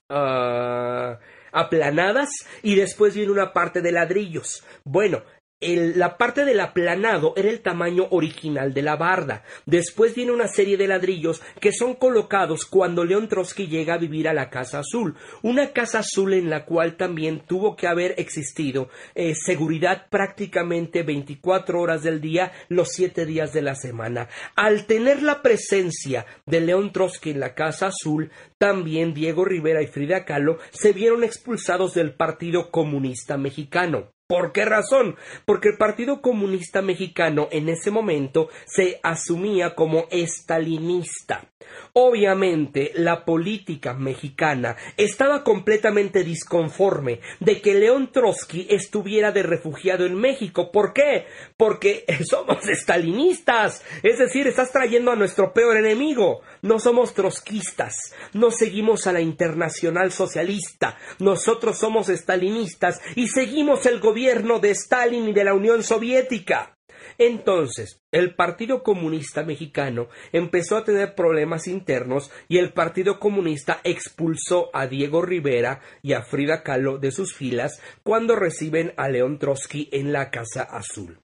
Ah, 0.10 1.20
aplanadas 1.54 2.30
y 2.62 2.76
después 2.76 3.16
viene 3.16 3.32
una 3.32 3.52
parte 3.52 3.82
de 3.82 3.92
ladrillos. 3.92 4.64
Bueno, 4.84 5.24
la 5.62 6.18
parte 6.18 6.43
del 6.43 6.59
aplanado 6.59 7.34
era 7.36 7.49
el 7.49 7.62
tamaño 7.62 8.07
original 8.09 8.74
de 8.74 8.82
la 8.82 8.95
barda. 8.95 9.43
Después 9.66 10.16
viene 10.16 10.32
una 10.32 10.47
serie 10.47 10.76
de 10.76 10.88
ladrillos 10.88 11.41
que 11.59 11.72
son 11.72 11.93
colocados 11.93 12.66
cuando 12.66 13.05
León 13.05 13.28
Trotsky 13.28 13.68
llega 13.68 13.93
a 13.93 13.99
vivir 13.99 14.28
a 14.28 14.34
la 14.34 14.49
Casa 14.49 14.80
Azul. 14.80 15.16
Una 15.43 15.72
Casa 15.72 15.99
Azul 15.99 16.34
en 16.34 16.49
la 16.49 16.66
cual 16.66 16.97
también 16.97 17.41
tuvo 17.47 17.76
que 17.76 17.88
haber 17.88 18.16
existido 18.18 18.89
eh, 19.14 19.36
seguridad 19.36 20.07
prácticamente 20.09 21.03
24 21.03 21.80
horas 21.80 22.03
del 22.03 22.22
día, 22.22 22.51
los 22.70 22.89
7 22.89 23.26
días 23.26 23.53
de 23.53 23.62
la 23.62 23.76
semana. 23.76 24.30
Al 24.55 24.86
tener 24.86 25.22
la 25.22 25.41
presencia 25.41 26.26
de 26.45 26.62
León 26.62 26.91
Trotsky 26.91 27.32
en 27.32 27.39
la 27.39 27.53
Casa 27.53 27.88
Azul, 27.88 28.32
también 28.57 29.14
Diego 29.14 29.45
Rivera 29.45 29.82
y 29.82 29.88
Frida 29.88 30.26
Kahlo 30.26 30.57
se 30.72 30.93
vieron 30.93 31.24
expulsados 31.24 31.93
del 31.93 32.14
Partido 32.14 32.72
Comunista 32.72 33.38
Mexicano. 33.38 34.12
¿Por 34.32 34.53
qué 34.53 34.63
razón? 34.63 35.17
Porque 35.43 35.67
el 35.67 35.77
Partido 35.77 36.21
Comunista 36.21 36.82
Mexicano 36.82 37.49
en 37.51 37.67
ese 37.67 37.91
momento 37.91 38.47
se 38.65 38.97
asumía 39.03 39.75
como 39.75 40.05
estalinista. 40.09 41.51
Obviamente, 41.93 42.91
la 42.95 43.26
política 43.26 43.93
mexicana 43.93 44.76
estaba 44.97 45.43
completamente 45.43 46.24
disconforme 46.24 47.19
de 47.39 47.61
que 47.61 47.74
León 47.74 48.11
Trotsky 48.11 48.67
estuviera 48.69 49.32
de 49.32 49.43
refugiado 49.43 50.05
en 50.05 50.15
México. 50.15 50.72
¿Por 50.72 50.93
qué? 50.93 51.26
Porque 51.57 52.05
somos 52.30 52.67
estalinistas. 52.67 53.84
Es 54.03 54.19
decir, 54.19 54.47
estás 54.47 54.72
trayendo 54.72 55.11
a 55.11 55.15
nuestro 55.15 55.53
peor 55.53 55.78
enemigo. 55.78 56.41
No 56.61 56.80
somos 56.80 57.13
trotskistas. 57.13 57.93
No 58.34 58.51
seguimos 58.51 59.07
a 59.07 59.13
la 59.13 59.22
internacional 59.22 60.11
socialista. 60.11 60.97
Nosotros 61.19 61.78
somos 61.78 62.09
estalinistas 62.09 63.01
y 63.15 63.28
seguimos 63.28 63.86
el 63.86 63.99
gobierno 63.99 64.59
de 64.59 64.72
Stalin 64.72 65.30
y 65.30 65.34
de 65.34 65.43
la 65.43 65.53
Unión 65.53 65.84
Soviética. 65.84 66.78
Entonces, 67.24 68.01
el 68.11 68.34
Partido 68.34 68.82
Comunista 68.82 69.43
Mexicano 69.43 70.07
empezó 70.32 70.76
a 70.76 70.84
tener 70.84 71.13
problemas 71.13 71.67
internos 71.67 72.32
y 72.47 72.57
el 72.57 72.74
Partido 72.74 73.19
Comunista 73.19 73.80
expulsó 73.84 74.72
a 74.74 74.88
Diego 74.88 75.22
Rivera 75.22 75.82
y 76.01 76.13
a 76.13 76.24
Frida 76.24 76.63
Kahlo 76.63 76.97
de 76.97 77.11
sus 77.11 77.36
filas 77.36 77.80
cuando 78.01 78.36
reciben 78.36 78.93
a 78.97 79.07
León 79.07 79.38
Trotsky 79.38 79.88
en 79.91 80.11
la 80.11 80.32
Casa 80.32 80.63
Azul. 80.63 81.19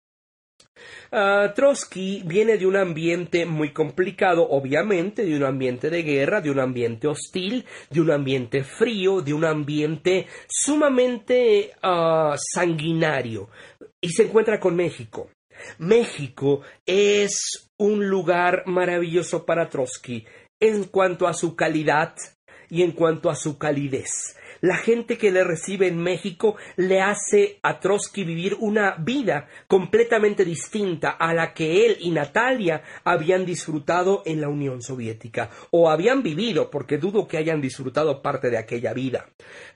Uh, 1.12 1.52
Trotsky 1.56 2.22
viene 2.24 2.60
de 2.60 2.68
un 2.68 2.76
ambiente 2.76 3.48
muy 3.48 3.74
complicado, 3.74 4.48
obviamente, 4.48 5.26
de 5.26 5.36
un 5.36 5.46
ambiente 5.46 5.90
de 5.90 6.04
guerra, 6.04 6.42
de 6.42 6.52
un 6.52 6.60
ambiente 6.60 7.08
hostil, 7.08 7.66
de 7.90 8.02
un 8.02 8.12
ambiente 8.12 8.64
frío, 8.64 9.24
de 9.24 9.34
un 9.34 9.46
ambiente 9.46 10.28
sumamente 10.48 11.72
uh, 11.82 12.36
sanguinario. 12.54 13.50
Y 14.00 14.10
se 14.10 14.26
encuentra 14.26 14.60
con 14.60 14.76
México. 14.76 15.32
México 15.78 16.62
es 16.86 17.72
un 17.78 18.08
lugar 18.08 18.64
maravilloso 18.66 19.46
para 19.46 19.70
Trotsky 19.70 20.26
en 20.60 20.86
cuanto 20.86 21.28
a 21.28 21.34
su 21.34 21.56
calidad 21.56 22.16
y 22.70 22.84
en 22.84 22.92
cuanto 22.92 23.30
a 23.30 23.36
su 23.36 23.58
calidez. 23.58 24.38
La 24.62 24.78
gente 24.78 25.18
que 25.18 25.32
le 25.32 25.44
recibe 25.44 25.88
en 25.88 25.98
México 25.98 26.56
le 26.78 27.02
hace 27.02 27.60
a 27.62 27.80
Trotsky 27.80 28.24
vivir 28.24 28.56
una 28.60 28.96
vida 28.98 29.48
completamente 29.68 30.44
distinta 30.46 31.12
a 31.12 31.34
la 31.34 31.54
que 31.54 31.86
él 31.86 31.98
y 32.00 32.12
Natalia 32.12 32.82
habían 33.04 33.46
disfrutado 33.46 34.24
en 34.26 34.42
la 34.42 34.50
Unión 34.50 34.82
Soviética 34.82 35.50
o 35.72 35.90
habían 35.90 36.24
vivido, 36.24 36.72
porque 36.72 36.98
dudo 36.98 37.28
que 37.28 37.38
hayan 37.38 37.62
disfrutado 37.62 38.22
parte 38.22 38.50
de 38.50 38.58
aquella 38.58 38.94
vida. 38.94 39.30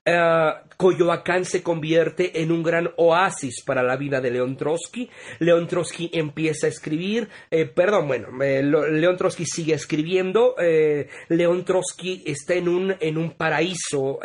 Uh, 0.04 0.68
Coyoacán 0.78 1.46
se 1.46 1.62
convierte 1.62 2.42
en 2.42 2.52
un 2.52 2.64
gran 2.64 2.89
oasis 2.98 3.64
para 3.64 3.84
la 3.84 3.98
vida 3.98 4.20
de 4.20 4.32
León 4.32 4.58
Trotsky. 4.58 5.08
León 5.38 5.68
Trotsky 5.68 6.10
empieza 6.12 6.66
a 6.66 6.72
escribir, 6.72 7.30
eh, 7.52 7.66
perdón, 7.68 8.08
bueno, 8.08 8.44
eh, 8.44 8.64
León 8.64 9.16
Trotsky 9.16 9.46
sigue 9.46 9.76
escribiendo. 9.76 10.56
León 11.30 11.66
Trotsky 11.66 12.24
está 12.26 12.56
en 12.56 12.68
un, 12.68 12.80
en 12.99 13.17
un 13.17 13.32
paraíso 13.32 14.19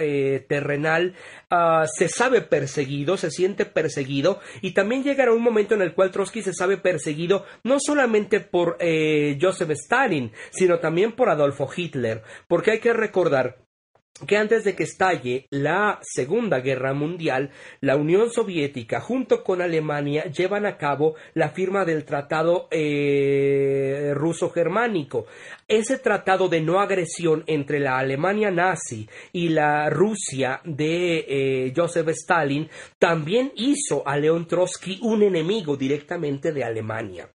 terrenal, 0.48 1.14
ah, 1.50 1.84
se 1.86 2.08
sabe 2.08 2.40
perseguido, 2.40 3.16
se 3.16 3.30
siente 3.30 3.66
perseguido, 3.66 4.40
y 4.62 4.72
también 4.72 5.02
llegará 5.02 5.32
un 5.32 5.42
momento 5.42 5.74
en 5.74 5.82
el 5.82 5.94
cual 5.94 6.10
Trotsky 6.10 6.42
se 6.42 6.54
sabe 6.54 6.76
perseguido 6.76 7.44
no 7.64 7.78
solamente 7.78 8.40
por 8.40 8.76
eh, 8.80 9.38
Joseph 9.40 9.70
Stalin, 9.70 10.32
sino 10.50 10.78
también 10.78 11.12
por 11.12 11.28
Adolfo 11.28 11.68
Hitler, 11.74 12.22
porque 12.48 12.72
hay 12.72 12.80
que 12.80 12.92
recordar 12.92 13.65
que 14.26 14.36
antes 14.36 14.64
de 14.64 14.74
que 14.74 14.84
estalle 14.84 15.46
la 15.50 15.98
Segunda 16.02 16.60
Guerra 16.60 16.94
Mundial, 16.94 17.50
la 17.80 17.96
Unión 17.96 18.30
Soviética 18.30 19.00
junto 19.00 19.42
con 19.42 19.60
Alemania 19.60 20.24
llevan 20.24 20.64
a 20.64 20.78
cabo 20.78 21.16
la 21.34 21.50
firma 21.50 21.84
del 21.84 22.04
Tratado 22.04 22.68
eh, 22.70 24.12
ruso-germánico. 24.14 25.26
Ese 25.68 25.98
tratado 25.98 26.48
de 26.48 26.60
no 26.60 26.80
agresión 26.80 27.44
entre 27.46 27.80
la 27.80 27.98
Alemania 27.98 28.50
nazi 28.50 29.08
y 29.32 29.50
la 29.50 29.90
Rusia 29.90 30.60
de 30.64 31.24
eh, 31.28 31.72
Joseph 31.76 32.08
Stalin 32.08 32.70
también 32.98 33.52
hizo 33.56 34.06
a 34.06 34.16
León 34.16 34.46
Trotsky 34.46 34.98
un 35.02 35.22
enemigo 35.22 35.76
directamente 35.76 36.52
de 36.52 36.64
Alemania. 36.64 37.35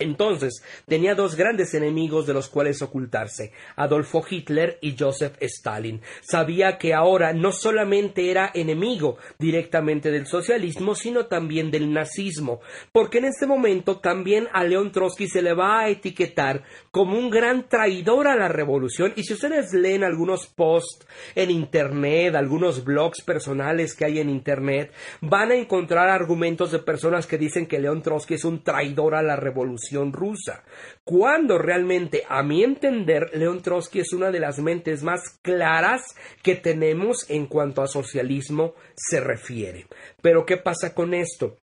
Entonces, 0.00 0.64
tenía 0.86 1.14
dos 1.14 1.36
grandes 1.36 1.74
enemigos 1.74 2.26
de 2.26 2.32
los 2.32 2.48
cuales 2.48 2.80
ocultarse, 2.80 3.52
Adolfo 3.76 4.24
Hitler 4.28 4.78
y 4.80 4.96
Joseph 4.98 5.36
Stalin. 5.40 6.00
Sabía 6.22 6.78
que 6.78 6.94
ahora 6.94 7.34
no 7.34 7.52
solamente 7.52 8.30
era 8.30 8.50
enemigo 8.54 9.18
directamente 9.38 10.10
del 10.10 10.26
socialismo, 10.26 10.94
sino 10.94 11.26
también 11.26 11.70
del 11.70 11.92
nazismo, 11.92 12.60
porque 12.92 13.18
en 13.18 13.26
este 13.26 13.46
momento 13.46 13.98
también 13.98 14.48
a 14.54 14.64
León 14.64 14.90
Trotsky 14.90 15.28
se 15.28 15.42
le 15.42 15.52
va 15.52 15.80
a 15.80 15.90
etiquetar 15.90 16.64
como 16.90 17.18
un 17.18 17.28
gran 17.28 17.68
traidor 17.68 18.26
a 18.26 18.36
la 18.36 18.48
revolución, 18.48 19.12
y 19.16 19.24
si 19.24 19.34
ustedes 19.34 19.74
leen 19.74 20.02
algunos 20.02 20.46
posts 20.46 21.06
en 21.34 21.50
Internet, 21.50 22.34
algunos 22.36 22.84
blogs 22.84 23.20
personales 23.20 23.94
que 23.94 24.06
hay 24.06 24.18
en 24.18 24.30
Internet, 24.30 24.92
van 25.20 25.50
a 25.50 25.56
encontrar 25.56 26.08
argumentos 26.08 26.72
de 26.72 26.78
personas 26.78 27.26
que 27.26 27.36
dicen 27.36 27.66
que 27.66 27.78
León 27.78 28.00
Trotsky 28.00 28.34
es 28.34 28.44
un 28.46 28.64
traidor 28.64 29.14
a 29.14 29.22
la 29.22 29.36
revolución 29.36 29.89
rusa, 30.12 30.64
cuando 31.04 31.58
realmente, 31.58 32.24
a 32.28 32.42
mi 32.42 32.64
entender, 32.64 33.30
León 33.34 33.62
Trotsky 33.62 34.00
es 34.00 34.12
una 34.12 34.30
de 34.30 34.40
las 34.40 34.58
mentes 34.58 35.02
más 35.02 35.38
claras 35.42 36.02
que 36.42 36.54
tenemos 36.54 37.28
en 37.28 37.46
cuanto 37.46 37.82
a 37.82 37.86
socialismo 37.86 38.74
se 38.94 39.20
refiere. 39.20 39.86
Pero 40.22 40.46
¿qué 40.46 40.56
pasa 40.56 40.94
con 40.94 41.14
esto? 41.14 41.59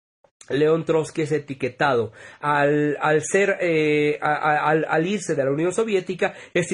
León 0.51 0.85
Trotsky 0.85 1.23
es 1.23 1.33
etiquetado. 1.33 2.13
Al, 2.41 2.97
al 3.01 3.23
ser 3.23 3.59
eh, 3.61 4.19
al, 4.21 5.07
irse 5.07 5.35
de 5.35 5.45
la 5.45 5.51
Unión 5.51 5.73
Soviética 5.73 6.35
es, 6.55 6.73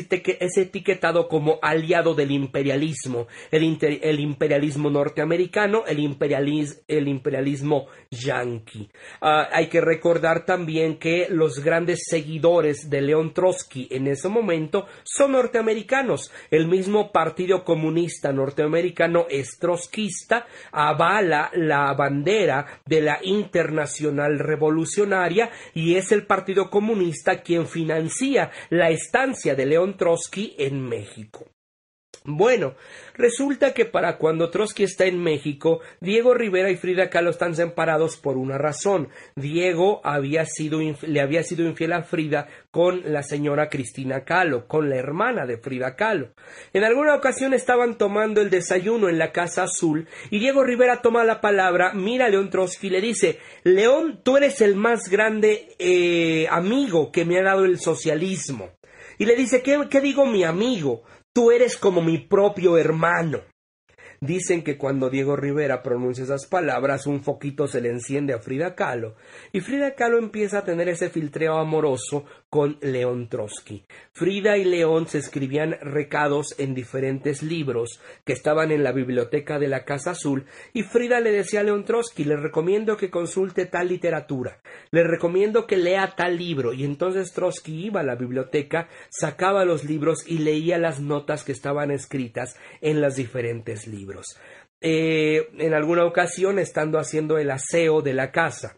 etiquetado 0.56 1.28
como 1.28 1.58
aliado 1.62 2.14
del 2.14 2.30
imperialismo. 2.30 3.26
El, 3.50 3.78
el 3.80 4.20
imperialismo 4.20 4.90
norteamericano 4.90 5.84
el, 5.86 5.98
el 6.88 7.08
imperialismo 7.08 7.86
yanqui. 8.10 8.88
Ah, 9.20 9.48
hay 9.52 9.68
que 9.68 9.80
recordar 9.80 10.44
también 10.44 10.98
que 10.98 11.26
los 11.30 11.60
grandes 11.60 12.00
seguidores 12.08 12.90
de 12.90 13.00
León 13.00 13.32
Trotsky 13.32 13.88
en 13.90 14.06
ese 14.06 14.28
momento 14.28 14.86
son 15.02 15.32
norteamericanos. 15.32 16.30
El 16.50 16.66
mismo 16.66 17.12
Partido 17.12 17.64
Comunista 17.64 18.32
norteamericano 18.32 19.26
es 19.28 19.58
trotskista 19.58 20.46
avala 20.70 21.50
la 21.54 21.92
bandera 21.94 22.80
de 22.86 23.00
la 23.00 23.18
inter 23.22 23.61
Internacional 23.62 24.40
Revolucionaria 24.40 25.50
y 25.72 25.94
es 25.94 26.10
el 26.10 26.26
Partido 26.26 26.68
Comunista 26.68 27.42
quien 27.42 27.68
financia 27.68 28.50
la 28.70 28.90
estancia 28.90 29.54
de 29.54 29.66
León 29.66 29.96
Trotsky 29.96 30.56
en 30.58 30.80
México. 30.80 31.51
Bueno, 32.24 32.74
resulta 33.14 33.74
que 33.74 33.84
para 33.84 34.16
cuando 34.16 34.48
Trotsky 34.48 34.84
está 34.84 35.06
en 35.06 35.20
México, 35.20 35.80
Diego 36.00 36.34
Rivera 36.34 36.70
y 36.70 36.76
Frida 36.76 37.10
Kahlo 37.10 37.30
están 37.30 37.56
separados 37.56 38.16
por 38.16 38.36
una 38.36 38.58
razón. 38.58 39.08
Diego 39.34 40.00
había 40.04 40.46
sido 40.46 40.80
le 40.80 41.20
había 41.20 41.42
sido 41.42 41.64
infiel 41.66 41.92
a 41.92 42.02
Frida 42.02 42.48
con 42.70 43.12
la 43.12 43.22
señora 43.22 43.68
Cristina 43.68 44.24
Kahlo, 44.24 44.68
con 44.68 44.88
la 44.88 44.96
hermana 44.96 45.46
de 45.46 45.58
Frida 45.58 45.96
Kahlo. 45.96 46.28
En 46.72 46.84
alguna 46.84 47.14
ocasión 47.16 47.54
estaban 47.54 47.98
tomando 47.98 48.40
el 48.40 48.50
desayuno 48.50 49.08
en 49.08 49.18
la 49.18 49.32
Casa 49.32 49.64
Azul 49.64 50.06
y 50.30 50.38
Diego 50.38 50.62
Rivera 50.62 51.02
toma 51.02 51.24
la 51.24 51.40
palabra, 51.40 51.92
mira 51.92 52.26
a 52.26 52.28
León 52.28 52.50
Trotsky 52.50 52.86
y 52.86 52.90
le 52.90 53.00
dice, 53.00 53.38
León, 53.64 54.20
tú 54.22 54.36
eres 54.36 54.60
el 54.60 54.76
más 54.76 55.08
grande 55.08 55.74
eh, 55.78 56.46
amigo 56.50 57.10
que 57.10 57.24
me 57.24 57.38
ha 57.38 57.42
dado 57.42 57.64
el 57.64 57.80
socialismo. 57.80 58.70
Y 59.18 59.24
le 59.24 59.36
dice, 59.36 59.62
¿qué, 59.62 60.00
digo 60.00 60.26
mi 60.26 60.44
amigo? 60.44 61.02
Tú 61.34 61.50
eres 61.50 61.78
como 61.78 62.02
mi 62.02 62.18
propio 62.18 62.76
hermano. 62.76 63.40
Dicen 64.22 64.62
que 64.62 64.78
cuando 64.78 65.10
Diego 65.10 65.34
Rivera 65.34 65.82
pronuncia 65.82 66.22
esas 66.22 66.46
palabras, 66.46 67.08
un 67.08 67.24
foquito 67.24 67.66
se 67.66 67.80
le 67.80 67.88
enciende 67.88 68.32
a 68.32 68.38
Frida 68.38 68.76
Kahlo, 68.76 69.16
y 69.50 69.58
Frida 69.58 69.96
Kahlo 69.96 70.16
empieza 70.16 70.58
a 70.58 70.64
tener 70.64 70.88
ese 70.88 71.10
filtreo 71.10 71.58
amoroso 71.58 72.24
con 72.48 72.78
León 72.82 73.28
Trotsky. 73.28 73.84
Frida 74.12 74.58
y 74.58 74.64
León 74.64 75.08
se 75.08 75.18
escribían 75.18 75.76
recados 75.80 76.54
en 76.58 76.72
diferentes 76.72 77.42
libros 77.42 78.00
que 78.24 78.32
estaban 78.32 78.70
en 78.70 78.84
la 78.84 78.92
biblioteca 78.92 79.58
de 79.58 79.66
la 79.66 79.84
Casa 79.84 80.12
Azul, 80.12 80.46
y 80.72 80.84
Frida 80.84 81.18
le 81.18 81.32
decía 81.32 81.58
a 81.58 81.64
León 81.64 81.84
Trotsky, 81.84 82.22
le 82.22 82.36
recomiendo 82.36 82.96
que 82.96 83.10
consulte 83.10 83.66
tal 83.66 83.88
literatura, 83.88 84.60
le 84.92 85.02
recomiendo 85.02 85.66
que 85.66 85.76
lea 85.76 86.14
tal 86.16 86.38
libro, 86.38 86.72
y 86.72 86.84
entonces 86.84 87.32
Trotsky 87.32 87.86
iba 87.86 88.02
a 88.02 88.04
la 88.04 88.14
biblioteca, 88.14 88.88
sacaba 89.10 89.64
los 89.64 89.82
libros 89.82 90.24
y 90.28 90.38
leía 90.38 90.78
las 90.78 91.00
notas 91.00 91.42
que 91.42 91.50
estaban 91.50 91.90
escritas 91.90 92.54
en 92.80 93.00
los 93.00 93.16
diferentes 93.16 93.88
libros. 93.88 94.11
Eh, 94.80 95.48
en 95.58 95.74
alguna 95.74 96.04
ocasión, 96.04 96.58
estando 96.58 96.98
haciendo 96.98 97.38
el 97.38 97.50
aseo 97.50 98.02
de 98.02 98.14
la 98.14 98.32
casa, 98.32 98.76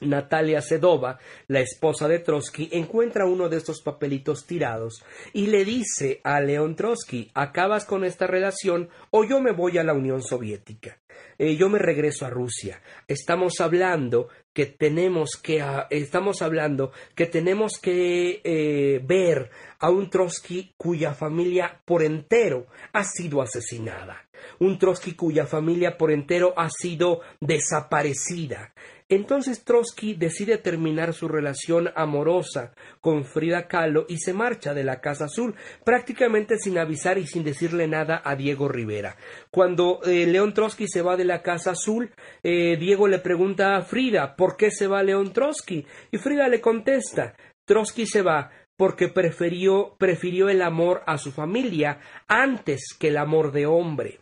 Natalia 0.00 0.60
Sedova, 0.60 1.18
la 1.46 1.60
esposa 1.60 2.08
de 2.08 2.18
Trotsky, 2.20 2.68
encuentra 2.72 3.26
uno 3.26 3.48
de 3.48 3.56
estos 3.56 3.82
papelitos 3.82 4.46
tirados 4.46 5.04
y 5.32 5.46
le 5.46 5.64
dice 5.64 6.20
a 6.24 6.40
León 6.40 6.76
Trotsky, 6.76 7.30
acabas 7.34 7.84
con 7.84 8.04
esta 8.04 8.26
relación 8.26 8.88
o 9.10 9.24
yo 9.24 9.40
me 9.40 9.52
voy 9.52 9.78
a 9.78 9.84
la 9.84 9.94
Unión 9.94 10.22
Soviética. 10.22 10.98
Eh, 11.38 11.56
yo 11.56 11.68
me 11.68 11.78
regreso 11.78 12.26
a 12.26 12.30
Rusia. 12.30 12.82
Estamos 13.06 13.60
hablando 13.60 14.28
que 14.52 14.66
tenemos 14.66 15.36
que 15.40 15.62
ah, 15.62 15.86
estamos 15.88 16.42
hablando 16.42 16.90
que 17.14 17.26
tenemos 17.26 17.78
que 17.80 18.40
eh, 18.42 19.00
ver 19.04 19.50
a 19.78 19.88
un 19.88 20.10
Trotsky 20.10 20.74
cuya 20.76 21.14
familia 21.14 21.80
por 21.84 22.02
entero 22.02 22.66
ha 22.92 23.04
sido 23.04 23.40
asesinada, 23.40 24.28
un 24.58 24.78
Trotsky 24.78 25.12
cuya 25.12 25.46
familia 25.46 25.96
por 25.96 26.10
entero 26.10 26.54
ha 26.56 26.68
sido 26.70 27.20
desaparecida. 27.40 28.72
Entonces 29.10 29.64
Trotsky 29.64 30.14
decide 30.14 30.58
terminar 30.58 31.14
su 31.14 31.28
relación 31.28 31.90
amorosa 31.96 32.74
con 33.00 33.24
Frida 33.24 33.66
Kahlo 33.66 34.04
y 34.08 34.18
se 34.18 34.34
marcha 34.34 34.74
de 34.74 34.84
la 34.84 35.00
Casa 35.00 35.24
Azul, 35.24 35.54
prácticamente 35.84 36.58
sin 36.58 36.76
avisar 36.76 37.16
y 37.16 37.26
sin 37.26 37.42
decirle 37.42 37.88
nada 37.88 38.20
a 38.22 38.36
Diego 38.36 38.68
Rivera. 38.68 39.16
Cuando 39.50 40.00
eh, 40.04 40.26
León 40.26 40.52
Trotsky 40.52 40.86
se 40.88 41.00
va 41.00 41.16
de 41.16 41.24
la 41.24 41.42
Casa 41.42 41.70
Azul, 41.70 42.10
eh, 42.42 42.76
Diego 42.76 43.08
le 43.08 43.18
pregunta 43.18 43.76
a 43.76 43.82
Frida 43.82 44.36
¿por 44.36 44.56
qué 44.56 44.70
se 44.70 44.86
va 44.86 45.02
León 45.02 45.32
Trotsky? 45.32 45.86
Y 46.10 46.18
Frida 46.18 46.48
le 46.48 46.60
contesta 46.60 47.34
Trotsky 47.64 48.06
se 48.06 48.22
va 48.22 48.50
porque 48.76 49.08
prefirió, 49.08 49.96
prefirió 49.98 50.48
el 50.48 50.62
amor 50.62 51.02
a 51.06 51.18
su 51.18 51.32
familia 51.32 52.00
antes 52.28 52.96
que 52.98 53.08
el 53.08 53.16
amor 53.16 53.52
de 53.52 53.66
hombre. 53.66 54.20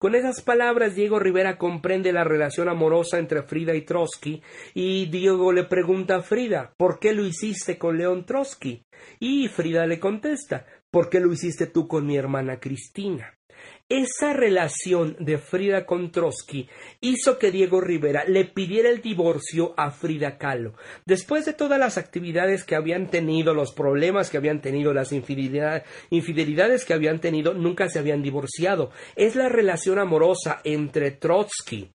Con 0.00 0.14
esas 0.14 0.40
palabras, 0.40 0.94
Diego 0.94 1.18
Rivera 1.18 1.58
comprende 1.58 2.10
la 2.10 2.24
relación 2.24 2.70
amorosa 2.70 3.18
entre 3.18 3.42
Frida 3.42 3.74
y 3.74 3.82
Trotsky, 3.82 4.42
y 4.72 5.10
Diego 5.10 5.52
le 5.52 5.64
pregunta 5.64 6.16
a 6.16 6.22
Frida, 6.22 6.72
¿por 6.78 6.98
qué 6.98 7.12
lo 7.12 7.22
hiciste 7.22 7.76
con 7.76 7.98
León 7.98 8.24
Trotsky? 8.24 8.82
Y 9.18 9.48
Frida 9.48 9.86
le 9.86 10.00
contesta, 10.00 10.64
¿por 10.90 11.10
qué 11.10 11.20
lo 11.20 11.32
hiciste 11.32 11.66
tú 11.66 11.88
con 11.88 12.06
mi 12.06 12.16
hermana 12.16 12.60
Cristina? 12.60 13.34
Esa 13.88 14.32
relación 14.32 15.16
de 15.18 15.38
Frida 15.38 15.84
con 15.84 16.12
Trotsky 16.12 16.68
hizo 17.00 17.38
que 17.38 17.50
Diego 17.50 17.80
Rivera 17.80 18.24
le 18.24 18.44
pidiera 18.44 18.88
el 18.88 19.02
divorcio 19.02 19.74
a 19.76 19.90
Frida 19.90 20.38
Kahlo. 20.38 20.74
Después 21.06 21.44
de 21.44 21.54
todas 21.54 21.78
las 21.78 21.98
actividades 21.98 22.62
que 22.62 22.76
habían 22.76 23.10
tenido, 23.10 23.52
los 23.52 23.72
problemas 23.72 24.30
que 24.30 24.36
habían 24.36 24.60
tenido, 24.60 24.94
las 24.94 25.10
infidelidades 25.12 26.84
que 26.84 26.94
habían 26.94 27.20
tenido, 27.20 27.52
nunca 27.52 27.88
se 27.88 27.98
habían 27.98 28.22
divorciado. 28.22 28.92
Es 29.16 29.34
la 29.34 29.48
relación 29.48 29.98
amorosa 29.98 30.60
entre 30.62 31.10
Trotsky 31.10 31.90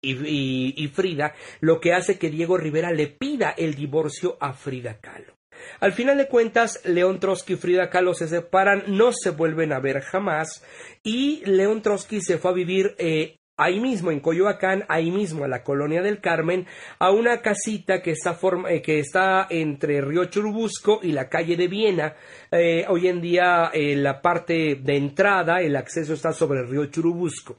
y, 0.00 0.84
y 0.84 0.88
Frida 0.88 1.34
lo 1.60 1.80
que 1.80 1.94
hace 1.94 2.16
que 2.16 2.30
Diego 2.30 2.56
Rivera 2.56 2.92
le 2.92 3.08
pida 3.08 3.50
el 3.50 3.74
divorcio 3.74 4.36
a 4.40 4.52
Frida 4.52 5.00
Kahlo. 5.00 5.37
Al 5.80 5.92
final 5.92 6.18
de 6.18 6.28
cuentas, 6.28 6.80
León 6.84 7.20
Trotsky 7.20 7.54
y 7.54 7.56
Frida 7.56 7.90
Kahlo 7.90 8.14
se 8.14 8.28
separan, 8.28 8.84
no 8.88 9.12
se 9.12 9.30
vuelven 9.30 9.72
a 9.72 9.80
ver 9.80 10.00
jamás 10.00 10.64
y 11.02 11.42
León 11.44 11.82
Trotsky 11.82 12.20
se 12.20 12.38
fue 12.38 12.50
a 12.50 12.54
vivir 12.54 12.94
eh, 12.98 13.36
ahí 13.56 13.80
mismo 13.80 14.10
en 14.10 14.20
Coyoacán, 14.20 14.84
ahí 14.88 15.10
mismo 15.10 15.44
a 15.44 15.48
la 15.48 15.62
colonia 15.62 16.02
del 16.02 16.20
Carmen, 16.20 16.66
a 16.98 17.10
una 17.10 17.40
casita 17.40 18.02
que 18.02 18.12
está, 18.12 18.38
eh, 18.68 18.82
que 18.82 18.98
está 18.98 19.46
entre 19.50 20.00
Río 20.00 20.26
Churubusco 20.26 21.00
y 21.02 21.12
la 21.12 21.28
calle 21.28 21.56
de 21.56 21.68
Viena. 21.68 22.14
Eh, 22.50 22.84
hoy 22.88 23.08
en 23.08 23.20
día 23.20 23.70
la 23.74 24.20
parte 24.20 24.76
de 24.76 24.96
entrada, 24.96 25.60
el 25.60 25.76
acceso 25.76 26.14
está 26.14 26.32
sobre 26.32 26.60
el 26.60 26.68
río 26.68 26.86
Churubusco. 26.86 27.58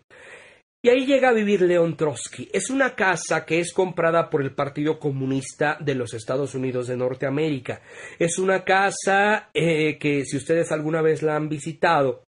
Y 0.81 0.87
ahí 0.87 1.05
llega 1.05 1.29
a 1.29 1.33
vivir 1.33 1.61
León 1.61 1.97
Trotsky. 1.97 2.49
Es 2.53 2.69
una 2.69 2.95
casa 2.95 3.45
que 3.45 3.59
es 3.59 3.73
comprada 3.73 4.29
por 4.29 4.41
el 4.41 4.55
Partido 4.55 4.97
Comunista 4.97 5.77
de 5.81 5.93
los 5.93 6.13
Estados 6.13 6.55
Unidos 6.55 6.87
de 6.87 6.95
Norteamérica. 6.95 7.81
Es 8.17 8.39
una 8.39 8.63
casa 8.63 9.49
eh, 9.53 9.97
que 9.97 10.23
si 10.23 10.37
ustedes 10.37 10.71
alguna 10.71 11.01
vez 11.01 11.21
la 11.21 11.35
han 11.35 11.49
visitado, 11.49 12.23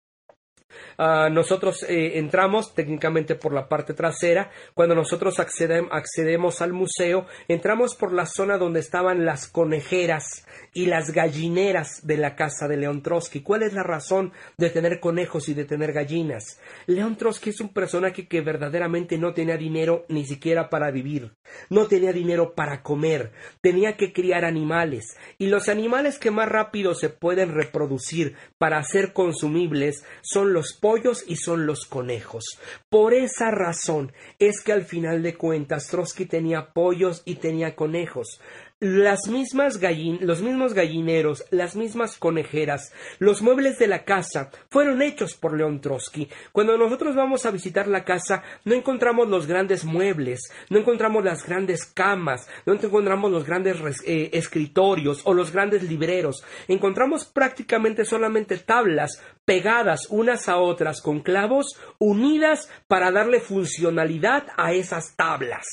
Ah, 1.00 1.28
nosotros 1.30 1.84
eh, 1.84 2.18
entramos 2.18 2.74
técnicamente 2.74 3.36
por 3.36 3.54
la 3.54 3.68
parte 3.68 3.94
trasera. 3.94 4.50
Cuando 4.74 4.96
nosotros 4.96 5.38
accedemos 5.38 6.60
al 6.60 6.72
museo, 6.72 7.26
entramos 7.46 7.94
por 7.94 8.12
la 8.12 8.26
zona 8.26 8.58
donde 8.58 8.80
estaban 8.80 9.24
las 9.24 9.46
conejeras 9.46 10.44
y 10.74 10.86
las 10.86 11.12
gallineras 11.12 12.04
de 12.04 12.16
la 12.16 12.34
casa 12.34 12.66
de 12.66 12.78
León 12.78 13.02
Trotsky. 13.02 13.42
¿Cuál 13.42 13.62
es 13.62 13.74
la 13.74 13.84
razón 13.84 14.32
de 14.56 14.70
tener 14.70 14.98
conejos 14.98 15.48
y 15.48 15.54
de 15.54 15.64
tener 15.64 15.92
gallinas? 15.92 16.60
León 16.86 17.16
Trotsky 17.16 17.50
es 17.50 17.60
un 17.60 17.72
personaje 17.72 18.26
que 18.26 18.40
verdaderamente 18.40 19.18
no 19.18 19.34
tenía 19.34 19.56
dinero 19.56 20.04
ni 20.08 20.26
siquiera 20.26 20.68
para 20.68 20.90
vivir, 20.90 21.32
no 21.70 21.86
tenía 21.86 22.12
dinero 22.12 22.54
para 22.54 22.82
comer, 22.82 23.30
tenía 23.60 23.96
que 23.96 24.12
criar 24.12 24.44
animales 24.44 25.16
y 25.38 25.46
los 25.46 25.68
animales 25.68 26.18
que 26.18 26.32
más 26.32 26.48
rápido 26.48 26.94
se 26.94 27.08
pueden 27.08 27.54
reproducir 27.54 28.34
para 28.58 28.82
ser 28.82 29.12
consumibles 29.12 30.04
son 30.22 30.52
los 30.52 30.72
pollos 30.88 31.22
y 31.26 31.36
son 31.36 31.66
los 31.66 31.84
conejos. 31.84 32.44
Por 32.88 33.12
esa 33.12 33.50
razón 33.50 34.10
es 34.38 34.62
que 34.62 34.72
al 34.72 34.86
final 34.86 35.22
de 35.22 35.34
cuentas 35.34 35.86
Trotsky 35.88 36.24
tenía 36.24 36.72
pollos 36.72 37.20
y 37.26 37.34
tenía 37.34 37.76
conejos 37.76 38.40
las 38.80 39.26
mismas 39.26 39.78
gallin 39.78 40.18
los 40.20 40.40
mismos 40.40 40.72
gallineros, 40.72 41.44
las 41.50 41.74
mismas 41.74 42.16
conejeras, 42.16 42.92
los 43.18 43.42
muebles 43.42 43.78
de 43.78 43.88
la 43.88 44.04
casa 44.04 44.50
fueron 44.68 45.02
hechos 45.02 45.34
por 45.34 45.56
León 45.56 45.80
Trotsky. 45.80 46.28
Cuando 46.52 46.78
nosotros 46.78 47.16
vamos 47.16 47.44
a 47.44 47.50
visitar 47.50 47.88
la 47.88 48.04
casa, 48.04 48.44
no 48.64 48.74
encontramos 48.74 49.28
los 49.28 49.46
grandes 49.46 49.84
muebles, 49.84 50.40
no 50.70 50.78
encontramos 50.78 51.24
las 51.24 51.44
grandes 51.44 51.86
camas, 51.86 52.48
no 52.66 52.74
encontramos 52.74 53.32
los 53.32 53.44
grandes 53.44 53.78
eh, 54.06 54.30
escritorios 54.32 55.22
o 55.24 55.34
los 55.34 55.50
grandes 55.50 55.82
libreros. 55.82 56.44
Encontramos 56.68 57.24
prácticamente 57.24 58.04
solamente 58.04 58.58
tablas 58.58 59.20
pegadas 59.44 60.06
unas 60.10 60.48
a 60.48 60.58
otras 60.58 61.00
con 61.00 61.20
clavos, 61.20 61.76
unidas 61.98 62.70
para 62.86 63.10
darle 63.10 63.40
funcionalidad 63.40 64.46
a 64.56 64.72
esas 64.72 65.16
tablas. 65.16 65.66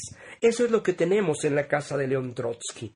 Eso 0.45 0.63
es 0.63 0.69
lo 0.69 0.83
que 0.83 0.93
tenemos 0.93 1.43
en 1.43 1.55
la 1.55 1.67
casa 1.67 1.97
de 1.97 2.07
León 2.07 2.35
Trotsky. 2.35 2.95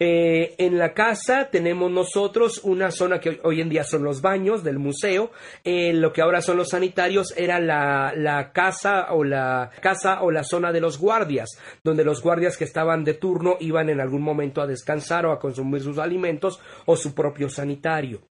Eh, 0.00 0.56
en 0.58 0.76
la 0.76 0.92
casa 0.92 1.50
tenemos 1.52 1.88
nosotros 1.88 2.62
una 2.64 2.90
zona 2.90 3.20
que 3.20 3.38
hoy 3.44 3.60
en 3.60 3.68
día 3.68 3.84
son 3.84 4.02
los 4.02 4.20
baños 4.20 4.64
del 4.64 4.80
museo. 4.80 5.30
Eh, 5.62 5.92
lo 5.92 6.12
que 6.12 6.20
ahora 6.20 6.42
son 6.42 6.56
los 6.56 6.70
sanitarios 6.70 7.32
era 7.36 7.60
la, 7.60 8.12
la, 8.16 8.50
casa 8.50 9.12
o 9.12 9.22
la 9.22 9.70
casa 9.80 10.22
o 10.22 10.32
la 10.32 10.42
zona 10.42 10.72
de 10.72 10.80
los 10.80 10.98
guardias, 10.98 11.48
donde 11.84 12.04
los 12.04 12.20
guardias 12.20 12.56
que 12.56 12.64
estaban 12.64 13.04
de 13.04 13.14
turno 13.14 13.56
iban 13.60 13.88
en 13.88 14.00
algún 14.00 14.22
momento 14.22 14.60
a 14.60 14.66
descansar 14.66 15.24
o 15.26 15.30
a 15.30 15.38
consumir 15.38 15.80
sus 15.80 15.98
alimentos 15.98 16.58
o 16.86 16.96
su 16.96 17.14
propio 17.14 17.48
sanitario. 17.48 18.31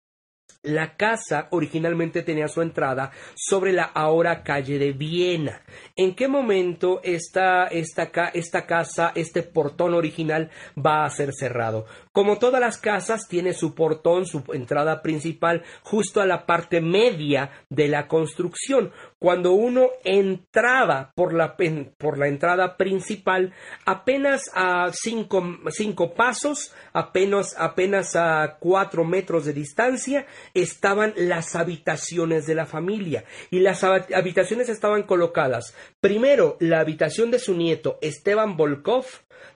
La 0.62 0.96
casa 0.96 1.48
originalmente 1.50 2.22
tenía 2.22 2.48
su 2.48 2.62
entrada 2.62 3.10
sobre 3.34 3.72
la 3.72 3.84
ahora 3.84 4.42
calle 4.42 4.78
de 4.78 4.92
Viena. 4.92 5.62
¿En 5.96 6.14
qué 6.14 6.28
momento 6.28 7.00
esta, 7.02 7.66
esta, 7.66 8.28
esta, 8.28 8.66
casa, 8.66 9.12
este 9.14 9.42
portón 9.42 9.94
original 9.94 10.50
va 10.76 11.04
a 11.04 11.10
ser 11.10 11.32
cerrado? 11.32 11.86
Como 12.12 12.38
todas 12.38 12.60
las 12.60 12.76
casas, 12.76 13.26
tiene 13.26 13.54
su 13.54 13.74
portón, 13.74 14.26
su 14.26 14.44
entrada 14.52 15.00
principal, 15.00 15.62
justo 15.82 16.20
a 16.20 16.26
la 16.26 16.44
parte 16.44 16.82
media 16.82 17.50
de 17.70 17.88
la 17.88 18.06
construcción. 18.06 18.92
Cuando 19.18 19.52
uno 19.52 19.88
entraba 20.04 21.12
por 21.14 21.32
la, 21.32 21.56
por 21.96 22.18
la 22.18 22.28
entrada 22.28 22.76
principal, 22.76 23.54
apenas 23.86 24.50
a 24.52 24.90
cinco, 24.92 25.42
cinco 25.70 26.12
pasos, 26.12 26.74
apenas, 26.92 27.54
apenas 27.58 28.14
a 28.14 28.58
cuatro 28.60 29.04
metros 29.04 29.46
de 29.46 29.54
distancia, 29.54 30.26
estaban 30.52 31.14
las 31.16 31.56
habitaciones 31.56 32.46
de 32.46 32.54
la 32.54 32.66
familia. 32.66 33.24
Y 33.50 33.60
las 33.60 33.84
habitaciones 33.84 34.68
estaban 34.68 35.04
colocadas. 35.04 35.74
Primero, 36.00 36.58
la 36.60 36.80
habitación 36.80 37.30
de 37.30 37.38
su 37.38 37.54
nieto, 37.54 37.96
Esteban 38.02 38.58
Volkov, 38.58 39.06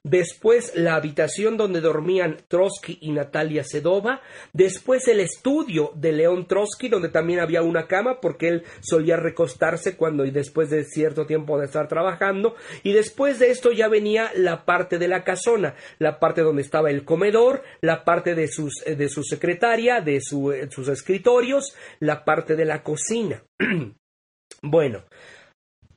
después 0.07 0.73
la 0.77 0.95
habitación 0.95 1.57
donde 1.57 1.81
dormían 1.81 2.37
Trotsky 2.47 2.99
y 3.01 3.11
Natalia 3.11 3.65
Sedova, 3.65 4.23
después 4.53 5.09
el 5.09 5.19
estudio 5.19 5.91
de 5.97 6.13
León 6.13 6.47
Trotsky, 6.47 6.89
donde 6.89 7.09
también 7.09 7.41
había 7.41 7.63
una 7.63 7.89
cama, 7.89 8.21
porque 8.21 8.49
él 8.49 8.65
solía 8.81 9.17
recostarse 9.17 9.97
cuando 9.97 10.25
y 10.25 10.31
después 10.31 10.71
de 10.71 10.85
cierto 10.85 11.27
tiempo 11.27 11.59
de 11.59 11.67
estar 11.67 11.89
trabajando, 11.89 12.55
y 12.85 12.93
después 12.93 13.41
de 13.41 13.51
esto 13.51 13.73
ya 13.73 13.89
venía 13.89 14.31
la 14.37 14.65
parte 14.65 14.99
de 14.99 15.09
la 15.09 15.25
casona, 15.25 15.75
la 15.99 16.21
parte 16.21 16.43
donde 16.43 16.63
estaba 16.63 16.91
el 16.91 17.05
comedor, 17.05 17.65
la 17.81 18.05
parte 18.05 18.37
de, 18.37 18.47
sus, 18.47 18.87
eh, 18.87 18.95
de 18.95 19.09
su 19.09 19.25
secretaria, 19.25 20.01
de 20.01 20.19
eh, 20.19 20.21
sus 20.21 20.89
escritorios, 20.89 21.75
la 21.99 22.25
parte 22.25 22.55
de 22.55 22.65
la 22.65 22.85
cocina. 22.85 23.43
bueno, 24.63 25.05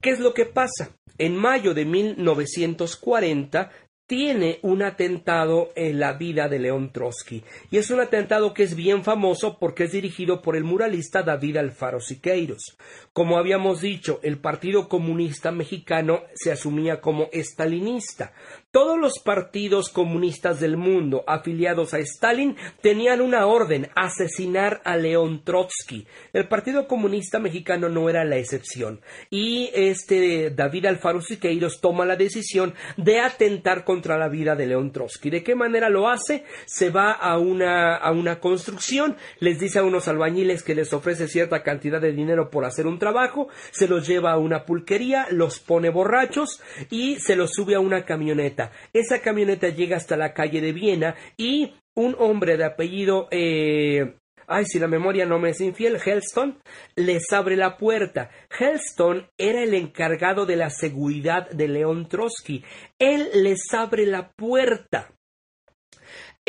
¿qué 0.01 0.09
es 0.09 0.19
lo 0.19 0.33
que 0.33 0.45
pasa? 0.45 0.89
En 1.19 1.35
mayo 1.35 1.73
de 1.73 1.85
1940 1.85 3.69
tiene 4.09 4.57
un 4.63 4.81
atentado 4.81 5.69
en 5.75 5.99
la 5.99 6.13
vida 6.13 6.49
de 6.49 6.57
León 6.57 6.91
Trotsky. 6.91 7.43
Y 7.69 7.77
es 7.77 7.91
un 7.91 7.99
atentado 7.99 8.55
que 8.55 8.63
es 8.63 8.75
bien 8.75 9.03
famoso 9.03 9.59
porque 9.59 9.83
es 9.83 9.91
dirigido 9.91 10.41
por 10.41 10.55
el 10.55 10.63
muralista 10.63 11.21
David 11.21 11.57
Alfaro 11.57 11.99
Siqueiros. 11.99 12.75
Como 13.13 13.37
habíamos 13.37 13.81
dicho, 13.81 14.19
el 14.23 14.39
Partido 14.39 14.89
Comunista 14.89 15.51
Mexicano 15.51 16.23
se 16.33 16.51
asumía 16.51 17.01
como 17.01 17.29
estalinista. 17.31 18.33
Todos 18.71 18.99
los 18.99 19.13
partidos 19.17 19.89
comunistas 19.89 20.59
del 20.59 20.77
mundo 20.77 21.23
afiliados 21.25 21.95
a 21.95 21.97
Stalin 21.97 22.55
tenían 22.83 23.19
una 23.19 23.47
orden, 23.47 23.89
asesinar 23.95 24.79
a 24.85 24.95
León 24.95 25.43
Trotsky. 25.43 26.05
El 26.33 26.47
Partido 26.47 26.87
Comunista 26.87 27.39
Mexicano 27.39 27.89
no 27.89 28.11
era 28.11 28.23
la 28.25 28.37
excepción. 28.37 29.01
Y 29.31 29.71
este 29.73 30.51
David 30.51 30.85
Alfaro 30.85 31.19
Siqueiros 31.19 31.81
toma 31.81 32.05
la 32.05 32.15
decisión 32.15 32.75
de 32.95 33.21
atentar 33.21 33.85
contra 33.85 34.19
la 34.19 34.27
vida 34.27 34.55
de 34.55 34.67
León 34.67 34.91
Trotsky. 34.91 35.31
¿De 35.31 35.43
qué 35.43 35.55
manera 35.55 35.89
lo 35.89 36.07
hace? 36.07 36.43
Se 36.67 36.91
va 36.91 37.13
a 37.13 37.39
una, 37.39 37.95
a 37.95 38.11
una 38.11 38.39
construcción, 38.39 39.17
les 39.39 39.59
dice 39.59 39.79
a 39.79 39.83
unos 39.83 40.07
albañiles 40.07 40.61
que 40.61 40.75
les 40.75 40.93
ofrece 40.93 41.27
cierta 41.27 41.63
cantidad 41.63 41.99
de 41.99 42.11
dinero 42.11 42.51
por 42.51 42.65
hacer 42.65 42.85
un 42.85 42.99
trabajo, 42.99 43.47
se 43.71 43.87
los 43.87 44.05
lleva 44.07 44.33
a 44.33 44.37
una 44.37 44.65
pulquería, 44.65 45.25
los 45.31 45.57
pone 45.57 45.89
borrachos 45.89 46.61
y 46.91 47.15
se 47.19 47.35
los 47.35 47.49
sube 47.53 47.73
a 47.73 47.79
una 47.79 48.05
camioneta 48.05 48.58
esa 48.93 49.21
camioneta 49.21 49.69
llega 49.69 49.97
hasta 49.97 50.17
la 50.17 50.33
calle 50.33 50.61
de 50.61 50.73
Viena 50.73 51.15
y 51.37 51.73
un 51.95 52.15
hombre 52.19 52.57
de 52.57 52.65
apellido 52.65 53.27
eh, 53.31 54.15
ay, 54.49 54.65
si 54.65 54.79
la 54.79 54.87
memoria 54.87 55.25
no 55.25 55.39
me 55.39 55.51
es 55.51 55.61
infiel, 55.61 55.99
Helston, 56.03 56.59
les 56.95 57.31
abre 57.31 57.55
la 57.55 57.77
puerta. 57.77 58.31
Helston 58.49 59.27
era 59.37 59.61
el 59.61 59.73
encargado 59.73 60.45
de 60.45 60.55
la 60.55 60.69
seguridad 60.69 61.49
de 61.51 61.67
León 61.67 62.09
Trotsky. 62.09 62.63
Él 62.97 63.29
les 63.35 63.59
abre 63.73 64.05
la 64.05 64.31
puerta 64.31 65.11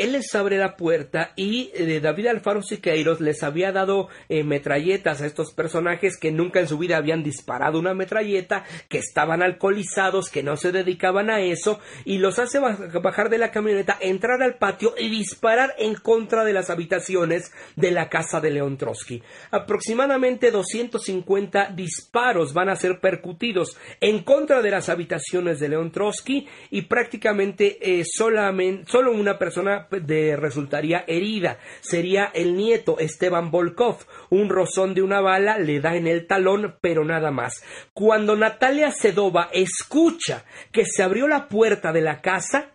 él 0.01 0.13
les 0.13 0.33
abre 0.35 0.57
la 0.57 0.75
puerta 0.75 1.33
y 1.35 1.71
eh, 1.73 1.99
David 1.99 2.27
Alfaro 2.27 2.61
Siqueiros 2.63 3.21
les 3.21 3.43
había 3.43 3.71
dado 3.71 4.09
eh, 4.29 4.43
metralletas 4.43 5.21
a 5.21 5.25
estos 5.25 5.53
personajes 5.53 6.17
que 6.17 6.31
nunca 6.31 6.59
en 6.59 6.67
su 6.67 6.77
vida 6.77 6.97
habían 6.97 7.23
disparado 7.23 7.79
una 7.79 7.93
metralleta, 7.93 8.65
que 8.89 8.97
estaban 8.97 9.41
alcoholizados, 9.43 10.29
que 10.29 10.43
no 10.43 10.57
se 10.57 10.71
dedicaban 10.71 11.29
a 11.29 11.41
eso, 11.41 11.79
y 12.05 12.17
los 12.17 12.39
hace 12.39 12.59
bajar 12.59 13.29
de 13.29 13.37
la 13.37 13.51
camioneta, 13.51 13.97
entrar 14.01 14.41
al 14.41 14.55
patio 14.55 14.93
y 14.97 15.09
disparar 15.09 15.75
en 15.77 15.95
contra 15.95 16.43
de 16.43 16.53
las 16.53 16.69
habitaciones 16.69 17.51
de 17.75 17.91
la 17.91 18.09
casa 18.09 18.39
de 18.39 18.51
León 18.51 18.77
Trotsky. 18.77 19.21
Aproximadamente 19.51 20.51
250 20.51 21.73
disparos 21.75 22.53
van 22.53 22.69
a 22.69 22.75
ser 22.75 22.99
percutidos 22.99 23.77
en 23.99 24.23
contra 24.23 24.61
de 24.61 24.71
las 24.71 24.89
habitaciones 24.89 25.59
de 25.59 25.69
León 25.69 25.91
Trotsky 25.91 26.47
y 26.69 26.83
prácticamente 26.83 27.77
eh, 27.81 28.03
solamente, 28.05 28.89
solo 28.89 29.11
una 29.11 29.37
persona 29.37 29.87
de, 29.99 30.37
resultaría 30.37 31.03
herida. 31.07 31.59
Sería 31.81 32.25
el 32.33 32.55
nieto 32.55 32.99
Esteban 32.99 33.51
Volkov. 33.51 33.97
Un 34.29 34.49
rozón 34.49 34.93
de 34.93 35.01
una 35.01 35.21
bala 35.21 35.57
le 35.57 35.79
da 35.79 35.95
en 35.95 36.07
el 36.07 36.27
talón, 36.27 36.75
pero 36.81 37.03
nada 37.03 37.31
más. 37.31 37.63
Cuando 37.93 38.35
Natalia 38.35 38.91
Sedova 38.91 39.49
escucha 39.51 40.45
que 40.71 40.85
se 40.85 41.03
abrió 41.03 41.27
la 41.27 41.47
puerta 41.47 41.91
de 41.91 42.01
la 42.01 42.21
casa, 42.21 42.71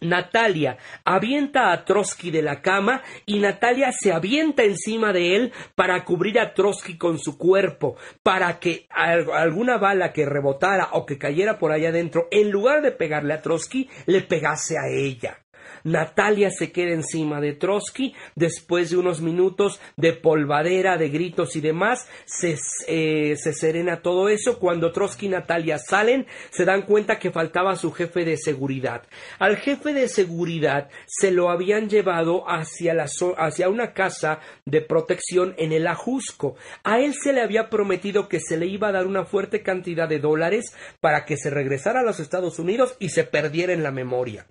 Natalia 0.00 0.78
avienta 1.04 1.72
a 1.72 1.84
Trotsky 1.84 2.30
de 2.30 2.42
la 2.42 2.62
cama 2.62 3.02
y 3.26 3.38
Natalia 3.40 3.90
se 3.92 4.12
avienta 4.12 4.62
encima 4.62 5.12
de 5.12 5.36
él 5.36 5.52
para 5.74 6.04
cubrir 6.04 6.38
a 6.38 6.54
Trotsky 6.54 6.96
con 6.96 7.18
su 7.18 7.36
cuerpo, 7.36 7.96
para 8.22 8.58
que 8.60 8.86
alguna 8.90 9.78
bala 9.78 10.12
que 10.12 10.26
rebotara 10.26 10.90
o 10.92 11.04
que 11.04 11.18
cayera 11.18 11.58
por 11.58 11.72
allá 11.72 11.88
adentro, 11.88 12.28
en 12.30 12.50
lugar 12.50 12.82
de 12.82 12.92
pegarle 12.92 13.34
a 13.34 13.42
Trotsky, 13.42 13.88
le 14.06 14.22
pegase 14.22 14.76
a 14.78 14.88
ella. 14.88 15.38
Natalia 15.84 16.50
se 16.50 16.72
queda 16.72 16.92
encima 16.92 17.40
de 17.40 17.54
Trotsky. 17.54 18.14
Después 18.34 18.90
de 18.90 18.96
unos 18.96 19.20
minutos 19.20 19.80
de 19.96 20.12
polvadera, 20.12 20.96
de 20.96 21.08
gritos 21.08 21.56
y 21.56 21.60
demás, 21.60 22.08
se, 22.24 22.56
eh, 22.86 23.36
se 23.36 23.52
serena 23.52 24.02
todo 24.02 24.28
eso. 24.28 24.58
Cuando 24.58 24.92
Trotsky 24.92 25.26
y 25.26 25.30
Natalia 25.30 25.78
salen, 25.78 26.26
se 26.50 26.64
dan 26.64 26.82
cuenta 26.82 27.18
que 27.18 27.30
faltaba 27.30 27.76
su 27.76 27.92
jefe 27.92 28.24
de 28.24 28.36
seguridad. 28.36 29.02
Al 29.38 29.56
jefe 29.56 29.92
de 29.92 30.08
seguridad 30.08 30.88
se 31.06 31.30
lo 31.30 31.50
habían 31.50 31.88
llevado 31.88 32.48
hacia, 32.48 32.94
la, 32.94 33.06
hacia 33.36 33.68
una 33.68 33.92
casa 33.92 34.40
de 34.64 34.80
protección 34.80 35.54
en 35.58 35.72
el 35.72 35.86
Ajusco. 35.86 36.56
A 36.84 37.00
él 37.00 37.14
se 37.14 37.32
le 37.32 37.42
había 37.42 37.68
prometido 37.70 38.28
que 38.28 38.40
se 38.40 38.56
le 38.56 38.66
iba 38.66 38.88
a 38.88 38.92
dar 38.92 39.06
una 39.06 39.24
fuerte 39.24 39.62
cantidad 39.62 40.08
de 40.08 40.18
dólares 40.18 40.74
para 41.00 41.24
que 41.24 41.36
se 41.36 41.50
regresara 41.50 42.00
a 42.00 42.04
los 42.04 42.20
Estados 42.20 42.58
Unidos 42.58 42.96
y 42.98 43.10
se 43.10 43.24
perdiera 43.24 43.72
en 43.72 43.82
la 43.82 43.90
memoria. 43.90 44.46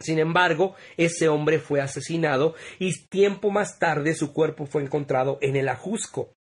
Sin 0.00 0.18
embargo, 0.18 0.76
ese 0.96 1.28
hombre 1.28 1.58
fue 1.58 1.80
asesinado 1.80 2.54
y 2.78 2.92
tiempo 3.08 3.50
más 3.50 3.78
tarde 3.78 4.14
su 4.14 4.32
cuerpo 4.32 4.66
fue 4.66 4.82
encontrado 4.82 5.38
en 5.40 5.56
el 5.56 5.68
Ajusco 5.68 6.32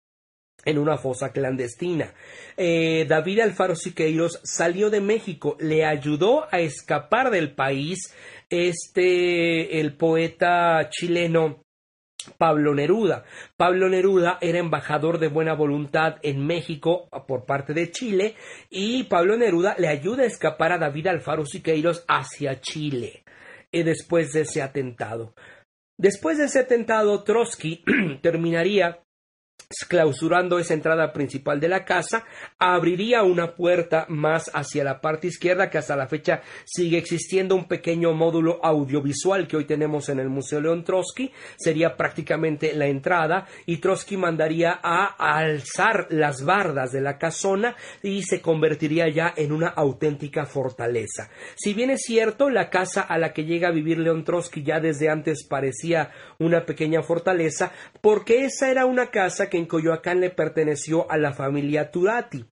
en 0.65 0.77
una 0.77 0.97
fosa 0.97 1.31
clandestina. 1.31 2.13
Eh, 2.57 3.05
David 3.07 3.39
Alfaro 3.39 3.75
Siqueiros 3.75 4.39
salió 4.43 4.89
de 4.89 5.01
México, 5.01 5.55
le 5.59 5.85
ayudó 5.85 6.45
a 6.51 6.59
escapar 6.59 7.31
del 7.31 7.55
país 7.55 8.13
este 8.49 9.79
el 9.79 9.95
poeta 9.95 10.89
chileno 10.89 11.63
Pablo 12.37 12.75
Neruda. 12.75 13.23
Pablo 13.55 13.87
Neruda 13.87 14.37
era 14.41 14.59
embajador 14.59 15.19
de 15.19 15.29
buena 15.29 15.53
voluntad 15.53 16.17
en 16.21 16.45
México 16.45 17.07
por 17.27 17.45
parte 17.45 17.73
de 17.73 17.89
Chile 17.89 18.35
y 18.69 19.03
Pablo 19.05 19.37
Neruda 19.37 19.75
le 19.77 19.87
ayuda 19.87 20.23
a 20.23 20.27
escapar 20.27 20.73
a 20.73 20.77
David 20.77 21.07
Alfaro 21.07 21.45
Siqueiros 21.45 22.03
hacia 22.07 22.59
Chile 22.59 23.23
después 23.83 24.33
de 24.33 24.41
ese 24.41 24.61
atentado. 24.61 25.33
Después 25.97 26.37
de 26.37 26.45
ese 26.45 26.59
atentado, 26.59 27.23
Trotsky 27.23 27.83
terminaría 28.21 29.03
clausurando 29.89 30.59
esa 30.59 30.73
entrada 30.73 31.11
principal 31.11 31.59
de 31.59 31.67
la 31.67 31.83
casa, 31.83 32.23
abriría 32.57 33.23
una 33.23 33.53
puerta 33.53 34.05
más 34.07 34.49
hacia 34.53 34.85
la 34.85 35.01
parte 35.01 35.27
izquierda 35.27 35.69
que 35.69 35.77
hasta 35.77 35.97
la 35.97 36.07
fecha 36.07 36.41
sigue 36.65 36.97
existiendo 36.97 37.53
un 37.53 37.67
pequeño 37.67 38.13
módulo 38.13 38.63
audiovisual 38.63 39.45
que 39.45 39.57
hoy 39.57 39.65
tenemos 39.65 40.07
en 40.07 40.19
el 40.19 40.29
Museo 40.29 40.61
León 40.61 40.85
Trotsky, 40.85 41.33
sería 41.57 41.97
prácticamente 41.97 42.73
la 42.73 42.87
entrada 42.87 43.45
y 43.65 43.77
Trotsky 43.77 44.15
mandaría 44.15 44.79
a 44.81 45.05
alzar 45.17 46.07
las 46.11 46.45
bardas 46.45 46.93
de 46.93 47.01
la 47.01 47.17
casona 47.17 47.75
y 48.01 48.23
se 48.23 48.41
convertiría 48.41 49.09
ya 49.09 49.33
en 49.35 49.51
una 49.51 49.67
auténtica 49.67 50.45
fortaleza. 50.45 51.29
Si 51.57 51.73
bien 51.73 51.89
es 51.89 52.03
cierto, 52.03 52.49
la 52.49 52.69
casa 52.69 53.01
a 53.01 53.17
la 53.17 53.33
que 53.33 53.43
llega 53.43 53.67
a 53.67 53.71
vivir 53.71 53.97
León 53.99 54.23
Trotsky 54.23 54.63
ya 54.63 54.79
desde 54.79 55.09
antes 55.09 55.45
parecía 55.45 56.11
una 56.39 56.65
pequeña 56.65 57.01
fortaleza, 57.01 57.73
porque 57.99 58.45
esa 58.45 58.71
era 58.71 58.85
una 58.85 59.07
casa 59.07 59.49
que 59.49 59.56
en 59.57 59.65
Coyoacán 59.65 60.21
le 60.21 60.29
perteneció 60.29 61.09
a 61.11 61.17
la 61.17 61.33
familia 61.33 61.91
Turati. 61.91 62.45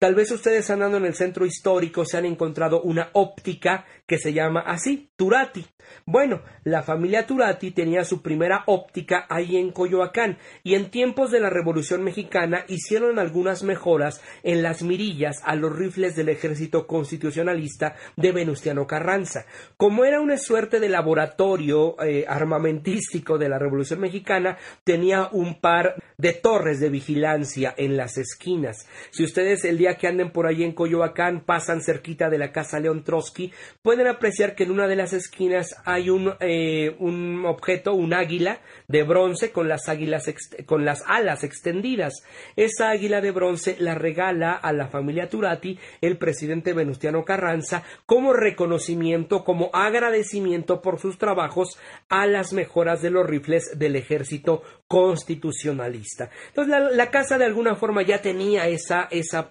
Tal 0.00 0.14
vez 0.14 0.30
ustedes 0.30 0.70
andando 0.70 0.96
en 0.96 1.04
el 1.04 1.14
centro 1.14 1.44
histórico 1.44 2.06
se 2.06 2.16
han 2.16 2.24
encontrado 2.24 2.80
una 2.80 3.10
óptica 3.12 3.84
que 4.06 4.16
se 4.16 4.32
llama 4.32 4.60
así, 4.60 5.10
Turati. 5.14 5.66
Bueno, 6.06 6.40
la 6.64 6.82
familia 6.82 7.26
Turati 7.26 7.72
tenía 7.72 8.04
su 8.04 8.22
primera 8.22 8.64
óptica 8.66 9.26
ahí 9.28 9.58
en 9.58 9.72
Coyoacán 9.72 10.38
y 10.62 10.74
en 10.74 10.90
tiempos 10.90 11.30
de 11.30 11.40
la 11.40 11.50
Revolución 11.50 12.02
Mexicana 12.02 12.64
hicieron 12.68 13.18
algunas 13.18 13.62
mejoras 13.62 14.22
en 14.42 14.62
las 14.62 14.82
mirillas 14.82 15.36
a 15.44 15.54
los 15.54 15.76
rifles 15.76 16.16
del 16.16 16.30
ejército 16.30 16.86
constitucionalista 16.86 17.94
de 18.16 18.32
Venustiano 18.32 18.86
Carranza. 18.86 19.44
Como 19.76 20.06
era 20.06 20.20
una 20.20 20.38
suerte 20.38 20.80
de 20.80 20.88
laboratorio 20.88 22.00
eh, 22.02 22.24
armamentístico 22.26 23.36
de 23.36 23.50
la 23.50 23.58
Revolución 23.58 24.00
Mexicana, 24.00 24.56
tenía 24.82 25.28
un 25.32 25.60
par 25.60 25.96
de 26.16 26.32
torres 26.32 26.80
de 26.80 26.88
vigilancia 26.88 27.74
en 27.76 27.98
las 27.98 28.16
esquinas. 28.16 28.88
Si 29.10 29.24
ustedes 29.24 29.64
el 29.64 29.76
día 29.76 29.89
que 29.96 30.06
anden 30.06 30.30
por 30.30 30.46
ahí 30.46 30.62
en 30.62 30.72
Coyoacán, 30.72 31.40
pasan 31.44 31.82
cerquita 31.82 32.30
de 32.30 32.38
la 32.38 32.52
casa 32.52 32.80
León 32.80 33.04
Trotsky, 33.04 33.52
pueden 33.82 34.06
apreciar 34.06 34.54
que 34.54 34.64
en 34.64 34.70
una 34.70 34.86
de 34.86 34.96
las 34.96 35.12
esquinas 35.12 35.76
hay 35.84 36.10
un, 36.10 36.34
eh, 36.40 36.96
un 36.98 37.44
objeto, 37.46 37.94
un 37.94 38.14
águila 38.14 38.60
de 38.88 39.02
bronce 39.02 39.52
con 39.52 39.68
las, 39.68 39.88
águilas 39.88 40.30
con 40.66 40.84
las 40.84 41.02
alas 41.06 41.44
extendidas. 41.44 42.24
Esa 42.56 42.90
águila 42.90 43.20
de 43.20 43.30
bronce 43.30 43.76
la 43.78 43.94
regala 43.94 44.52
a 44.52 44.72
la 44.72 44.88
familia 44.88 45.28
Turati 45.28 45.78
el 46.00 46.18
presidente 46.18 46.72
Venustiano 46.72 47.24
Carranza 47.24 47.82
como 48.06 48.32
reconocimiento, 48.32 49.44
como 49.44 49.70
agradecimiento 49.72 50.80
por 50.80 50.98
sus 50.98 51.18
trabajos 51.18 51.78
a 52.08 52.26
las 52.26 52.52
mejoras 52.52 53.02
de 53.02 53.10
los 53.10 53.26
rifles 53.26 53.78
del 53.78 53.96
ejército 53.96 54.62
constitucionalista. 54.86 56.30
Entonces 56.48 56.74
la, 56.96 57.10
casa 57.10 57.38
de 57.38 57.44
alguna 57.44 57.76
forma 57.76 58.02
ya 58.02 58.20
tenía 58.20 58.66
esa, 58.66 59.08
esa 59.10 59.48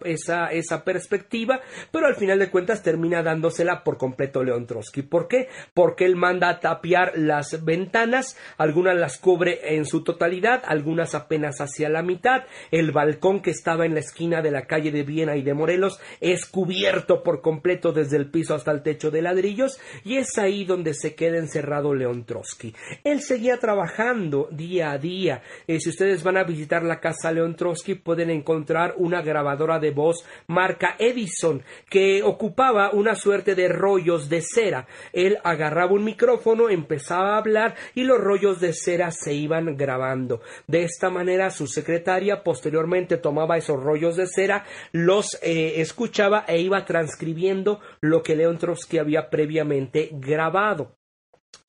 esa, 0.51 0.83
perspectiva, 0.83 1.61
pero 1.91 2.07
al 2.07 2.15
final 2.15 2.39
de 2.39 2.49
cuentas 2.49 2.81
termina 2.83 3.21
dándosela 3.21 3.83
por 3.83 3.97
completo 3.97 4.43
León 4.43 4.65
Trotsky. 4.65 5.01
¿Por 5.01 5.27
qué? 5.27 5.49
Porque 5.73 6.05
él 6.05 6.15
manda 6.15 6.49
a 6.49 6.59
tapiar 6.59 7.13
las 7.15 7.63
ventanas, 7.63 8.37
algunas 8.57 8.95
las 8.95 9.17
cubre 9.17 9.75
en 9.75 9.85
su 9.85 10.03
totalidad, 10.03 10.63
algunas 10.65 11.15
apenas 11.15 11.59
hacia 11.59 11.89
la 11.89 12.01
mitad, 12.01 12.43
el 12.71 12.91
balcón 12.91 13.41
que 13.41 13.51
estaba 13.51 13.85
en 13.85 13.93
la 13.93 13.99
esquina 13.99 14.41
de 14.41 14.51
la 14.51 14.65
calle 14.65 14.91
de 14.91 15.03
Viena 15.03 15.35
y 15.35 15.41
de 15.41 15.53
Morelos 15.53 15.99
es 16.21 16.45
cubierto 16.45 17.23
por 17.23 17.41
completo 17.41 17.91
desde 17.91 18.17
el 18.17 18.29
piso 18.29 18.55
hasta 18.55 18.71
el 18.71 18.83
techo 18.83 19.11
de 19.11 19.21
ladrillos 19.21 19.79
y 20.03 20.17
es 20.17 20.37
ahí 20.37 20.65
donde 20.65 20.93
se 20.93 21.15
queda 21.15 21.37
encerrado 21.37 21.93
León 21.93 22.25
Trotsky. 22.25 22.73
Él 23.03 23.21
seguía 23.21 23.57
trabajando 23.57 24.47
día 24.51 24.91
a 24.91 24.97
día. 24.97 25.41
Eh, 25.67 25.79
si 25.79 25.89
ustedes 25.89 26.23
van 26.23 26.37
a 26.37 26.43
visitar 26.43 26.83
la 26.83 26.99
casa 26.99 27.31
León 27.31 27.55
Trotsky 27.55 27.95
pueden 27.95 28.29
encontrar 28.29 28.95
una 28.97 29.21
grabadora 29.21 29.79
de 29.79 29.91
voz 29.91 30.18
marca 30.47 30.95
Edison, 30.99 31.63
que 31.89 32.23
ocupaba 32.23 32.91
una 32.91 33.15
suerte 33.15 33.55
de 33.55 33.67
rollos 33.67 34.29
de 34.29 34.41
cera. 34.41 34.87
Él 35.13 35.37
agarraba 35.43 35.93
un 35.93 36.03
micrófono, 36.03 36.69
empezaba 36.69 37.35
a 37.35 37.37
hablar 37.37 37.75
y 37.95 38.03
los 38.03 38.19
rollos 38.19 38.59
de 38.59 38.73
cera 38.73 39.11
se 39.11 39.33
iban 39.33 39.77
grabando. 39.77 40.41
De 40.67 40.83
esta 40.83 41.09
manera 41.09 41.49
su 41.49 41.67
secretaria 41.67 42.43
posteriormente 42.43 43.17
tomaba 43.17 43.57
esos 43.57 43.81
rollos 43.81 44.15
de 44.15 44.27
cera, 44.27 44.65
los 44.91 45.37
eh, 45.41 45.81
escuchaba 45.81 46.45
e 46.47 46.59
iba 46.59 46.85
transcribiendo 46.85 47.79
lo 48.01 48.23
que 48.23 48.35
León 48.35 48.57
Trotsky 48.57 48.97
había 48.97 49.29
previamente 49.29 50.09
grabado 50.11 50.98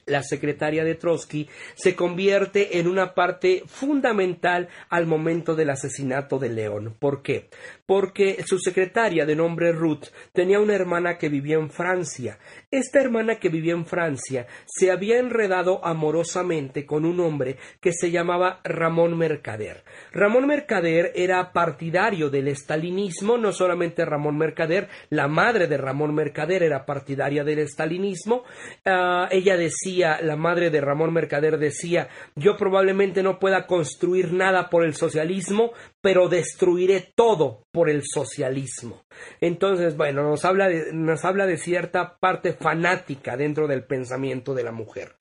la 0.07 0.23
secretaria 0.23 0.85
de 0.85 0.95
Trotsky, 0.95 1.49
se 1.75 1.95
convierte 1.95 2.79
en 2.79 2.89
una 2.89 3.15
parte 3.15 3.63
fundamental 3.67 4.69
al 4.89 5.07
momento 5.07 5.55
del 5.55 5.71
asesinato 5.71 6.39
de 6.39 6.49
León. 6.49 6.97
¿Por 6.99 7.23
qué? 7.23 7.49
Porque 7.87 8.43
su 8.47 8.59
secretaria 8.59 9.27
de 9.27 9.37
nombre 9.37 9.73
Ruth 9.73 10.07
tenía 10.33 10.61
una 10.61 10.75
hermana 10.75 11.19
que 11.19 11.29
vivía 11.29 11.57
en 11.57 11.71
Francia. 11.71 12.39
Esta 12.71 13.01
hermana 13.01 13.37
que 13.37 13.49
vivía 13.49 13.73
en 13.73 13.87
Francia 13.87 14.47
se 14.67 14.91
había 14.91 15.19
enredado 15.19 15.85
amorosamente 15.85 16.87
con 16.87 17.05
un 17.05 17.21
hombre 17.21 17.57
que 17.81 17.93
se 17.93 18.11
llamaba 18.11 18.61
Ramón 18.65 19.17
Mercader. 19.17 19.85
Ramón 20.13 20.47
Mercader 20.47 21.13
era 21.15 21.53
partidario 21.53 22.31
del 22.31 22.49
estalinismo, 22.49 23.39
no 23.39 23.53
solamente 23.53 24.05
Ramón 24.05 24.37
Mercader, 24.37 24.89
la 25.11 25.29
madre 25.29 25.67
de 25.67 25.77
Ramón 25.77 26.15
Mercader 26.15 26.63
era 26.63 26.87
partidaria 26.87 27.45
del 27.45 27.61
estalinismo. 27.61 28.45
Ah, 28.85 29.29
ella 29.31 29.57
decía 29.57 30.00
la 30.01 30.37
madre 30.37 30.71
de 30.71 30.81
Ramón 30.81 31.13
Mercader 31.13 31.59
decía, 31.59 32.09
yo 32.35 32.57
probablemente 32.57 33.23
no 33.23 33.39
pueda 33.39 33.67
construir 33.67 34.33
nada 34.33 34.69
por 34.71 34.85
el 34.85 34.95
socialismo, 34.95 35.73
pero 36.01 36.29
destruiré 36.29 37.13
todo 37.15 37.65
por 37.73 37.91
el 37.91 38.03
socialismo. 38.05 39.05
Entonces, 39.41 39.97
bueno, 39.97 40.23
nos 40.23 40.45
habla 40.45 40.69
de, 40.69 40.93
nos 40.93 41.25
habla 41.25 41.47
de 41.47 41.57
cierta 41.57 42.19
parte 42.19 42.53
fanática 42.53 43.37
dentro 43.37 43.67
del 43.67 43.85
pensamiento 43.85 44.55
de 44.55 44.65
la 44.65 44.73
mujer. 44.73 45.17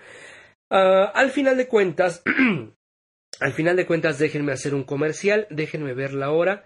Ah, 0.69 1.11
al 1.13 1.31
final 1.31 1.57
de 1.57 1.67
cuentas, 1.67 2.23
al 3.39 3.53
final 3.53 3.75
de 3.75 3.85
cuentas, 3.85 4.19
déjenme 4.19 4.51
hacer 4.51 4.73
un 4.73 4.83
comercial, 4.83 5.47
déjenme 5.49 5.93
ver 5.93 6.13
la 6.13 6.31
hora 6.31 6.63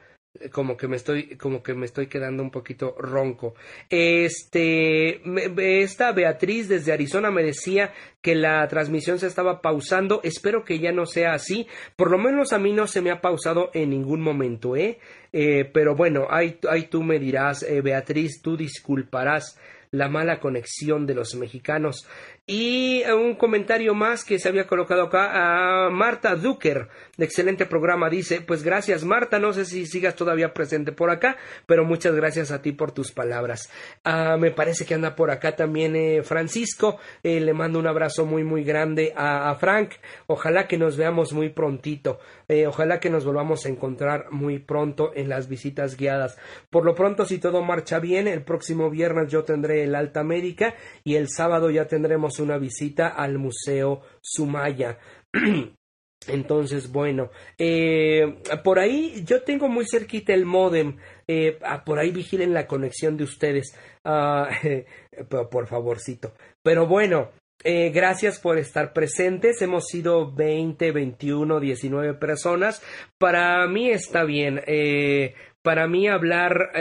como 0.52 0.78
que 0.78 0.88
me 0.88 0.96
estoy 0.96 1.38
como 1.38 1.62
que 1.62 1.76
me 1.76 1.86
estoy 1.86 2.08
quedando 2.08 2.42
un 2.42 2.50
poquito 2.50 2.96
ronco. 2.98 3.54
Este 3.90 5.22
esta 5.82 6.12
Beatriz 6.12 6.68
desde 6.68 6.92
Arizona 6.92 7.30
me 7.30 7.44
decía 7.44 7.94
que 8.22 8.34
la 8.34 8.68
transmisión 8.68 9.20
se 9.20 9.28
estaba 9.28 9.62
pausando. 9.62 10.22
Espero 10.24 10.64
que 10.64 10.80
ya 10.80 10.92
no 10.92 11.06
sea 11.06 11.34
así. 11.34 11.68
Por 11.96 12.10
lo 12.10 12.18
menos 12.18 12.52
a 12.52 12.60
mí 12.60 12.74
no 12.74 12.88
se 12.88 13.02
me 13.02 13.12
ha 13.12 13.22
pausado 13.22 13.70
en 13.74 13.92
ningún 13.92 14.22
momento, 14.22 14.76
¿eh? 14.76 14.98
eh 15.32 15.70
pero 15.72 15.96
bueno, 15.96 16.28
ahí, 16.30 16.58
ahí 16.70 16.88
tú 16.88 17.04
me 17.04 17.20
dirás, 17.20 17.62
eh, 17.64 17.82
Beatriz, 17.82 18.42
tú 18.42 18.58
disculparás 18.58 19.60
la 19.92 20.10
mala 20.10 20.40
conexión 20.40 21.06
de 21.06 21.14
los 21.14 21.36
mexicanos. 21.36 22.08
Y 22.46 23.04
un 23.06 23.36
comentario 23.36 23.94
más 23.94 24.26
que 24.26 24.38
se 24.38 24.50
había 24.50 24.68
colocado 24.68 25.04
acá 25.04 25.86
a 25.86 25.90
Marta 25.90 26.38
Zucker, 26.38 26.90
de 27.16 27.24
excelente 27.24 27.66
programa, 27.66 28.10
dice, 28.10 28.42
pues 28.42 28.64
gracias 28.64 29.06
Marta, 29.06 29.40
no 29.40 29.54
sé 29.54 29.64
si 29.64 29.86
sigas 29.86 30.18
todavía 30.18 30.54
presente 30.54 30.92
por 30.92 31.10
acá, 31.10 31.38
pero 31.66 31.86
muchas 31.86 32.14
gracias 32.16 32.52
a 32.52 32.62
ti 32.62 32.74
por 32.74 32.92
tus 32.92 33.14
palabras. 33.14 33.70
Ah, 34.04 34.36
me 34.38 34.52
parece 34.52 34.86
que 34.86 34.94
anda 34.94 35.16
por 35.16 35.32
acá 35.32 35.56
también 35.56 35.96
eh, 35.96 36.22
Francisco, 36.22 36.98
eh, 37.24 37.40
le 37.40 37.54
mando 37.54 37.80
un 37.80 37.88
abrazo 37.88 38.26
muy 38.26 38.44
muy 38.44 38.66
grande 38.66 39.14
a, 39.16 39.56
Frank, 39.56 39.92
ojalá 40.28 40.68
que 40.68 40.78
nos 40.78 40.98
veamos 40.98 41.32
muy 41.32 41.48
prontito, 41.48 42.20
eh, 42.50 42.68
ojalá 42.68 43.00
que 43.00 43.10
nos 43.10 43.24
volvamos 43.24 43.66
a 43.66 43.70
encontrar 43.70 44.32
muy 44.32 44.60
pronto 44.60 45.14
en 45.16 45.30
las 45.30 45.48
visitas 45.48 45.96
guiadas. 45.96 46.38
Por 46.70 46.84
lo 46.84 46.94
pronto, 46.94 47.24
si 47.24 47.38
todo 47.38 47.62
marcha 47.62 48.00
bien, 48.00 48.28
el 48.28 48.44
próximo 48.44 48.90
viernes 48.90 49.32
yo 49.32 49.46
tendré 49.46 49.84
el 49.84 49.96
alta 49.96 50.26
médica 50.26 50.76
y 51.06 51.16
el 51.16 51.30
sábado 51.30 51.70
ya 51.70 51.88
tendremos 51.88 52.33
una 52.40 52.58
visita 52.58 53.10
al 53.10 53.38
Museo 53.38 54.02
Sumaya. 54.22 54.98
Entonces, 56.28 56.92
bueno, 56.92 57.32
eh, 57.58 58.38
por 58.64 58.80
ahí 58.80 59.24
yo 59.26 59.44
tengo 59.44 59.68
muy 59.68 59.86
cerquita 59.86 60.34
el 60.34 60.46
modem. 60.46 60.98
Eh, 61.28 61.60
ah, 61.64 61.84
por 61.84 62.00
ahí 62.00 62.12
vigilen 62.12 62.54
la 62.54 62.68
conexión 62.68 63.18
de 63.18 63.24
ustedes. 63.24 63.78
Ah, 64.04 64.50
por 65.52 65.68
favorcito. 65.68 66.34
Pero 66.62 66.88
bueno, 66.88 67.32
eh, 67.64 67.90
gracias 67.90 68.40
por 68.40 68.58
estar 68.58 68.94
presentes. 68.94 69.62
Hemos 69.62 69.86
sido 69.88 70.34
20, 70.34 70.92
21, 70.92 71.60
19 71.60 72.14
personas. 72.16 72.82
Para 73.18 73.66
mí 73.68 73.90
está 73.90 74.24
bien. 74.24 74.62
para 75.62 75.88
mí 75.88 76.08
hablar 76.08 76.72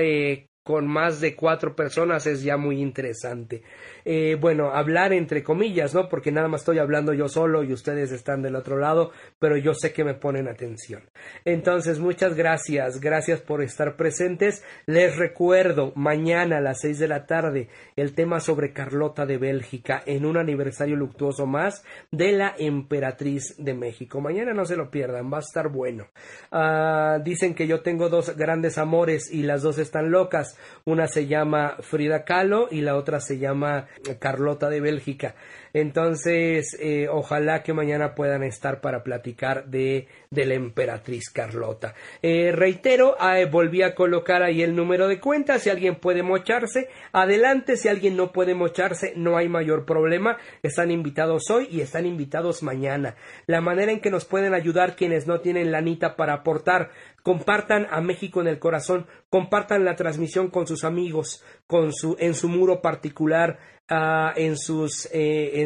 con 0.65 0.87
más 0.87 1.21
de 1.21 1.35
cuatro 1.35 1.75
personas 1.75 2.27
es 2.27 2.43
ya 2.43 2.57
muy 2.57 2.81
interesante. 2.81 3.63
Eh, 4.05 4.37
bueno, 4.41 4.71
hablar 4.71 5.13
entre 5.13 5.43
comillas, 5.43 5.95
¿no? 5.95 6.09
Porque 6.09 6.33
nada 6.33 6.49
más 6.49 6.63
estoy 6.63 6.79
hablando 6.79 7.13
yo 7.13 7.29
solo 7.29 7.63
y 7.63 7.73
ustedes 7.73 8.13
están 8.13 8.43
del 8.43 8.57
otro 8.57 8.77
lado, 8.79 9.13
pero 9.39 9.57
yo 9.57 9.75
sé 9.75 9.93
que 9.93 10.05
me 10.05 10.15
ponen 10.15 10.49
atención. 10.49 11.03
Entonces, 11.45 11.99
muchas 11.99 12.35
gracias, 12.35 13.01
gracias 13.01 13.41
por 13.41 13.63
estar 13.63 13.97
presentes. 13.97 14.65
Les 14.87 15.17
recuerdo, 15.17 15.93
mañana 15.95 16.59
a 16.59 16.61
las 16.61 16.81
seis 16.81 16.99
de 16.99 17.09
la 17.09 17.27
tarde, 17.27 17.69
el 17.97 18.15
tema 18.15 18.41
sobre 18.41 18.73
Carlota 18.73 19.27
de 19.27 19.39
Bélgica 19.39 20.03
en 20.07 20.27
un 20.27 20.37
aniversario 20.37 20.97
luctuoso 20.97 21.47
más 21.47 21.85
de 22.11 22.33
la 22.33 22.55
emperatriz 22.59 23.55
de 23.59 23.75
México. 23.75 24.21
Mañana 24.21 24.53
no 24.53 24.65
se 24.65 24.77
lo 24.77 24.91
pierdan, 24.91 25.33
va 25.33 25.39
a 25.39 25.41
estar 25.41 25.69
bueno. 25.69 26.07
Ah, 26.51 27.19
dicen 27.25 27.55
que 27.55 27.67
yo 27.67 27.83
tengo 27.83 28.09
dos 28.09 28.37
grandes 28.37 28.79
amores 28.79 29.33
y 29.33 29.43
las 29.43 29.63
dos 29.63 29.79
están 29.79 30.11
locas. 30.11 30.59
Una 30.85 31.07
se 31.07 31.27
llama 31.27 31.77
Frida 31.81 32.25
Kahlo 32.25 32.69
y 32.71 32.81
la 32.81 32.97
otra 32.97 33.21
se 33.21 33.39
llama 33.39 33.87
Carlota 34.19 34.69
de 34.69 34.81
Bélgica. 34.81 35.35
Entonces, 35.75 36.77
eh, 36.81 37.09
ojalá 37.11 37.63
que 37.63 37.73
mañana 37.73 38.15
puedan 38.15 38.43
estar 38.43 38.81
para 38.81 39.03
platicar 39.03 39.67
de, 39.67 40.09
la 40.31 40.55
emperatriz 40.55 41.31
Carlota. 41.31 41.95
Eh, 42.21 42.53
reitero, 42.53 43.17
ah, 43.19 43.39
volví 43.51 43.83
a 43.83 43.95
colocar 43.95 44.43
ahí 44.43 44.63
el 44.63 44.77
número 44.77 45.09
de 45.09 45.21
cuenta. 45.21 45.59
Si 45.59 45.71
alguien 45.71 45.97
puede 45.97 46.23
mocharse, 46.23 46.89
adelante. 47.13 47.77
Si 47.77 47.89
alguien 47.89 48.17
no 48.17 48.33
puede 48.33 48.55
mocharse, 48.55 49.15
no 49.17 49.37
hay 49.37 49.49
mayor 49.49 49.87
problema. 49.87 50.37
Están 50.63 50.91
invitados 50.91 51.51
hoy 51.51 51.69
y 51.71 51.81
están 51.81 52.07
invitados 52.07 52.63
mañana. 52.63 53.17
La 53.47 53.61
manera 53.61 53.93
en 53.93 54.01
que 54.01 54.11
nos 54.11 54.25
pueden 54.25 54.55
ayudar 54.55 54.97
quienes 54.97 55.27
no 55.27 55.41
tienen 55.41 55.73
lanita 55.73 56.17
para 56.17 56.35
aportar, 56.35 56.91
compartan 57.23 57.87
a 57.91 58.01
México 58.01 58.41
en 58.41 58.49
el 58.49 58.59
corazón, 58.59 59.07
compartan 59.31 59.85
la 59.85 59.97
transmisión 59.97 60.49
con 60.49 60.67
sus 60.67 60.85
amigos, 60.85 61.43
con 61.67 61.93
su, 61.93 62.17
en 62.19 62.35
su 62.35 62.49
muro 62.49 62.83
particular, 62.83 63.59
Ah, 63.95 64.33
en 64.37 64.57
sus, 64.57 65.07
eh, 65.13 65.61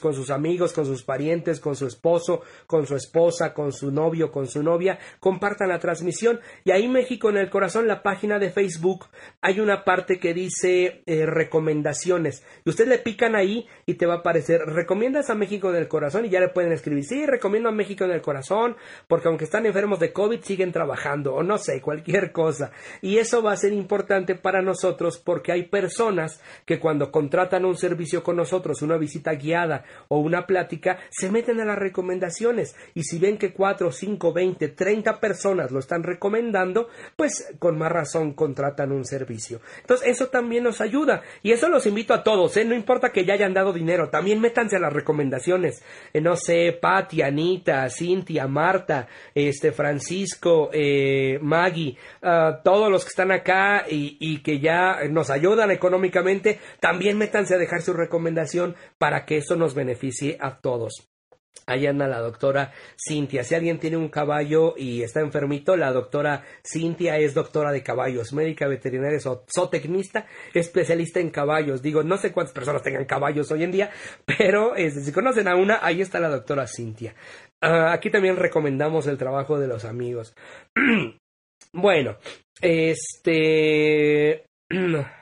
con 0.00 0.14
sus 0.14 0.30
amigos, 0.30 0.72
con 0.72 0.86
sus 0.86 1.02
parientes, 1.02 1.60
con 1.60 1.76
su 1.76 1.86
esposo, 1.86 2.42
con 2.66 2.86
su 2.86 2.96
esposa, 2.96 3.54
con 3.54 3.72
su 3.72 3.90
novio, 3.90 4.30
con 4.30 4.46
su 4.46 4.62
novia, 4.62 4.98
compartan 5.20 5.68
la 5.68 5.78
transmisión. 5.78 6.40
Y 6.64 6.70
ahí 6.70 6.88
México 6.88 7.30
en 7.30 7.36
el 7.36 7.50
corazón, 7.50 7.86
la 7.86 8.02
página 8.02 8.38
de 8.38 8.50
Facebook, 8.50 9.06
hay 9.40 9.60
una 9.60 9.84
parte 9.84 10.18
que 10.18 10.34
dice 10.34 11.02
eh, 11.06 11.26
recomendaciones. 11.26 12.44
Y 12.64 12.70
usted 12.70 12.88
le 12.88 12.98
pican 12.98 13.36
ahí 13.36 13.66
y 13.86 13.94
te 13.94 14.06
va 14.06 14.14
a 14.14 14.18
aparecer, 14.18 14.60
recomiendas 14.60 15.30
a 15.30 15.34
México 15.34 15.70
en 15.70 15.76
el 15.76 15.88
corazón 15.88 16.24
y 16.24 16.30
ya 16.30 16.40
le 16.40 16.48
pueden 16.48 16.72
escribir, 16.72 17.04
sí, 17.04 17.26
recomiendo 17.26 17.68
a 17.68 17.72
México 17.72 18.04
en 18.04 18.10
el 18.10 18.22
corazón, 18.22 18.76
porque 19.06 19.28
aunque 19.28 19.44
están 19.44 19.66
enfermos 19.66 19.98
de 20.00 20.12
COVID, 20.12 20.42
siguen 20.42 20.72
trabajando, 20.72 21.34
o 21.34 21.42
no 21.42 21.58
sé, 21.58 21.80
cualquier 21.82 22.32
cosa. 22.32 22.70
Y 23.00 23.18
eso 23.18 23.42
va 23.42 23.52
a 23.52 23.56
ser 23.56 23.72
importante 23.72 24.34
para 24.34 24.62
nosotros 24.62 25.18
porque 25.18 25.52
hay 25.52 25.64
personas 25.64 26.40
que 26.64 26.78
cuando 26.78 27.10
contratan 27.10 27.64
un 27.64 27.76
servicio 27.76 28.22
con 28.22 28.36
nosotros, 28.36 28.82
una 28.82 28.96
visita 28.96 29.27
guiada 29.34 29.84
o 30.08 30.18
una 30.18 30.46
plática, 30.46 30.98
se 31.10 31.30
meten 31.30 31.60
a 31.60 31.64
las 31.64 31.78
recomendaciones 31.78 32.76
y 32.94 33.04
si 33.04 33.18
ven 33.18 33.38
que 33.38 33.52
4, 33.52 33.92
5, 33.92 34.32
20, 34.32 34.68
30 34.68 35.20
personas 35.20 35.70
lo 35.70 35.78
están 35.78 36.02
recomendando, 36.02 36.88
pues 37.16 37.54
con 37.58 37.78
más 37.78 37.92
razón 37.92 38.32
contratan 38.32 38.92
un 38.92 39.04
servicio. 39.04 39.60
Entonces 39.80 40.08
eso 40.08 40.28
también 40.28 40.64
nos 40.64 40.80
ayuda 40.80 41.22
y 41.42 41.52
eso 41.52 41.68
los 41.68 41.86
invito 41.86 42.14
a 42.14 42.22
todos, 42.22 42.56
¿eh? 42.56 42.64
no 42.64 42.74
importa 42.74 43.10
que 43.10 43.24
ya 43.24 43.34
hayan 43.34 43.54
dado 43.54 43.72
dinero, 43.72 44.08
también 44.10 44.40
métanse 44.40 44.76
a 44.76 44.80
las 44.80 44.92
recomendaciones. 44.92 45.82
Eh, 46.12 46.20
no 46.20 46.36
sé, 46.36 46.76
Patti, 46.80 47.22
Anita, 47.22 47.88
Cintia, 47.90 48.46
Marta, 48.46 49.08
este 49.34 49.72
Francisco, 49.72 50.70
eh, 50.72 51.38
Maggie, 51.40 51.96
ah, 52.22 52.60
todos 52.62 52.90
los 52.90 53.04
que 53.04 53.10
están 53.10 53.32
acá 53.32 53.84
y, 53.88 54.16
y 54.20 54.42
que 54.42 54.60
ya 54.60 55.00
nos 55.10 55.30
ayudan 55.30 55.70
económicamente, 55.70 56.58
también 56.80 57.18
métanse 57.18 57.54
a 57.54 57.58
dejar 57.58 57.82
su 57.82 57.92
recomendación 57.92 58.76
para 58.98 59.17
que 59.24 59.38
eso 59.38 59.56
nos 59.56 59.74
beneficie 59.74 60.36
a 60.40 60.58
todos. 60.58 61.08
Ahí 61.68 61.86
anda 61.86 62.08
la 62.08 62.20
doctora 62.20 62.72
Cintia. 62.96 63.44
Si 63.44 63.54
alguien 63.54 63.78
tiene 63.78 63.98
un 63.98 64.08
caballo 64.08 64.74
y 64.76 65.02
está 65.02 65.20
enfermito, 65.20 65.76
la 65.76 65.92
doctora 65.92 66.42
Cintia 66.64 67.18
es 67.18 67.34
doctora 67.34 67.72
de 67.72 67.82
caballos, 67.82 68.32
médica 68.32 68.66
veterinaria, 68.66 69.18
zootecnista, 69.20 70.26
especialista 70.54 71.20
en 71.20 71.28
caballos. 71.28 71.82
Digo, 71.82 72.02
no 72.02 72.16
sé 72.16 72.32
cuántas 72.32 72.54
personas 72.54 72.82
tengan 72.82 73.04
caballos 73.04 73.50
hoy 73.52 73.64
en 73.64 73.72
día, 73.72 73.90
pero 74.24 74.76
este, 74.76 75.02
si 75.02 75.12
conocen 75.12 75.46
a 75.46 75.56
una, 75.56 75.80
ahí 75.82 76.00
está 76.00 76.20
la 76.20 76.30
doctora 76.30 76.66
Cintia. 76.66 77.14
Ah, 77.60 77.92
aquí 77.92 78.10
también 78.10 78.36
recomendamos 78.36 79.06
el 79.06 79.18
trabajo 79.18 79.58
de 79.58 79.68
los 79.68 79.84
amigos. 79.84 80.34
bueno, 81.74 82.16
este... 82.62 84.46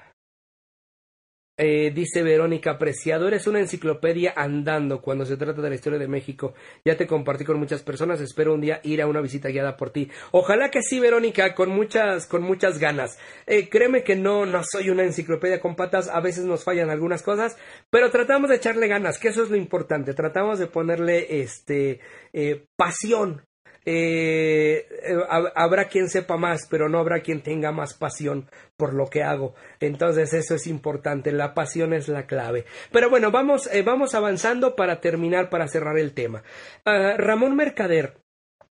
Eh, 1.58 1.90
dice 1.94 2.22
Verónica 2.22 2.72
Apreciado, 2.72 3.28
eres 3.28 3.46
una 3.46 3.60
enciclopedia 3.60 4.34
andando 4.36 5.00
cuando 5.00 5.24
se 5.24 5.38
trata 5.38 5.62
de 5.62 5.70
la 5.70 5.74
historia 5.74 5.98
de 5.98 6.06
México. 6.06 6.52
Ya 6.84 6.98
te 6.98 7.06
compartí 7.06 7.46
con 7.46 7.58
muchas 7.58 7.82
personas, 7.82 8.20
espero 8.20 8.52
un 8.52 8.60
día 8.60 8.80
ir 8.82 9.00
a 9.00 9.06
una 9.06 9.22
visita 9.22 9.48
guiada 9.48 9.78
por 9.78 9.88
ti. 9.88 10.10
Ojalá 10.32 10.70
que 10.70 10.82
sí, 10.82 11.00
Verónica, 11.00 11.54
con 11.54 11.70
muchas, 11.70 12.26
con 12.26 12.42
muchas 12.42 12.78
ganas. 12.78 13.18
Eh, 13.46 13.70
créeme 13.70 14.04
que 14.04 14.16
no, 14.16 14.44
no 14.44 14.62
soy 14.64 14.90
una 14.90 15.04
enciclopedia 15.04 15.58
con 15.60 15.76
patas, 15.76 16.08
a 16.08 16.20
veces 16.20 16.44
nos 16.44 16.62
fallan 16.62 16.90
algunas 16.90 17.22
cosas, 17.22 17.56
pero 17.88 18.10
tratamos 18.10 18.50
de 18.50 18.56
echarle 18.56 18.86
ganas, 18.86 19.18
que 19.18 19.28
eso 19.28 19.42
es 19.42 19.48
lo 19.48 19.56
importante. 19.56 20.12
Tratamos 20.12 20.58
de 20.58 20.66
ponerle 20.66 21.40
este 21.40 22.00
eh, 22.34 22.66
pasión 22.76 23.46
eh, 23.86 24.84
eh 24.90 25.16
habrá 25.54 25.86
quien 25.86 26.08
sepa 26.10 26.36
más, 26.36 26.66
pero 26.68 26.88
no 26.88 26.98
habrá 26.98 27.20
quien 27.20 27.40
tenga 27.40 27.70
más 27.70 27.94
pasión 27.94 28.50
por 28.76 28.92
lo 28.92 29.06
que 29.06 29.22
hago. 29.22 29.54
Entonces 29.80 30.34
eso 30.34 30.56
es 30.56 30.66
importante, 30.66 31.30
la 31.30 31.54
pasión 31.54 31.94
es 31.94 32.08
la 32.08 32.26
clave. 32.26 32.66
Pero 32.90 33.08
bueno, 33.08 33.30
vamos, 33.30 33.68
eh, 33.72 33.82
vamos 33.82 34.14
avanzando 34.14 34.74
para 34.74 35.00
terminar, 35.00 35.48
para 35.48 35.68
cerrar 35.68 35.98
el 35.98 36.12
tema. 36.12 36.42
Ah, 36.84 37.14
Ramón 37.16 37.54
Mercader, 37.54 38.18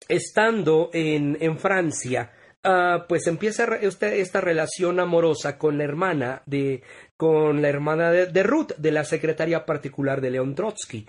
estando 0.09 0.91
en, 0.93 1.39
en 1.41 1.59
Francia, 1.59 2.33
ah, 2.63 3.07
pues 3.09 3.27
empieza 3.27 3.65
esta, 3.81 4.41
relación 4.43 5.01
amorosa 5.01 5.57
con 5.57 5.79
la 5.79 5.85
hermana 5.85 6.43
de, 6.45 6.83
con 7.17 7.63
la 7.63 7.71
hermana 7.71 8.13
de, 8.13 8.27
de 8.27 8.43
Ruth, 8.43 8.73
de 8.77 8.93
la 8.93 9.05
secretaria 9.05 9.65
particular 9.65 10.21
de 10.21 10.33
León 10.33 10.55
Trotsky. 10.55 11.07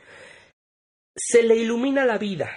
Se 1.18 1.44
le 1.44 1.58
ilumina 1.58 2.06
la 2.06 2.18
vida 2.18 2.50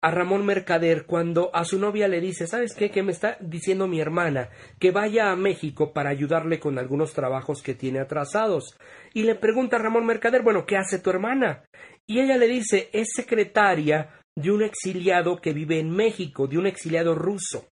a 0.00 0.10
Ramón 0.10 0.46
Mercader 0.46 1.06
cuando 1.06 1.50
a 1.54 1.64
su 1.64 1.78
novia 1.78 2.06
le 2.06 2.20
dice, 2.20 2.46
¿sabes 2.46 2.74
qué? 2.74 2.90
Que 2.90 3.02
me 3.02 3.12
está 3.12 3.36
diciendo 3.40 3.88
mi 3.88 4.00
hermana 4.00 4.50
que 4.78 4.92
vaya 4.92 5.30
a 5.30 5.36
México 5.36 5.92
para 5.92 6.10
ayudarle 6.10 6.60
con 6.60 6.78
algunos 6.78 7.12
trabajos 7.12 7.62
que 7.62 7.74
tiene 7.74 7.98
atrasados. 7.98 8.78
Y 9.12 9.24
le 9.24 9.34
pregunta 9.34 9.76
a 9.76 9.80
Ramón 9.80 10.06
Mercader, 10.06 10.42
bueno, 10.42 10.66
¿qué 10.66 10.76
hace 10.76 10.98
tu 10.98 11.10
hermana? 11.10 11.64
Y 12.06 12.20
ella 12.20 12.36
le 12.36 12.46
dice, 12.46 12.90
es 12.92 13.08
secretaria 13.14 14.10
de 14.36 14.52
un 14.52 14.62
exiliado 14.62 15.40
que 15.40 15.52
vive 15.52 15.80
en 15.80 15.90
México, 15.90 16.46
de 16.46 16.58
un 16.58 16.66
exiliado 16.66 17.14
ruso. 17.14 17.66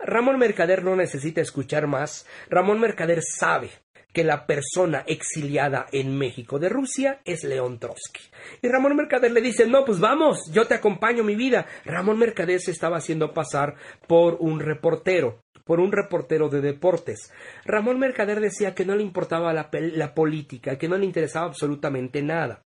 Ramón 0.00 0.38
Mercader 0.38 0.84
no 0.84 0.96
necesita 0.96 1.40
escuchar 1.40 1.86
más. 1.88 2.26
Ramón 2.48 2.80
Mercader 2.80 3.20
sabe 3.22 3.70
que 4.12 4.24
la 4.24 4.46
persona 4.46 5.04
exiliada 5.06 5.86
en 5.92 6.16
México 6.16 6.58
de 6.58 6.68
Rusia 6.68 7.20
es 7.24 7.44
León 7.44 7.78
Trotsky. 7.78 8.22
Y 8.62 8.68
Ramón 8.68 8.96
Mercader 8.96 9.32
le 9.32 9.40
dice, 9.40 9.66
no, 9.66 9.84
pues 9.84 10.00
vamos, 10.00 10.50
yo 10.52 10.66
te 10.66 10.74
acompaño 10.74 11.22
mi 11.22 11.34
vida. 11.34 11.66
Ramón 11.84 12.18
Mercader 12.18 12.60
se 12.60 12.70
estaba 12.70 12.96
haciendo 12.96 13.32
pasar 13.32 13.76
por 14.06 14.36
un 14.40 14.60
reportero 14.60 15.40
por 15.64 15.80
un 15.80 15.92
reportero 15.92 16.48
de 16.48 16.62
deportes. 16.62 17.30
Ramón 17.66 17.98
Mercader 17.98 18.40
decía 18.40 18.74
que 18.74 18.86
no 18.86 18.96
le 18.96 19.02
importaba 19.02 19.52
la, 19.52 20.14
política, 20.14 20.78
que 20.78 20.88
no 20.88 20.96
le 20.96 21.04
interesaba 21.04 21.44
absolutamente 21.44 22.22
nada. 22.22 22.62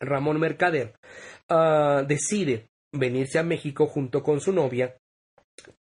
Ramón 0.00 0.38
Mercader 0.38 0.96
ah, 1.48 2.04
decide 2.06 2.68
venirse 2.92 3.38
a 3.38 3.42
México 3.42 3.86
junto 3.86 4.22
con 4.22 4.42
su 4.42 4.52
novia 4.52 4.94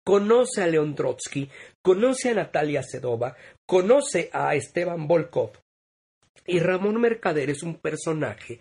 conoce 0.04 0.62
a 0.62 0.66
León 0.66 0.94
Trotsky, 0.94 1.48
conoce 1.80 2.30
a 2.30 2.34
Natalia 2.34 2.82
Sedova, 2.82 3.36
conoce 3.72 4.28
a 4.34 4.54
Esteban 4.54 5.08
Volkov. 5.08 5.52
Y 6.46 6.58
Ramón 6.58 7.00
Mercader 7.00 7.48
es 7.48 7.62
un 7.62 7.76
personaje 7.76 8.60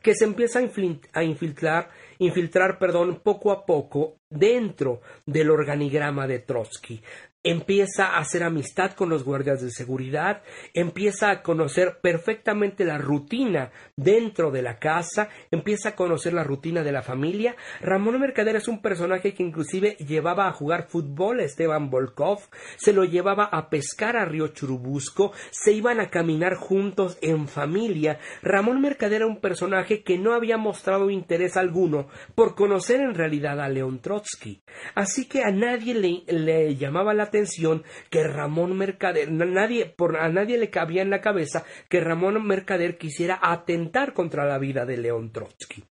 que 0.00 0.14
se 0.14 0.26
empieza 0.26 0.60
a 0.60 1.24
infiltrar, 1.24 1.90
infiltrar 2.18 2.78
perdón, 2.78 3.20
poco 3.24 3.50
a 3.50 3.66
poco 3.66 4.18
dentro 4.30 5.00
del 5.26 5.50
organigrama 5.50 6.28
de 6.28 6.38
Trotsky 6.38 7.02
empieza 7.44 8.06
a 8.06 8.18
hacer 8.18 8.42
amistad 8.42 8.92
con 8.92 9.08
los 9.08 9.24
guardias 9.24 9.62
de 9.62 9.70
seguridad, 9.70 10.42
empieza 10.74 11.30
a 11.30 11.42
conocer 11.42 11.98
perfectamente 12.02 12.84
la 12.84 12.98
rutina 12.98 13.70
dentro 13.96 14.50
de 14.50 14.62
la 14.62 14.78
casa, 14.78 15.28
empieza 15.50 15.90
a 15.90 15.94
conocer 15.94 16.32
la 16.32 16.42
rutina 16.42 16.82
de 16.82 16.92
la 16.92 17.02
familia. 17.02 17.54
Ramón 17.80 18.20
Mercader 18.20 18.56
es 18.56 18.66
un 18.66 18.82
personaje 18.82 19.34
que 19.34 19.42
inclusive 19.42 19.96
llevaba 19.96 20.48
a 20.48 20.52
jugar 20.52 20.88
fútbol 20.88 21.40
a 21.40 21.44
Esteban 21.44 21.90
Volkov, 21.90 22.40
se 22.76 22.92
lo 22.92 23.04
llevaba 23.04 23.44
a 23.44 23.70
pescar 23.70 24.16
a 24.16 24.24
Río 24.24 24.48
Churubusco, 24.48 25.32
se 25.50 25.72
iban 25.72 26.00
a 26.00 26.10
caminar 26.10 26.54
juntos 26.54 27.18
en 27.22 27.46
familia. 27.48 28.18
Ramón 28.42 28.80
Mercader 28.80 29.18
era 29.18 29.26
un 29.26 29.40
personaje 29.40 30.02
que 30.02 30.18
no 30.18 30.34
había 30.34 30.56
mostrado 30.56 31.10
interés 31.10 31.56
alguno 31.56 32.08
por 32.34 32.54
conocer 32.54 33.00
en 33.00 33.14
realidad 33.14 33.60
a 33.60 33.68
León 33.68 34.00
Trotsky. 34.00 34.62
Así 34.94 35.26
que 35.26 35.42
a 35.42 35.50
nadie 35.50 35.94
le, 35.94 36.22
le 36.26 36.76
llamaba 36.76 37.14
la 37.14 37.27
atención 37.28 37.84
que 38.10 38.24
Ramón 38.24 38.76
Mercader, 38.76 39.30
nadie, 39.30 39.86
por, 39.86 40.16
a 40.16 40.28
nadie 40.28 40.58
le 40.58 40.70
cabía 40.70 41.02
en 41.02 41.10
la 41.10 41.20
cabeza 41.20 41.64
que 41.88 42.00
Ramón 42.00 42.44
Mercader 42.46 42.98
quisiera 42.98 43.38
atentar 43.40 44.12
contra 44.12 44.44
la 44.46 44.58
vida 44.58 44.84
de 44.84 44.98
León 44.98 45.32
Trotsky. 45.32 45.84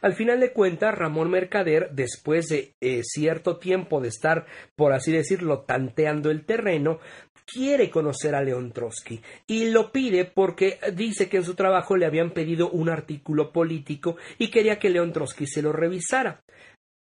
Al 0.00 0.14
final 0.14 0.40
de 0.40 0.52
cuentas, 0.52 0.94
Ramón 0.94 1.30
Mercader, 1.30 1.90
después 1.92 2.46
de 2.46 2.74
eh, 2.80 3.02
cierto 3.02 3.58
tiempo 3.58 4.00
de 4.00 4.08
estar, 4.08 4.46
por 4.74 4.92
así 4.92 5.12
decirlo, 5.12 5.60
tanteando 5.60 6.30
el 6.30 6.44
terreno, 6.44 7.00
quiere 7.46 7.90
conocer 7.90 8.34
a 8.34 8.42
León 8.42 8.72
Trotsky 8.72 9.20
y 9.46 9.70
lo 9.70 9.92
pide 9.92 10.24
porque 10.24 10.78
dice 10.94 11.28
que 11.28 11.38
en 11.38 11.44
su 11.44 11.54
trabajo 11.54 11.96
le 11.96 12.06
habían 12.06 12.32
pedido 12.32 12.70
un 12.70 12.88
artículo 12.88 13.52
político 13.52 14.16
y 14.38 14.48
quería 14.50 14.78
que 14.78 14.90
León 14.90 15.12
Trotsky 15.12 15.46
se 15.46 15.62
lo 15.62 15.72
revisara. 15.72 16.42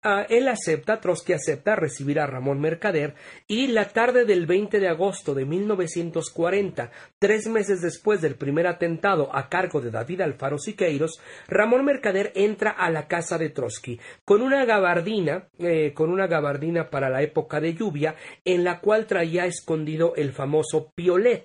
Ah, 0.01 0.25
él 0.29 0.47
acepta, 0.47 1.01
Trotsky 1.01 1.33
acepta 1.33 1.75
recibir 1.75 2.21
a 2.21 2.25
Ramón 2.25 2.61
Mercader 2.61 3.15
y 3.49 3.67
la 3.67 3.89
tarde 3.89 4.23
del 4.23 4.45
20 4.45 4.79
de 4.79 4.87
agosto 4.87 5.33
de 5.33 5.43
1940, 5.43 6.89
tres 7.19 7.47
meses 7.47 7.81
después 7.81 8.21
del 8.21 8.35
primer 8.35 8.65
atentado 8.65 9.29
a 9.35 9.49
cargo 9.49 9.81
de 9.81 9.91
David 9.91 10.21
Alfaro 10.21 10.57
Siqueiros, 10.57 11.19
Ramón 11.49 11.83
Mercader 11.83 12.31
entra 12.35 12.71
a 12.71 12.89
la 12.89 13.09
casa 13.09 13.37
de 13.37 13.49
Trotsky 13.49 13.99
con 14.23 14.41
una 14.41 14.63
gabardina, 14.63 15.49
eh, 15.57 15.91
con 15.93 16.11
una 16.11 16.27
gabardina 16.27 16.89
para 16.89 17.09
la 17.09 17.21
época 17.21 17.59
de 17.59 17.73
lluvia, 17.73 18.15
en 18.45 18.63
la 18.63 18.79
cual 18.79 19.05
traía 19.05 19.47
escondido 19.47 20.15
el 20.15 20.31
famoso 20.31 20.93
piolet. 20.95 21.43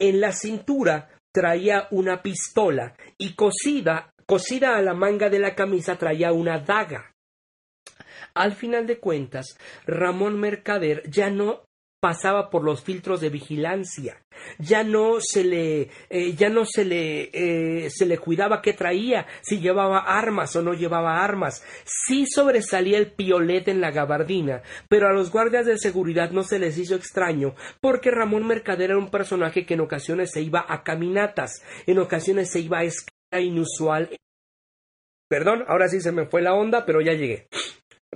En 0.00 0.20
la 0.20 0.32
cintura 0.32 1.10
traía 1.32 1.86
una 1.92 2.22
pistola 2.22 2.96
y 3.18 3.36
cosida, 3.36 4.12
cosida 4.26 4.76
a 4.76 4.82
la 4.82 4.94
manga 4.94 5.30
de 5.30 5.38
la 5.38 5.54
camisa 5.54 5.96
traía 5.96 6.32
una 6.32 6.58
daga. 6.58 7.13
Al 8.34 8.54
final 8.54 8.86
de 8.86 8.98
cuentas, 8.98 9.56
Ramón 9.86 10.40
Mercader 10.40 11.08
ya 11.08 11.30
no 11.30 11.64
pasaba 12.04 12.50
por 12.50 12.64
los 12.64 12.82
filtros 12.82 13.22
de 13.22 13.30
vigilancia, 13.30 14.20
ya 14.58 14.84
no 14.84 15.20
se 15.20 15.42
le, 15.42 15.88
eh, 16.10 16.34
ya 16.36 16.50
no 16.50 16.66
se 16.66 16.84
le, 16.84 17.30
eh, 17.32 17.88
se 17.88 18.04
le 18.04 18.18
cuidaba 18.18 18.60
qué 18.60 18.74
traía, 18.74 19.26
si 19.40 19.58
llevaba 19.58 20.00
armas 20.00 20.54
o 20.54 20.60
no 20.62 20.74
llevaba 20.74 21.24
armas. 21.24 21.64
Sí 21.86 22.26
sobresalía 22.26 22.98
el 22.98 23.12
piolet 23.12 23.68
en 23.68 23.80
la 23.80 23.90
gabardina, 23.90 24.60
pero 24.90 25.08
a 25.08 25.14
los 25.14 25.30
guardias 25.30 25.64
de 25.64 25.78
seguridad 25.78 26.30
no 26.30 26.42
se 26.42 26.58
les 26.58 26.76
hizo 26.76 26.94
extraño, 26.94 27.54
porque 27.80 28.10
Ramón 28.10 28.46
Mercader 28.46 28.90
era 28.90 28.98
un 28.98 29.10
personaje 29.10 29.64
que 29.64 29.72
en 29.72 29.80
ocasiones 29.80 30.30
se 30.30 30.42
iba 30.42 30.62
a 30.68 30.82
caminatas, 30.82 31.64
en 31.86 31.98
ocasiones 32.00 32.50
se 32.50 32.60
iba 32.60 32.80
a 32.80 32.84
escala 32.84 33.40
inusual. 33.40 34.10
Perdón, 35.26 35.64
ahora 35.68 35.88
sí 35.88 36.02
se 36.02 36.12
me 36.12 36.26
fue 36.26 36.42
la 36.42 36.52
onda, 36.52 36.84
pero 36.84 37.00
ya 37.00 37.14
llegué. 37.14 37.48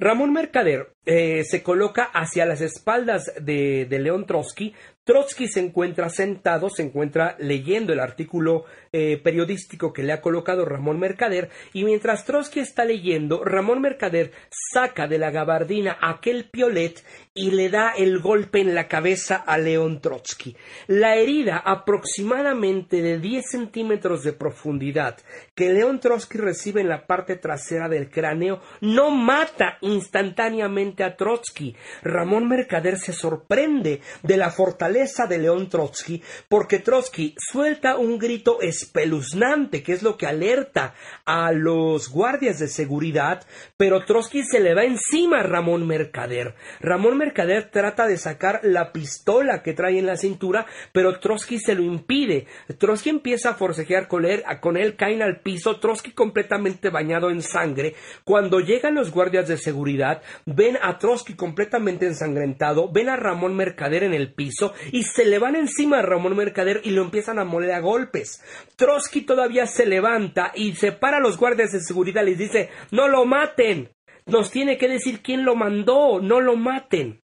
Ramón 0.01 0.32
Mercader 0.32 0.94
eh, 1.11 1.42
se 1.44 1.62
coloca 1.62 2.04
hacia 2.04 2.44
las 2.44 2.61
espaldas 2.61 3.32
de, 3.40 3.86
de 3.86 3.98
León 3.98 4.26
Trotsky 4.26 4.74
Trotsky 5.09 5.48
se 5.48 5.61
encuentra 5.61 6.11
sentado, 6.11 6.68
se 6.68 6.82
encuentra 6.82 7.34
leyendo 7.38 7.94
el 7.94 8.00
artículo 8.00 8.66
eh, 8.92 9.16
periodístico 9.16 9.90
que 9.90 10.02
le 10.02 10.12
ha 10.12 10.20
colocado 10.20 10.66
Ramón 10.66 10.98
Mercader 10.98 11.48
y 11.72 11.84
mientras 11.84 12.26
Trotsky 12.26 12.61
está 12.61 12.84
leyendo, 12.84 13.42
Ramón 13.42 13.80
Mercader 13.80 14.32
saca 14.50 15.09
de 15.09 15.16
la 15.16 15.30
gabardina 15.30 15.96
aquel 16.02 16.50
piolet 16.50 17.02
y 17.32 17.52
le 17.52 17.70
da 17.70 17.92
el 17.96 18.18
golpe 18.18 18.61
en 18.61 18.74
la 18.74 18.86
cabeza 18.86 19.36
a 19.36 19.56
León 19.56 20.02
Trotsky. 20.02 20.54
La 20.88 21.16
herida 21.16 21.56
aproximadamente 21.56 23.00
de 23.00 23.18
10 23.18 23.44
centímetros 23.50 24.24
de 24.24 24.34
profundidad 24.34 25.16
que 25.54 25.72
León 25.72 26.00
Trotsky 26.00 26.36
recibe 26.36 26.82
en 26.82 26.88
la 26.90 27.06
parte 27.06 27.36
trasera 27.36 27.88
del 27.88 28.11
cráneo 28.11 28.61
no 28.82 29.11
mata 29.11 29.78
instantáneamente 29.80 30.97
a 31.05 31.16
Trotsky. 31.16 31.74
Ramón 32.03 32.49
Mercader 32.49 32.99
se 32.99 33.12
sorprende 33.12 34.01
de 34.22 34.36
la 34.36 34.51
fortaleza 34.51 35.26
de 35.26 35.38
León 35.38 35.68
Trotsky, 35.68 36.22
porque 36.49 36.78
Trotsky 36.78 37.34
suelta 37.38 37.96
un 37.96 38.18
grito 38.18 38.61
espeluznante, 38.61 39.82
que 39.82 39.92
es 39.92 40.03
lo 40.03 40.16
que 40.16 40.26
alerta 40.26 40.94
a 41.24 41.53
los 41.53 42.09
guardias 42.11 42.59
de 42.59 42.68
seguridad, 42.68 43.46
pero 43.76 44.05
Trotsky 44.05 44.42
se 44.44 44.61
le 44.61 44.74
va 44.74 44.84
encima 44.84 45.40
a 45.40 45.42
Ramón 45.42 45.86
Mercader. 45.86 46.55
Ramón 46.80 47.18
Mercader 47.18 47.70
trata 47.70 48.07
de 48.07 48.16
sacar 48.16 48.61
la 48.62 48.92
pistola 48.92 49.62
que 49.62 49.74
trae 49.74 49.99
en 49.99 50.07
la 50.07 50.16
cintura, 50.16 50.66
pero 50.92 51.18
Trotsky 51.18 51.59
se 51.59 51.74
lo 51.74 51.82
impide. 51.82 52.46
Trotsky 52.78 53.11
empieza 53.11 53.51
a 53.51 53.55
forcejear 53.55 54.09
con 54.09 54.24
él, 54.24 54.42
con 54.61 54.76
él 54.76 54.96
caen 54.96 55.22
al 55.22 55.40
piso, 55.40 55.78
Trotsky 55.78 56.12
completamente 56.12 56.90
bañado 56.90 57.30
en 57.30 57.42
sangre. 57.42 57.94
Cuando 58.24 58.61
llegan 58.61 58.94
los 58.94 59.11
guardias 59.11 59.49
de 59.49 59.57
seguridad, 59.57 60.22
ven 60.46 60.78
a 60.80 60.88
Trotsky 60.97 61.34
completamente 61.34 62.07
ensangrentado, 62.07 62.91
ven 62.91 63.09
a 63.09 63.16
Ramón 63.16 63.57
Mercader 63.57 64.05
en 64.05 64.14
el 64.14 64.32
piso 64.32 64.72
y 64.93 65.03
se 65.03 65.26
le 65.26 65.39
van 65.39 65.57
encima 65.57 65.99
a 65.99 66.03
Ramón 66.03 66.36
Mercader 66.36 66.80
y 66.84 66.93
lo 66.93 67.03
empiezan 67.03 67.39
a 67.39 67.45
moler 67.45 67.72
a 67.72 67.80
golpes. 67.80 68.41
Trotsky 68.76 69.22
todavía 69.22 69.66
se 69.66 69.84
levanta 69.84 70.53
y 70.55 70.74
separa 70.76 71.18
a 71.18 71.20
los 71.20 71.36
guardias 71.36 71.72
de 71.72 71.80
seguridad 71.80 72.24
les 72.24 72.39
dice 72.39 72.70
no 72.91 73.09
lo 73.09 73.26
maten. 73.26 73.91
Nos 74.24 74.51
tiene 74.51 74.78
que 74.78 74.89
decir 74.89 75.20
quién 75.20 75.45
lo 75.45 75.57
mandó, 75.57 76.20
no 76.20 76.41
lo 76.41 76.57
maten. 76.57 77.22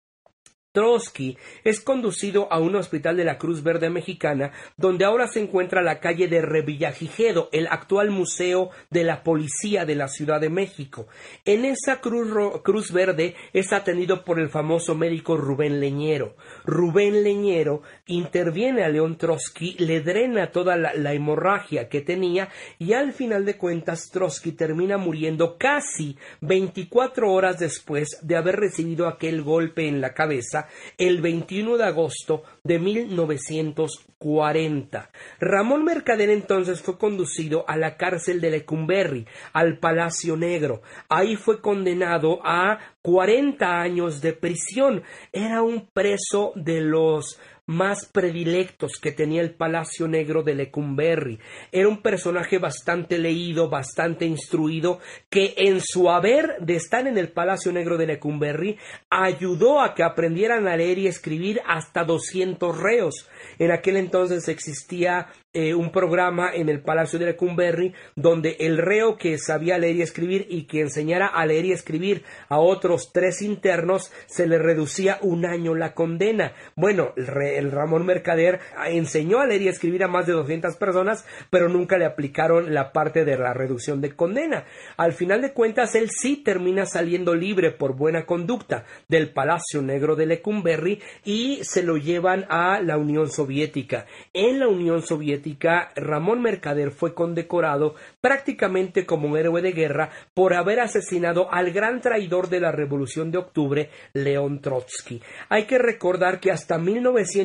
Trotsky 0.76 1.38
es 1.64 1.80
conducido 1.80 2.52
a 2.52 2.58
un 2.58 2.76
hospital 2.76 3.16
de 3.16 3.24
la 3.24 3.38
Cruz 3.38 3.62
Verde 3.62 3.88
Mexicana, 3.88 4.52
donde 4.76 5.06
ahora 5.06 5.26
se 5.26 5.40
encuentra 5.40 5.80
la 5.80 6.00
calle 6.00 6.28
de 6.28 6.42
Revillagigedo, 6.42 7.48
el 7.52 7.66
actual 7.68 8.10
museo 8.10 8.68
de 8.90 9.02
la 9.02 9.22
policía 9.22 9.86
de 9.86 9.94
la 9.94 10.08
Ciudad 10.08 10.38
de 10.38 10.50
México. 10.50 11.06
En 11.46 11.64
esa 11.64 12.02
Cruz, 12.02 12.92
Verde 12.92 13.36
es 13.54 13.72
atendido 13.72 14.22
por 14.22 14.38
el 14.38 14.50
famoso 14.50 14.94
médico 14.94 15.38
Rubén 15.38 15.80
Leñero. 15.80 16.36
Rubén 16.66 17.22
Leñero 17.22 17.80
interviene 18.04 18.84
a 18.84 18.90
León 18.90 19.16
Trotsky, 19.16 19.76
le 19.78 20.02
drena 20.02 20.50
toda 20.50 20.76
la, 20.76 20.92
la 20.92 21.14
hemorragia 21.14 21.88
que 21.88 22.02
tenía 22.02 22.50
y 22.78 22.92
al 22.92 23.14
final 23.14 23.46
de 23.46 23.56
cuentas 23.56 24.10
Trotsky 24.10 24.52
termina 24.52 24.98
muriendo 24.98 25.56
casi 25.56 26.18
24 26.42 27.32
horas 27.32 27.58
después 27.58 28.18
de 28.20 28.36
haber 28.36 28.56
recibido 28.56 29.08
aquel 29.08 29.40
golpe 29.40 29.88
en 29.88 30.02
la 30.02 30.12
cabeza 30.12 30.65
el 30.98 31.20
21 31.20 31.76
de 31.76 31.84
agosto 31.84 32.42
de 32.64 32.78
1940. 32.78 35.10
Ramón 35.40 35.84
Mercader 35.84 36.30
entonces 36.30 36.80
fue 36.82 36.98
conducido 36.98 37.64
a 37.68 37.76
la 37.76 37.96
cárcel 37.96 38.40
de 38.40 38.50
Lecumberri, 38.50 39.26
al 39.52 39.78
Palacio 39.78 40.36
Negro. 40.36 40.82
Ahí 41.08 41.36
fue 41.36 41.60
condenado 41.60 42.40
a 42.44 42.78
40 43.02 43.80
años 43.80 44.20
de 44.20 44.32
prisión. 44.32 45.04
Era 45.32 45.62
un 45.62 45.88
preso 45.92 46.52
de 46.56 46.80
los 46.80 47.38
más 47.66 48.06
predilectos 48.06 48.98
que 49.00 49.12
tenía 49.12 49.42
el 49.42 49.54
Palacio 49.54 50.06
Negro 50.08 50.42
de 50.42 50.54
Lecumberri. 50.54 51.38
Era 51.72 51.88
un 51.88 52.00
personaje 52.00 52.58
bastante 52.58 53.18
leído, 53.18 53.68
bastante 53.68 54.24
instruido, 54.24 55.00
que 55.28 55.54
en 55.56 55.80
su 55.80 56.08
haber 56.10 56.56
de 56.60 56.76
estar 56.76 57.06
en 57.06 57.18
el 57.18 57.32
Palacio 57.32 57.72
Negro 57.72 57.96
de 57.96 58.06
Lecumberri 58.06 58.78
ayudó 59.10 59.80
a 59.80 59.94
que 59.94 60.04
aprendieran 60.04 60.68
a 60.68 60.76
leer 60.76 60.98
y 60.98 61.08
escribir 61.08 61.60
hasta 61.66 62.04
200 62.04 62.78
reos. 62.78 63.28
En 63.58 63.72
aquel 63.72 63.96
entonces 63.96 64.48
existía 64.48 65.28
eh, 65.58 65.74
un 65.74 65.90
programa 65.90 66.50
en 66.52 66.68
el 66.68 66.82
Palacio 66.82 67.18
de 67.18 67.24
Lecumberri 67.24 67.94
donde 68.14 68.56
el 68.60 68.76
reo 68.76 69.16
que 69.16 69.38
sabía 69.38 69.78
leer 69.78 69.96
y 69.96 70.02
escribir 70.02 70.46
y 70.50 70.66
que 70.66 70.82
enseñara 70.82 71.28
a 71.28 71.46
leer 71.46 71.64
y 71.64 71.72
escribir 71.72 72.24
a 72.50 72.58
otros 72.58 73.10
tres 73.10 73.40
internos 73.40 74.12
se 74.26 74.46
le 74.46 74.58
reducía 74.58 75.18
un 75.22 75.46
año 75.46 75.74
la 75.74 75.94
condena. 75.94 76.52
Bueno, 76.74 77.14
el, 77.16 77.55
Ramón 77.62 78.06
Mercader 78.06 78.60
enseñó 78.86 79.40
a 79.40 79.46
leer 79.46 79.62
y 79.62 79.68
escribir 79.68 80.04
a 80.04 80.08
más 80.08 80.26
de 80.26 80.32
200 80.32 80.76
personas, 80.76 81.26
pero 81.50 81.68
nunca 81.68 81.98
le 81.98 82.04
aplicaron 82.04 82.74
la 82.74 82.92
parte 82.92 83.24
de 83.24 83.36
la 83.36 83.52
reducción 83.52 84.00
de 84.00 84.14
condena. 84.14 84.64
Al 84.96 85.12
final 85.12 85.42
de 85.42 85.52
cuentas, 85.52 85.94
él 85.94 86.10
sí 86.10 86.36
termina 86.36 86.86
saliendo 86.86 87.34
libre 87.34 87.70
por 87.70 87.96
buena 87.96 88.26
conducta 88.26 88.84
del 89.08 89.32
Palacio 89.32 89.82
Negro 89.82 90.16
de 90.16 90.26
Lecumberri 90.26 91.00
y 91.24 91.60
se 91.62 91.82
lo 91.82 91.96
llevan 91.96 92.46
a 92.48 92.80
la 92.80 92.96
Unión 92.96 93.30
Soviética. 93.30 94.06
En 94.32 94.60
la 94.60 94.68
Unión 94.68 95.02
Soviética 95.02 95.90
Ramón 95.96 96.42
Mercader 96.42 96.90
fue 96.90 97.14
condecorado 97.14 97.94
prácticamente 98.20 99.06
como 99.06 99.28
un 99.28 99.36
héroe 99.36 99.62
de 99.62 99.72
guerra 99.72 100.10
por 100.34 100.54
haber 100.54 100.80
asesinado 100.80 101.52
al 101.52 101.72
gran 101.72 102.00
traidor 102.00 102.48
de 102.48 102.60
la 102.60 102.72
Revolución 102.72 103.30
de 103.30 103.38
Octubre, 103.38 103.90
León 104.12 104.60
Trotsky. 104.60 105.20
Hay 105.48 105.64
que 105.64 105.78
recordar 105.78 106.40
que 106.40 106.50
hasta 106.50 106.78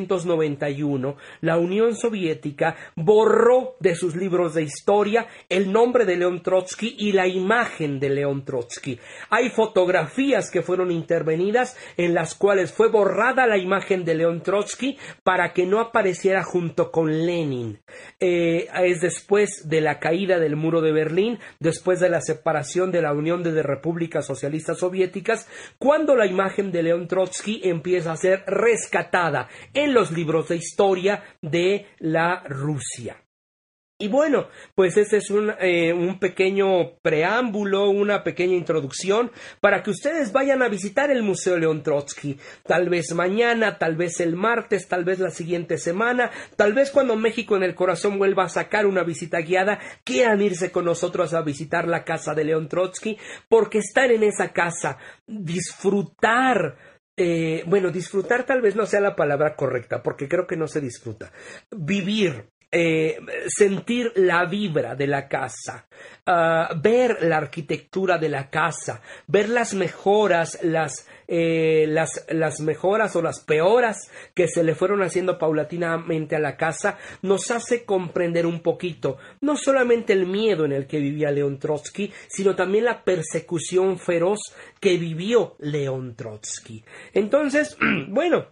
1991 0.02 1.16
la 1.40 1.58
Unión 1.58 1.94
Soviética 1.94 2.76
borró 2.96 3.76
de 3.80 3.94
sus 3.94 4.16
libros 4.16 4.54
de 4.54 4.62
historia 4.62 5.26
el 5.48 5.72
nombre 5.72 6.04
de 6.04 6.16
León 6.16 6.42
Trotsky 6.42 6.96
y 6.98 7.12
la 7.12 7.26
imagen 7.26 7.98
de 7.98 8.10
León 8.10 8.44
Trotsky. 8.44 8.98
Hay 9.30 9.50
fotografías 9.50 10.50
que 10.50 10.62
fueron 10.62 10.90
intervenidas 10.90 11.76
en 11.96 12.14
las 12.14 12.34
cuales 12.34 12.72
fue 12.72 12.88
borrada 12.88 13.46
la 13.46 13.58
imagen 13.58 14.04
de 14.04 14.14
León 14.14 14.42
Trotsky 14.42 14.98
para 15.22 15.52
que 15.52 15.66
no 15.66 15.80
apareciera 15.80 16.42
junto 16.42 16.90
con 16.90 17.10
Lenin. 17.26 17.80
Eh, 18.20 18.68
es 18.84 19.00
después 19.00 19.68
de 19.68 19.80
la 19.80 19.98
caída 19.98 20.38
del 20.38 20.56
muro 20.56 20.80
de 20.80 20.92
Berlín, 20.92 21.38
después 21.60 22.00
de 22.00 22.08
la 22.08 22.20
separación 22.20 22.90
de 22.90 23.02
la 23.02 23.12
Unión 23.12 23.42
de 23.42 23.62
Repúblicas 23.62 24.26
Socialistas 24.26 24.78
Soviéticas, 24.78 25.48
cuando 25.78 26.16
la 26.16 26.26
imagen 26.26 26.72
de 26.72 26.82
León 26.82 27.08
Trotsky 27.08 27.60
empieza 27.64 28.12
a 28.12 28.16
ser 28.16 28.44
rescatada 28.46 29.48
los 29.92 30.10
libros 30.10 30.48
de 30.48 30.56
historia 30.56 31.22
de 31.40 31.86
la 31.98 32.42
Rusia. 32.44 33.22
Y 34.02 34.08
bueno, 34.08 34.48
pues 34.74 34.96
ese 34.96 35.18
es 35.18 35.30
un, 35.30 35.52
eh, 35.60 35.92
un, 35.92 36.18
pequeño 36.18 36.96
preámbulo, 37.02 37.88
una 37.88 38.24
pequeña 38.24 38.56
introducción 38.56 39.30
para 39.60 39.80
que 39.84 39.92
ustedes 39.92 40.32
vayan 40.32 40.60
a 40.60 40.68
visitar 40.68 41.12
el 41.12 41.22
Museo 41.22 41.56
León 41.56 41.84
Trotsky. 41.84 42.36
Tal 42.64 42.88
vez 42.88 43.14
mañana, 43.14 43.78
tal 43.78 43.94
vez 43.94 44.18
el 44.18 44.34
martes, 44.34 44.88
tal 44.88 45.04
vez 45.04 45.20
la 45.20 45.30
siguiente 45.30 45.78
semana, 45.78 46.32
tal 46.56 46.72
vez 46.72 46.90
cuando 46.90 47.14
México 47.14 47.54
en 47.54 47.62
el 47.62 47.76
Corazón 47.76 48.18
vuelva 48.18 48.42
a 48.42 48.48
sacar 48.48 48.86
una 48.86 49.04
visita 49.04 49.38
guiada, 49.38 49.78
quieran 50.02 50.42
irse 50.42 50.72
con 50.72 50.86
nosotros 50.86 51.32
a 51.32 51.42
visitar 51.42 51.86
la 51.86 52.02
casa 52.02 52.34
de 52.34 52.42
León 52.42 52.66
Trotsky, 52.68 53.16
porque 53.48 53.78
estar 53.78 54.10
en 54.10 54.24
esa 54.24 54.52
casa, 54.52 54.98
disfrutar 55.28 56.76
eh, 57.16 57.64
bueno, 57.66 57.90
disfrutar 57.90 58.44
tal 58.44 58.62
vez 58.62 58.76
no 58.76 58.86
sea 58.86 59.00
la 59.00 59.16
palabra 59.16 59.54
correcta, 59.56 60.02
porque 60.02 60.28
creo 60.28 60.46
que 60.46 60.56
no 60.56 60.66
se 60.66 60.80
disfruta. 60.80 61.32
Vivir 61.70 62.51
eh, 62.74 63.18
sentir 63.48 64.12
la 64.16 64.46
vibra 64.46 64.94
de 64.94 65.06
la 65.06 65.28
casa, 65.28 65.86
ah, 66.24 66.74
ver 66.80 67.18
la 67.20 67.36
arquitectura 67.36 68.16
de 68.16 68.30
la 68.30 68.48
casa, 68.48 69.02
ver 69.26 69.50
las 69.50 69.74
mejoras, 69.74 70.58
las, 70.62 71.06
eh, 71.28 71.84
las, 71.86 72.24
las 72.30 72.60
mejoras 72.60 73.14
o 73.14 73.20
las 73.20 73.40
peoras 73.40 74.10
que 74.34 74.48
se 74.48 74.64
le 74.64 74.74
fueron 74.74 75.02
haciendo 75.02 75.36
paulatinamente 75.36 76.34
a 76.34 76.40
la 76.40 76.56
casa, 76.56 76.96
nos 77.20 77.50
hace 77.50 77.84
comprender 77.84 78.46
un 78.46 78.60
poquito 78.62 79.18
no 79.42 79.54
solamente 79.56 80.14
el 80.14 80.24
miedo 80.24 80.64
en 80.64 80.72
el 80.72 80.86
que 80.86 80.98
vivía 80.98 81.30
León 81.30 81.58
Trotsky, 81.58 82.10
sino 82.26 82.56
también 82.56 82.86
la 82.86 83.04
persecución 83.04 83.98
feroz 83.98 84.40
que 84.80 84.96
vivió 84.96 85.56
León 85.58 86.14
Trotsky. 86.16 86.82
Entonces, 87.12 87.76
bueno, 88.08 88.46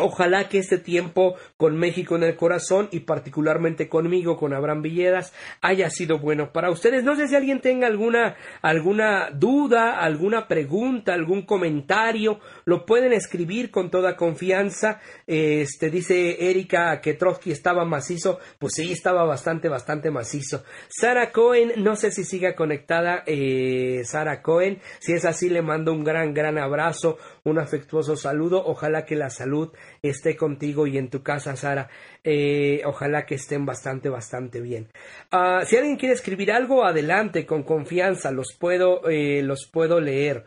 Ojalá 0.00 0.48
que 0.48 0.58
este 0.58 0.78
tiempo 0.78 1.34
con 1.56 1.76
México 1.76 2.14
en 2.14 2.22
el 2.22 2.36
corazón 2.36 2.88
y 2.92 3.00
particularmente 3.00 3.88
conmigo, 3.88 4.36
con 4.36 4.54
Abraham 4.54 4.82
Villedas, 4.82 5.32
haya 5.60 5.90
sido 5.90 6.20
bueno 6.20 6.52
para 6.52 6.70
ustedes. 6.70 7.02
No 7.02 7.16
sé 7.16 7.26
si 7.26 7.34
alguien 7.34 7.60
tenga 7.60 7.88
alguna, 7.88 8.36
alguna 8.62 9.30
duda, 9.32 9.98
alguna 9.98 10.46
pregunta, 10.46 11.14
algún 11.14 11.42
comentario, 11.42 12.38
lo 12.64 12.86
pueden 12.86 13.12
escribir 13.12 13.72
con 13.72 13.90
toda 13.90 14.14
confianza. 14.14 15.00
Este 15.26 15.90
dice 15.90 16.48
Erika 16.48 17.00
que 17.00 17.14
Trotsky 17.14 17.50
estaba 17.50 17.84
macizo, 17.84 18.38
pues 18.60 18.74
sí, 18.76 18.92
estaba 18.92 19.24
bastante, 19.24 19.68
bastante 19.68 20.12
macizo. 20.12 20.62
Sara 20.88 21.32
Cohen, 21.32 21.72
no 21.78 21.96
sé 21.96 22.12
si 22.12 22.22
siga 22.22 22.54
conectada, 22.54 23.24
eh, 23.26 24.02
Sara 24.04 24.42
Cohen, 24.42 24.80
si 25.00 25.14
es 25.14 25.24
así 25.24 25.48
le 25.48 25.60
mando 25.60 25.92
un 25.92 26.04
gran, 26.04 26.34
gran 26.34 26.56
abrazo, 26.56 27.18
un 27.48 27.58
afectuoso 27.58 28.16
saludo. 28.16 28.62
Ojalá 28.64 29.04
que 29.04 29.16
la 29.16 29.30
salud 29.30 29.72
esté 30.02 30.36
contigo 30.36 30.86
y 30.86 30.98
en 30.98 31.10
tu 31.10 31.22
casa, 31.22 31.56
Sara. 31.56 31.88
Eh, 32.24 32.82
ojalá 32.84 33.26
que 33.26 33.34
estén 33.36 33.66
bastante, 33.66 34.08
bastante 34.08 34.60
bien. 34.60 34.88
Ah, 35.30 35.62
si 35.64 35.76
alguien 35.76 35.96
quiere 35.96 36.14
escribir 36.14 36.52
algo, 36.52 36.84
adelante, 36.84 37.46
con 37.46 37.62
confianza, 37.62 38.30
los 38.30 38.56
puedo, 38.58 39.08
eh, 39.08 39.42
los 39.42 39.68
puedo 39.72 40.00
leer. 40.00 40.44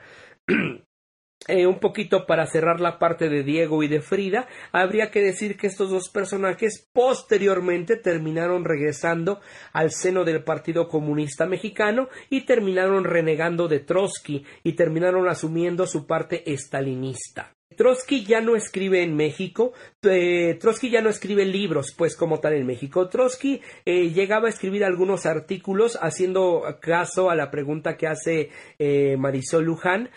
Eh, 1.48 1.66
un 1.66 1.80
poquito 1.80 2.28
para 2.28 2.46
cerrar 2.46 2.80
la 2.80 3.00
parte 3.00 3.28
de 3.28 3.42
Diego 3.42 3.82
y 3.82 3.88
de 3.88 4.02
Frida, 4.02 4.48
habría 4.72 5.10
que 5.10 5.22
decir 5.22 5.58
que 5.58 5.66
estos 5.66 5.90
dos 5.90 6.08
personajes 6.10 6.88
posteriormente 6.94 7.96
terminaron 7.96 8.64
regresando 8.64 9.42
al 9.74 9.90
seno 9.90 10.24
del 10.24 10.44
Partido 10.44 10.88
Comunista 10.88 11.48
Mexicano 11.48 12.10
y 12.30 12.42
terminaron 12.42 13.06
renegando 13.06 13.68
de 13.68 13.80
Trotsky 13.80 14.46
y 14.62 14.74
terminaron 14.74 15.28
asumiendo 15.28 15.88
su 15.88 16.06
parte 16.06 16.52
estalinista. 16.52 17.56
Trotsky 17.76 18.26
ya 18.26 18.42
no 18.42 18.58
escribe 18.58 19.02
en 19.02 19.16
México, 19.16 19.72
eh, 20.04 20.58
Trotsky 20.60 20.92
ya 20.92 21.02
no 21.02 21.10
escribe 21.10 21.46
libros, 21.46 21.96
pues 21.98 22.18
como 22.18 22.40
tal 22.40 22.54
en 22.54 22.68
México. 22.68 23.08
Trotsky 23.08 23.62
eh, 23.86 24.10
llegaba 24.10 24.48
a 24.48 24.50
escribir 24.50 24.84
algunos 24.84 25.26
artículos 25.26 25.98
haciendo 26.00 26.64
caso 26.82 27.32
a 27.32 27.36
la 27.36 27.50
pregunta 27.50 27.96
que 27.96 28.08
hace 28.08 28.50
Marisol 29.18 29.64
Luján 29.64 30.10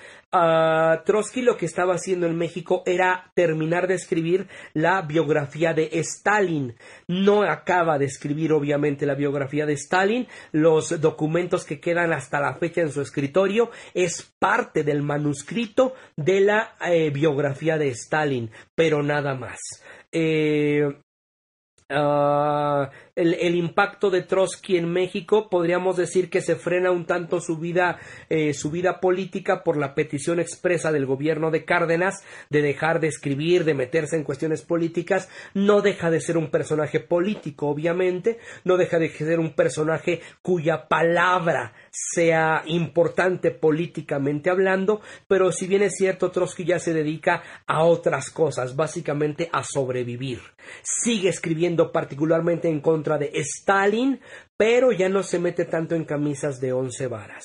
Trotsky 1.04 1.42
lo 1.42 1.56
que 1.56 1.66
estaba 1.66 1.94
haciendo 1.94 2.26
en 2.26 2.36
México 2.36 2.82
era 2.86 3.30
terminar 3.34 3.86
de 3.86 3.94
escribir 3.94 4.48
la 4.72 5.02
biografía 5.02 5.74
de 5.74 5.90
Stalin. 5.92 6.74
No 7.06 7.42
acaba 7.42 7.98
de 7.98 8.06
escribir 8.06 8.52
obviamente 8.52 9.06
la 9.06 9.14
biografía 9.14 9.66
de 9.66 9.74
Stalin. 9.74 10.26
Los 10.52 11.00
documentos 11.00 11.64
que 11.64 11.80
quedan 11.80 12.12
hasta 12.12 12.40
la 12.40 12.54
fecha 12.54 12.80
en 12.80 12.90
su 12.90 13.00
escritorio 13.00 13.70
es 13.94 14.34
parte 14.38 14.82
del 14.82 15.02
manuscrito 15.02 15.94
de 16.16 16.40
la 16.40 16.74
eh, 16.84 17.10
biografía 17.10 17.78
de 17.78 17.88
Stalin, 17.88 18.50
pero 18.74 19.02
nada 19.02 19.34
más. 19.34 19.58
Eh, 20.10 20.82
ah, 21.90 22.90
el, 23.16 23.54
impacto 23.54 24.10
de 24.10 24.22
Trotsky 24.22 24.76
en 24.76 24.90
México, 24.90 25.48
podríamos 25.48 25.96
decir 25.96 26.28
que 26.30 26.40
se 26.40 26.56
frena 26.56 26.90
un 26.90 27.04
tanto 27.04 27.40
su 27.40 27.58
vida, 27.58 28.00
eh, 28.28 28.52
su 28.54 28.72
vida 28.72 28.98
política 29.00 29.62
por 29.62 29.76
la 29.76 29.94
petición 29.94 30.40
expresa 30.40 30.90
del 30.90 31.06
gobierno 31.06 31.52
de 31.52 31.64
Cárdenas 31.64 32.24
de 32.50 32.62
dejar 32.62 32.98
de 32.98 33.08
escribir, 33.08 33.64
de 33.64 33.74
meterse 33.74 34.16
en 34.16 34.24
cuestiones 34.24 34.62
políticas. 34.62 35.28
No 35.54 35.80
deja 35.80 36.10
de 36.10 36.20
ser 36.20 36.36
un 36.36 36.50
personaje 36.50 36.98
político, 36.98 37.68
obviamente, 37.68 38.38
no 38.64 38.76
deja 38.76 38.98
de 38.98 39.10
ser 39.10 39.38
un 39.38 39.54
personaje 39.54 40.20
cuya 40.42 40.88
palabra 40.88 41.72
sea 41.90 42.64
importante 42.66 43.52
políticamente 43.52 44.50
hablando, 44.50 45.00
pero 45.28 45.52
si 45.52 45.68
bien 45.68 45.82
es 45.82 45.94
cierto, 45.96 46.32
Trotsky 46.32 46.64
ya 46.64 46.80
se 46.80 46.92
dedica 46.92 47.42
a 47.66 47.84
otras 47.84 48.30
cosas, 48.30 48.74
básicamente 48.74 49.48
a 49.52 49.62
sobrevivir. 49.62 50.40
Sigue 50.82 51.28
escribiendo 51.28 51.92
particularmente 51.92 52.68
en 52.68 52.80
contra 52.80 53.03
de 53.04 53.30
Stalin, 53.34 54.20
pero 54.56 54.90
ya 54.92 55.08
no 55.08 55.22
se 55.22 55.38
mete 55.38 55.66
tanto 55.66 55.94
en 55.94 56.04
camisas 56.04 56.60
de 56.60 56.72
once 56.72 57.06
varas. 57.06 57.44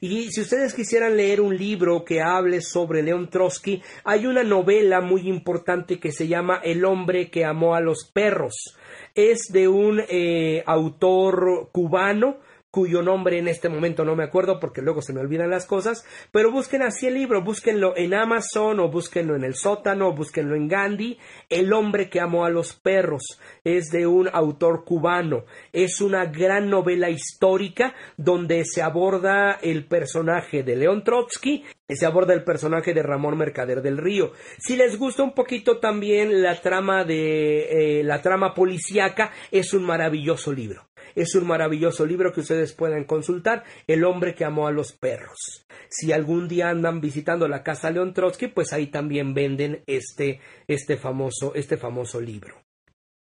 Y 0.00 0.30
si 0.30 0.40
ustedes 0.40 0.74
quisieran 0.74 1.16
leer 1.16 1.40
un 1.40 1.56
libro 1.56 2.04
que 2.04 2.20
hable 2.20 2.60
sobre 2.60 3.02
León 3.02 3.30
Trotsky, 3.30 3.82
hay 4.04 4.26
una 4.26 4.42
novela 4.42 5.00
muy 5.00 5.28
importante 5.28 6.00
que 6.00 6.12
se 6.12 6.26
llama 6.28 6.60
El 6.62 6.84
hombre 6.84 7.30
que 7.30 7.44
amó 7.44 7.74
a 7.74 7.80
los 7.80 8.10
perros. 8.12 8.76
Es 9.14 9.48
de 9.50 9.68
un 9.68 10.02
eh, 10.08 10.62
autor 10.66 11.70
cubano 11.72 12.38
cuyo 12.76 13.00
nombre 13.00 13.38
en 13.38 13.48
este 13.48 13.70
momento 13.70 14.04
no 14.04 14.14
me 14.16 14.24
acuerdo 14.24 14.60
porque 14.60 14.82
luego 14.82 15.00
se 15.00 15.14
me 15.14 15.20
olvidan 15.20 15.48
las 15.48 15.64
cosas, 15.64 16.04
pero 16.30 16.52
busquen 16.52 16.82
así 16.82 17.06
el 17.06 17.14
libro, 17.14 17.40
búsquenlo 17.42 17.96
en 17.96 18.12
Amazon 18.12 18.80
o 18.80 18.90
búsquenlo 18.90 19.34
en 19.34 19.44
el 19.44 19.54
sótano, 19.54 20.08
o 20.08 20.12
búsquenlo 20.12 20.54
en 20.54 20.68
Gandhi, 20.68 21.16
El 21.48 21.72
hombre 21.72 22.10
que 22.10 22.20
amó 22.20 22.44
a 22.44 22.50
los 22.50 22.74
perros, 22.74 23.40
es 23.64 23.86
de 23.86 24.06
un 24.06 24.28
autor 24.30 24.84
cubano, 24.84 25.46
es 25.72 26.02
una 26.02 26.26
gran 26.26 26.68
novela 26.68 27.08
histórica 27.08 27.94
donde 28.18 28.62
se 28.66 28.82
aborda 28.82 29.52
el 29.62 29.86
personaje 29.86 30.62
de 30.62 30.76
León 30.76 31.02
Trotsky 31.02 31.64
se 31.88 32.04
aborda 32.04 32.34
el 32.34 32.42
personaje 32.42 32.92
de 32.92 33.02
Ramón 33.04 33.38
Mercader 33.38 33.80
del 33.80 33.96
Río. 33.96 34.32
Si 34.58 34.74
les 34.74 34.98
gusta 34.98 35.22
un 35.22 35.34
poquito 35.34 35.78
también 35.78 36.42
la 36.42 36.60
trama 36.60 37.04
de 37.04 38.00
eh, 38.00 38.02
la 38.02 38.20
trama 38.20 38.54
policíaca, 38.54 39.30
es 39.52 39.72
un 39.72 39.84
maravilloso 39.84 40.52
libro. 40.52 40.82
Es 41.16 41.34
un 41.34 41.46
maravilloso 41.46 42.04
libro 42.04 42.32
que 42.32 42.40
ustedes 42.40 42.74
pueden 42.74 43.04
consultar, 43.04 43.64
El 43.86 44.04
hombre 44.04 44.34
que 44.34 44.44
amó 44.44 44.68
a 44.68 44.70
los 44.70 44.92
perros. 44.92 45.66
Si 45.88 46.12
algún 46.12 46.46
día 46.46 46.68
andan 46.68 47.00
visitando 47.00 47.48
la 47.48 47.62
casa 47.62 47.90
León 47.90 48.12
Trotsky, 48.12 48.48
pues 48.48 48.74
ahí 48.74 48.88
también 48.88 49.32
venden 49.32 49.82
este, 49.86 50.40
este 50.68 50.98
famoso, 50.98 51.54
este 51.54 51.78
famoso 51.78 52.20
libro. 52.20 52.62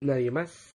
¿Nadie 0.02 0.32
más? 0.32 0.71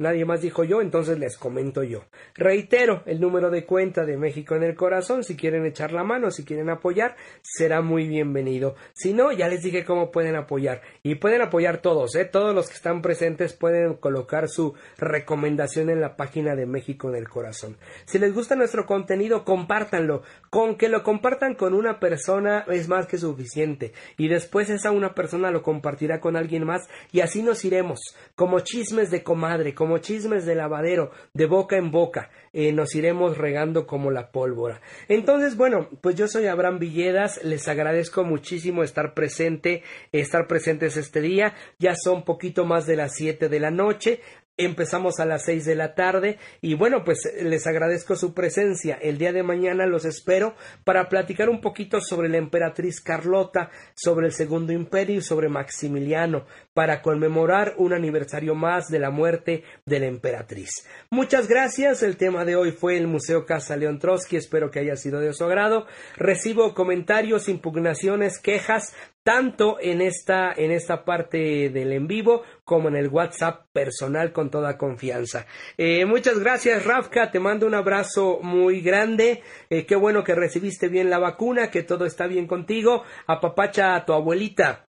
Nadie 0.00 0.24
más 0.24 0.40
dijo 0.40 0.64
yo, 0.64 0.80
entonces 0.80 1.18
les 1.18 1.36
comento 1.36 1.82
yo. 1.82 2.04
Reitero, 2.34 3.02
el 3.04 3.20
número 3.20 3.50
de 3.50 3.66
cuenta 3.66 4.06
de 4.06 4.16
México 4.16 4.54
en 4.54 4.62
el 4.62 4.74
Corazón, 4.74 5.24
si 5.24 5.36
quieren 5.36 5.66
echar 5.66 5.92
la 5.92 6.04
mano, 6.04 6.30
si 6.30 6.42
quieren 6.42 6.70
apoyar, 6.70 7.16
será 7.42 7.82
muy 7.82 8.08
bienvenido. 8.08 8.76
Si 8.94 9.12
no, 9.12 9.30
ya 9.30 9.46
les 9.46 9.62
dije 9.62 9.84
cómo 9.84 10.10
pueden 10.10 10.36
apoyar. 10.36 10.80
Y 11.02 11.16
pueden 11.16 11.42
apoyar 11.42 11.82
todos, 11.82 12.14
¿eh? 12.14 12.24
Todos 12.24 12.54
los 12.54 12.68
que 12.68 12.76
están 12.76 13.02
presentes 13.02 13.52
pueden 13.52 13.92
colocar 13.92 14.48
su 14.48 14.72
recomendación 14.96 15.90
en 15.90 16.00
la 16.00 16.16
página 16.16 16.56
de 16.56 16.64
México 16.64 17.10
en 17.10 17.16
el 17.16 17.28
Corazón. 17.28 17.76
Si 18.06 18.18
les 18.18 18.32
gusta 18.34 18.56
nuestro 18.56 18.86
contenido, 18.86 19.44
compártanlo. 19.44 20.22
Con 20.48 20.76
que 20.76 20.88
lo 20.88 21.02
compartan 21.02 21.54
con 21.54 21.74
una 21.74 22.00
persona 22.00 22.64
es 22.68 22.88
más 22.88 23.06
que 23.06 23.18
suficiente. 23.18 23.92
Y 24.16 24.28
después 24.28 24.70
esa 24.70 24.92
una 24.92 25.14
persona 25.14 25.50
lo 25.50 25.62
compartirá 25.62 26.20
con 26.20 26.36
alguien 26.36 26.64
más 26.64 26.88
y 27.12 27.20
así 27.20 27.42
nos 27.42 27.66
iremos, 27.66 28.00
como 28.34 28.60
chismes 28.60 29.10
de 29.10 29.22
comadre, 29.22 29.74
como 29.74 29.89
como 29.90 29.98
chismes 29.98 30.46
de 30.46 30.54
lavadero, 30.54 31.10
de 31.34 31.46
boca 31.46 31.76
en 31.76 31.90
boca, 31.90 32.30
eh, 32.52 32.70
nos 32.70 32.94
iremos 32.94 33.36
regando 33.36 33.88
como 33.88 34.12
la 34.12 34.30
pólvora. 34.30 34.80
Entonces, 35.08 35.56
bueno, 35.56 35.88
pues 36.00 36.14
yo 36.14 36.28
soy 36.28 36.46
Abraham 36.46 36.78
Villedas, 36.78 37.42
les 37.42 37.66
agradezco 37.66 38.22
muchísimo 38.22 38.84
estar 38.84 39.14
presente, 39.14 39.82
estar 40.12 40.46
presentes 40.46 40.96
este 40.96 41.20
día, 41.20 41.54
ya 41.80 41.96
son 42.00 42.24
poquito 42.24 42.64
más 42.64 42.86
de 42.86 42.94
las 42.94 43.16
siete 43.16 43.48
de 43.48 43.58
la 43.58 43.72
noche, 43.72 44.20
Empezamos 44.62 45.20
a 45.20 45.24
las 45.24 45.46
seis 45.46 45.64
de 45.64 45.74
la 45.74 45.94
tarde 45.94 46.38
y 46.60 46.74
bueno, 46.74 47.02
pues 47.02 47.18
les 47.42 47.66
agradezco 47.66 48.14
su 48.14 48.34
presencia. 48.34 48.98
El 49.00 49.16
día 49.16 49.32
de 49.32 49.42
mañana 49.42 49.86
los 49.86 50.04
espero 50.04 50.54
para 50.84 51.08
platicar 51.08 51.48
un 51.48 51.62
poquito 51.62 52.02
sobre 52.02 52.28
la 52.28 52.36
emperatriz 52.36 53.00
Carlota, 53.00 53.70
sobre 53.94 54.26
el 54.26 54.32
Segundo 54.32 54.74
Imperio 54.74 55.16
y 55.16 55.22
sobre 55.22 55.48
Maximiliano, 55.48 56.44
para 56.74 57.00
conmemorar 57.00 57.72
un 57.78 57.94
aniversario 57.94 58.54
más 58.54 58.88
de 58.88 58.98
la 58.98 59.10
muerte 59.10 59.64
de 59.86 59.98
la 59.98 60.06
emperatriz. 60.06 60.70
Muchas 61.08 61.48
gracias. 61.48 62.02
El 62.02 62.18
tema 62.18 62.44
de 62.44 62.56
hoy 62.56 62.72
fue 62.72 62.98
el 62.98 63.06
Museo 63.06 63.46
Casa 63.46 63.76
León 63.76 63.98
Trotsky. 63.98 64.36
Espero 64.36 64.70
que 64.70 64.80
haya 64.80 64.96
sido 64.96 65.20
de 65.20 65.32
su 65.32 65.44
agrado. 65.44 65.86
Recibo 66.16 66.74
comentarios, 66.74 67.48
impugnaciones, 67.48 68.38
quejas 68.38 68.92
tanto 69.22 69.76
en 69.80 70.00
esta, 70.00 70.52
en 70.52 70.70
esta 70.70 71.04
parte 71.04 71.68
del 71.68 71.92
en 71.92 72.06
vivo 72.06 72.42
como 72.70 72.88
en 72.88 72.94
el 72.94 73.08
WhatsApp 73.08 73.66
personal 73.72 74.32
con 74.32 74.48
toda 74.48 74.78
confianza. 74.78 75.44
Eh, 75.76 76.04
muchas 76.04 76.38
gracias, 76.38 76.84
Rafka. 76.84 77.32
Te 77.32 77.40
mando 77.40 77.66
un 77.66 77.74
abrazo 77.74 78.38
muy 78.42 78.80
grande. 78.80 79.42
Eh, 79.68 79.84
qué 79.86 79.96
bueno 79.96 80.22
que 80.22 80.36
recibiste 80.36 80.86
bien 80.86 81.10
la 81.10 81.18
vacuna, 81.18 81.68
que 81.72 81.82
todo 81.82 82.06
está 82.06 82.28
bien 82.28 82.46
contigo. 82.46 83.02
Apapacha 83.26 83.96
a 83.96 84.06
tu 84.06 84.12
abuelita. 84.12 84.86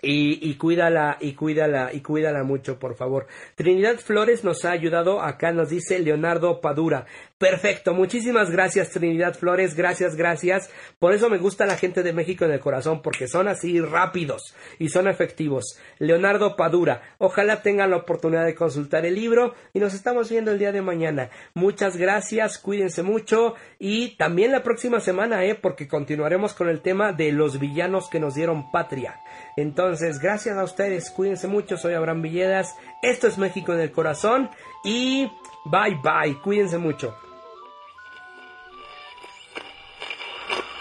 Y, 0.00 0.48
y, 0.50 0.54
cuídala, 0.54 1.18
y 1.20 1.34
cuídala, 1.34 1.90
y 1.92 2.00
cuídala 2.00 2.42
mucho, 2.42 2.78
por 2.78 2.94
favor. 2.94 3.26
Trinidad 3.54 3.96
Flores 3.96 4.42
nos 4.42 4.64
ha 4.64 4.70
ayudado, 4.70 5.20
acá 5.20 5.52
nos 5.52 5.68
dice 5.68 5.98
Leonardo 5.98 6.62
Padura. 6.62 7.04
Perfecto, 7.44 7.92
muchísimas 7.92 8.50
gracias 8.50 8.88
Trinidad 8.88 9.34
Flores, 9.34 9.74
gracias, 9.74 10.16
gracias. 10.16 10.70
Por 10.98 11.12
eso 11.12 11.28
me 11.28 11.36
gusta 11.36 11.66
la 11.66 11.76
gente 11.76 12.02
de 12.02 12.14
México 12.14 12.46
en 12.46 12.52
el 12.52 12.58
corazón, 12.58 13.02
porque 13.02 13.28
son 13.28 13.48
así 13.48 13.82
rápidos 13.82 14.56
y 14.78 14.88
son 14.88 15.08
efectivos. 15.08 15.78
Leonardo 15.98 16.56
Padura, 16.56 17.02
ojalá 17.18 17.60
tengan 17.60 17.90
la 17.90 17.98
oportunidad 17.98 18.46
de 18.46 18.54
consultar 18.54 19.04
el 19.04 19.16
libro 19.16 19.54
y 19.74 19.78
nos 19.78 19.92
estamos 19.92 20.30
viendo 20.30 20.52
el 20.52 20.58
día 20.58 20.72
de 20.72 20.80
mañana. 20.80 21.28
Muchas 21.52 21.98
gracias, 21.98 22.56
cuídense 22.56 23.02
mucho 23.02 23.56
y 23.78 24.16
también 24.16 24.50
la 24.50 24.62
próxima 24.62 25.00
semana, 25.00 25.44
eh, 25.44 25.54
porque 25.54 25.86
continuaremos 25.86 26.54
con 26.54 26.70
el 26.70 26.80
tema 26.80 27.12
de 27.12 27.30
los 27.30 27.60
villanos 27.60 28.08
que 28.08 28.20
nos 28.20 28.36
dieron 28.36 28.70
patria. 28.70 29.20
Entonces, 29.58 30.18
gracias 30.18 30.56
a 30.56 30.64
ustedes, 30.64 31.10
cuídense 31.10 31.46
mucho, 31.46 31.76
soy 31.76 31.92
Abraham 31.92 32.22
Villedas, 32.22 32.74
esto 33.02 33.26
es 33.26 33.36
México 33.36 33.74
en 33.74 33.80
el 33.80 33.92
Corazón 33.92 34.48
y 34.82 35.30
bye 35.66 36.00
bye, 36.02 36.40
cuídense 36.40 36.78
mucho. 36.78 37.14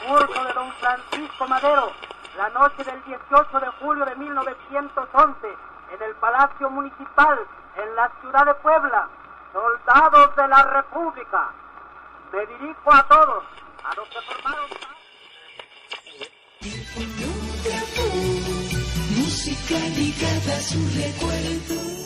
De 0.04 0.54
don 0.54 0.70
Francisco 0.74 1.48
Madero, 1.48 1.94
la 2.36 2.50
noche 2.50 2.84
del 2.84 3.02
18 3.06 3.60
de 3.62 3.68
julio 3.80 4.04
de 4.04 4.16
1911, 4.16 5.48
en 5.94 6.02
el 6.04 6.14
Palacio 6.16 6.70
Municipal, 6.70 7.40
en 7.78 7.96
la 7.96 8.12
ciudad 8.20 8.46
de 8.46 8.54
Puebla, 8.56 9.08
soldados 9.54 10.36
de 10.36 10.48
la 10.50 10.64
República. 10.64 11.52
Me 12.34 12.46
dirijo 12.46 12.94
a 12.94 13.04
todos, 13.08 13.46
a 13.86 13.96
los 13.96 14.10
que 14.10 14.22
formaron 14.22 14.70
música 19.16 19.80
ligada 19.96 20.58
a 20.58 20.62
su 20.62 20.80
recuerdo. 21.00 22.03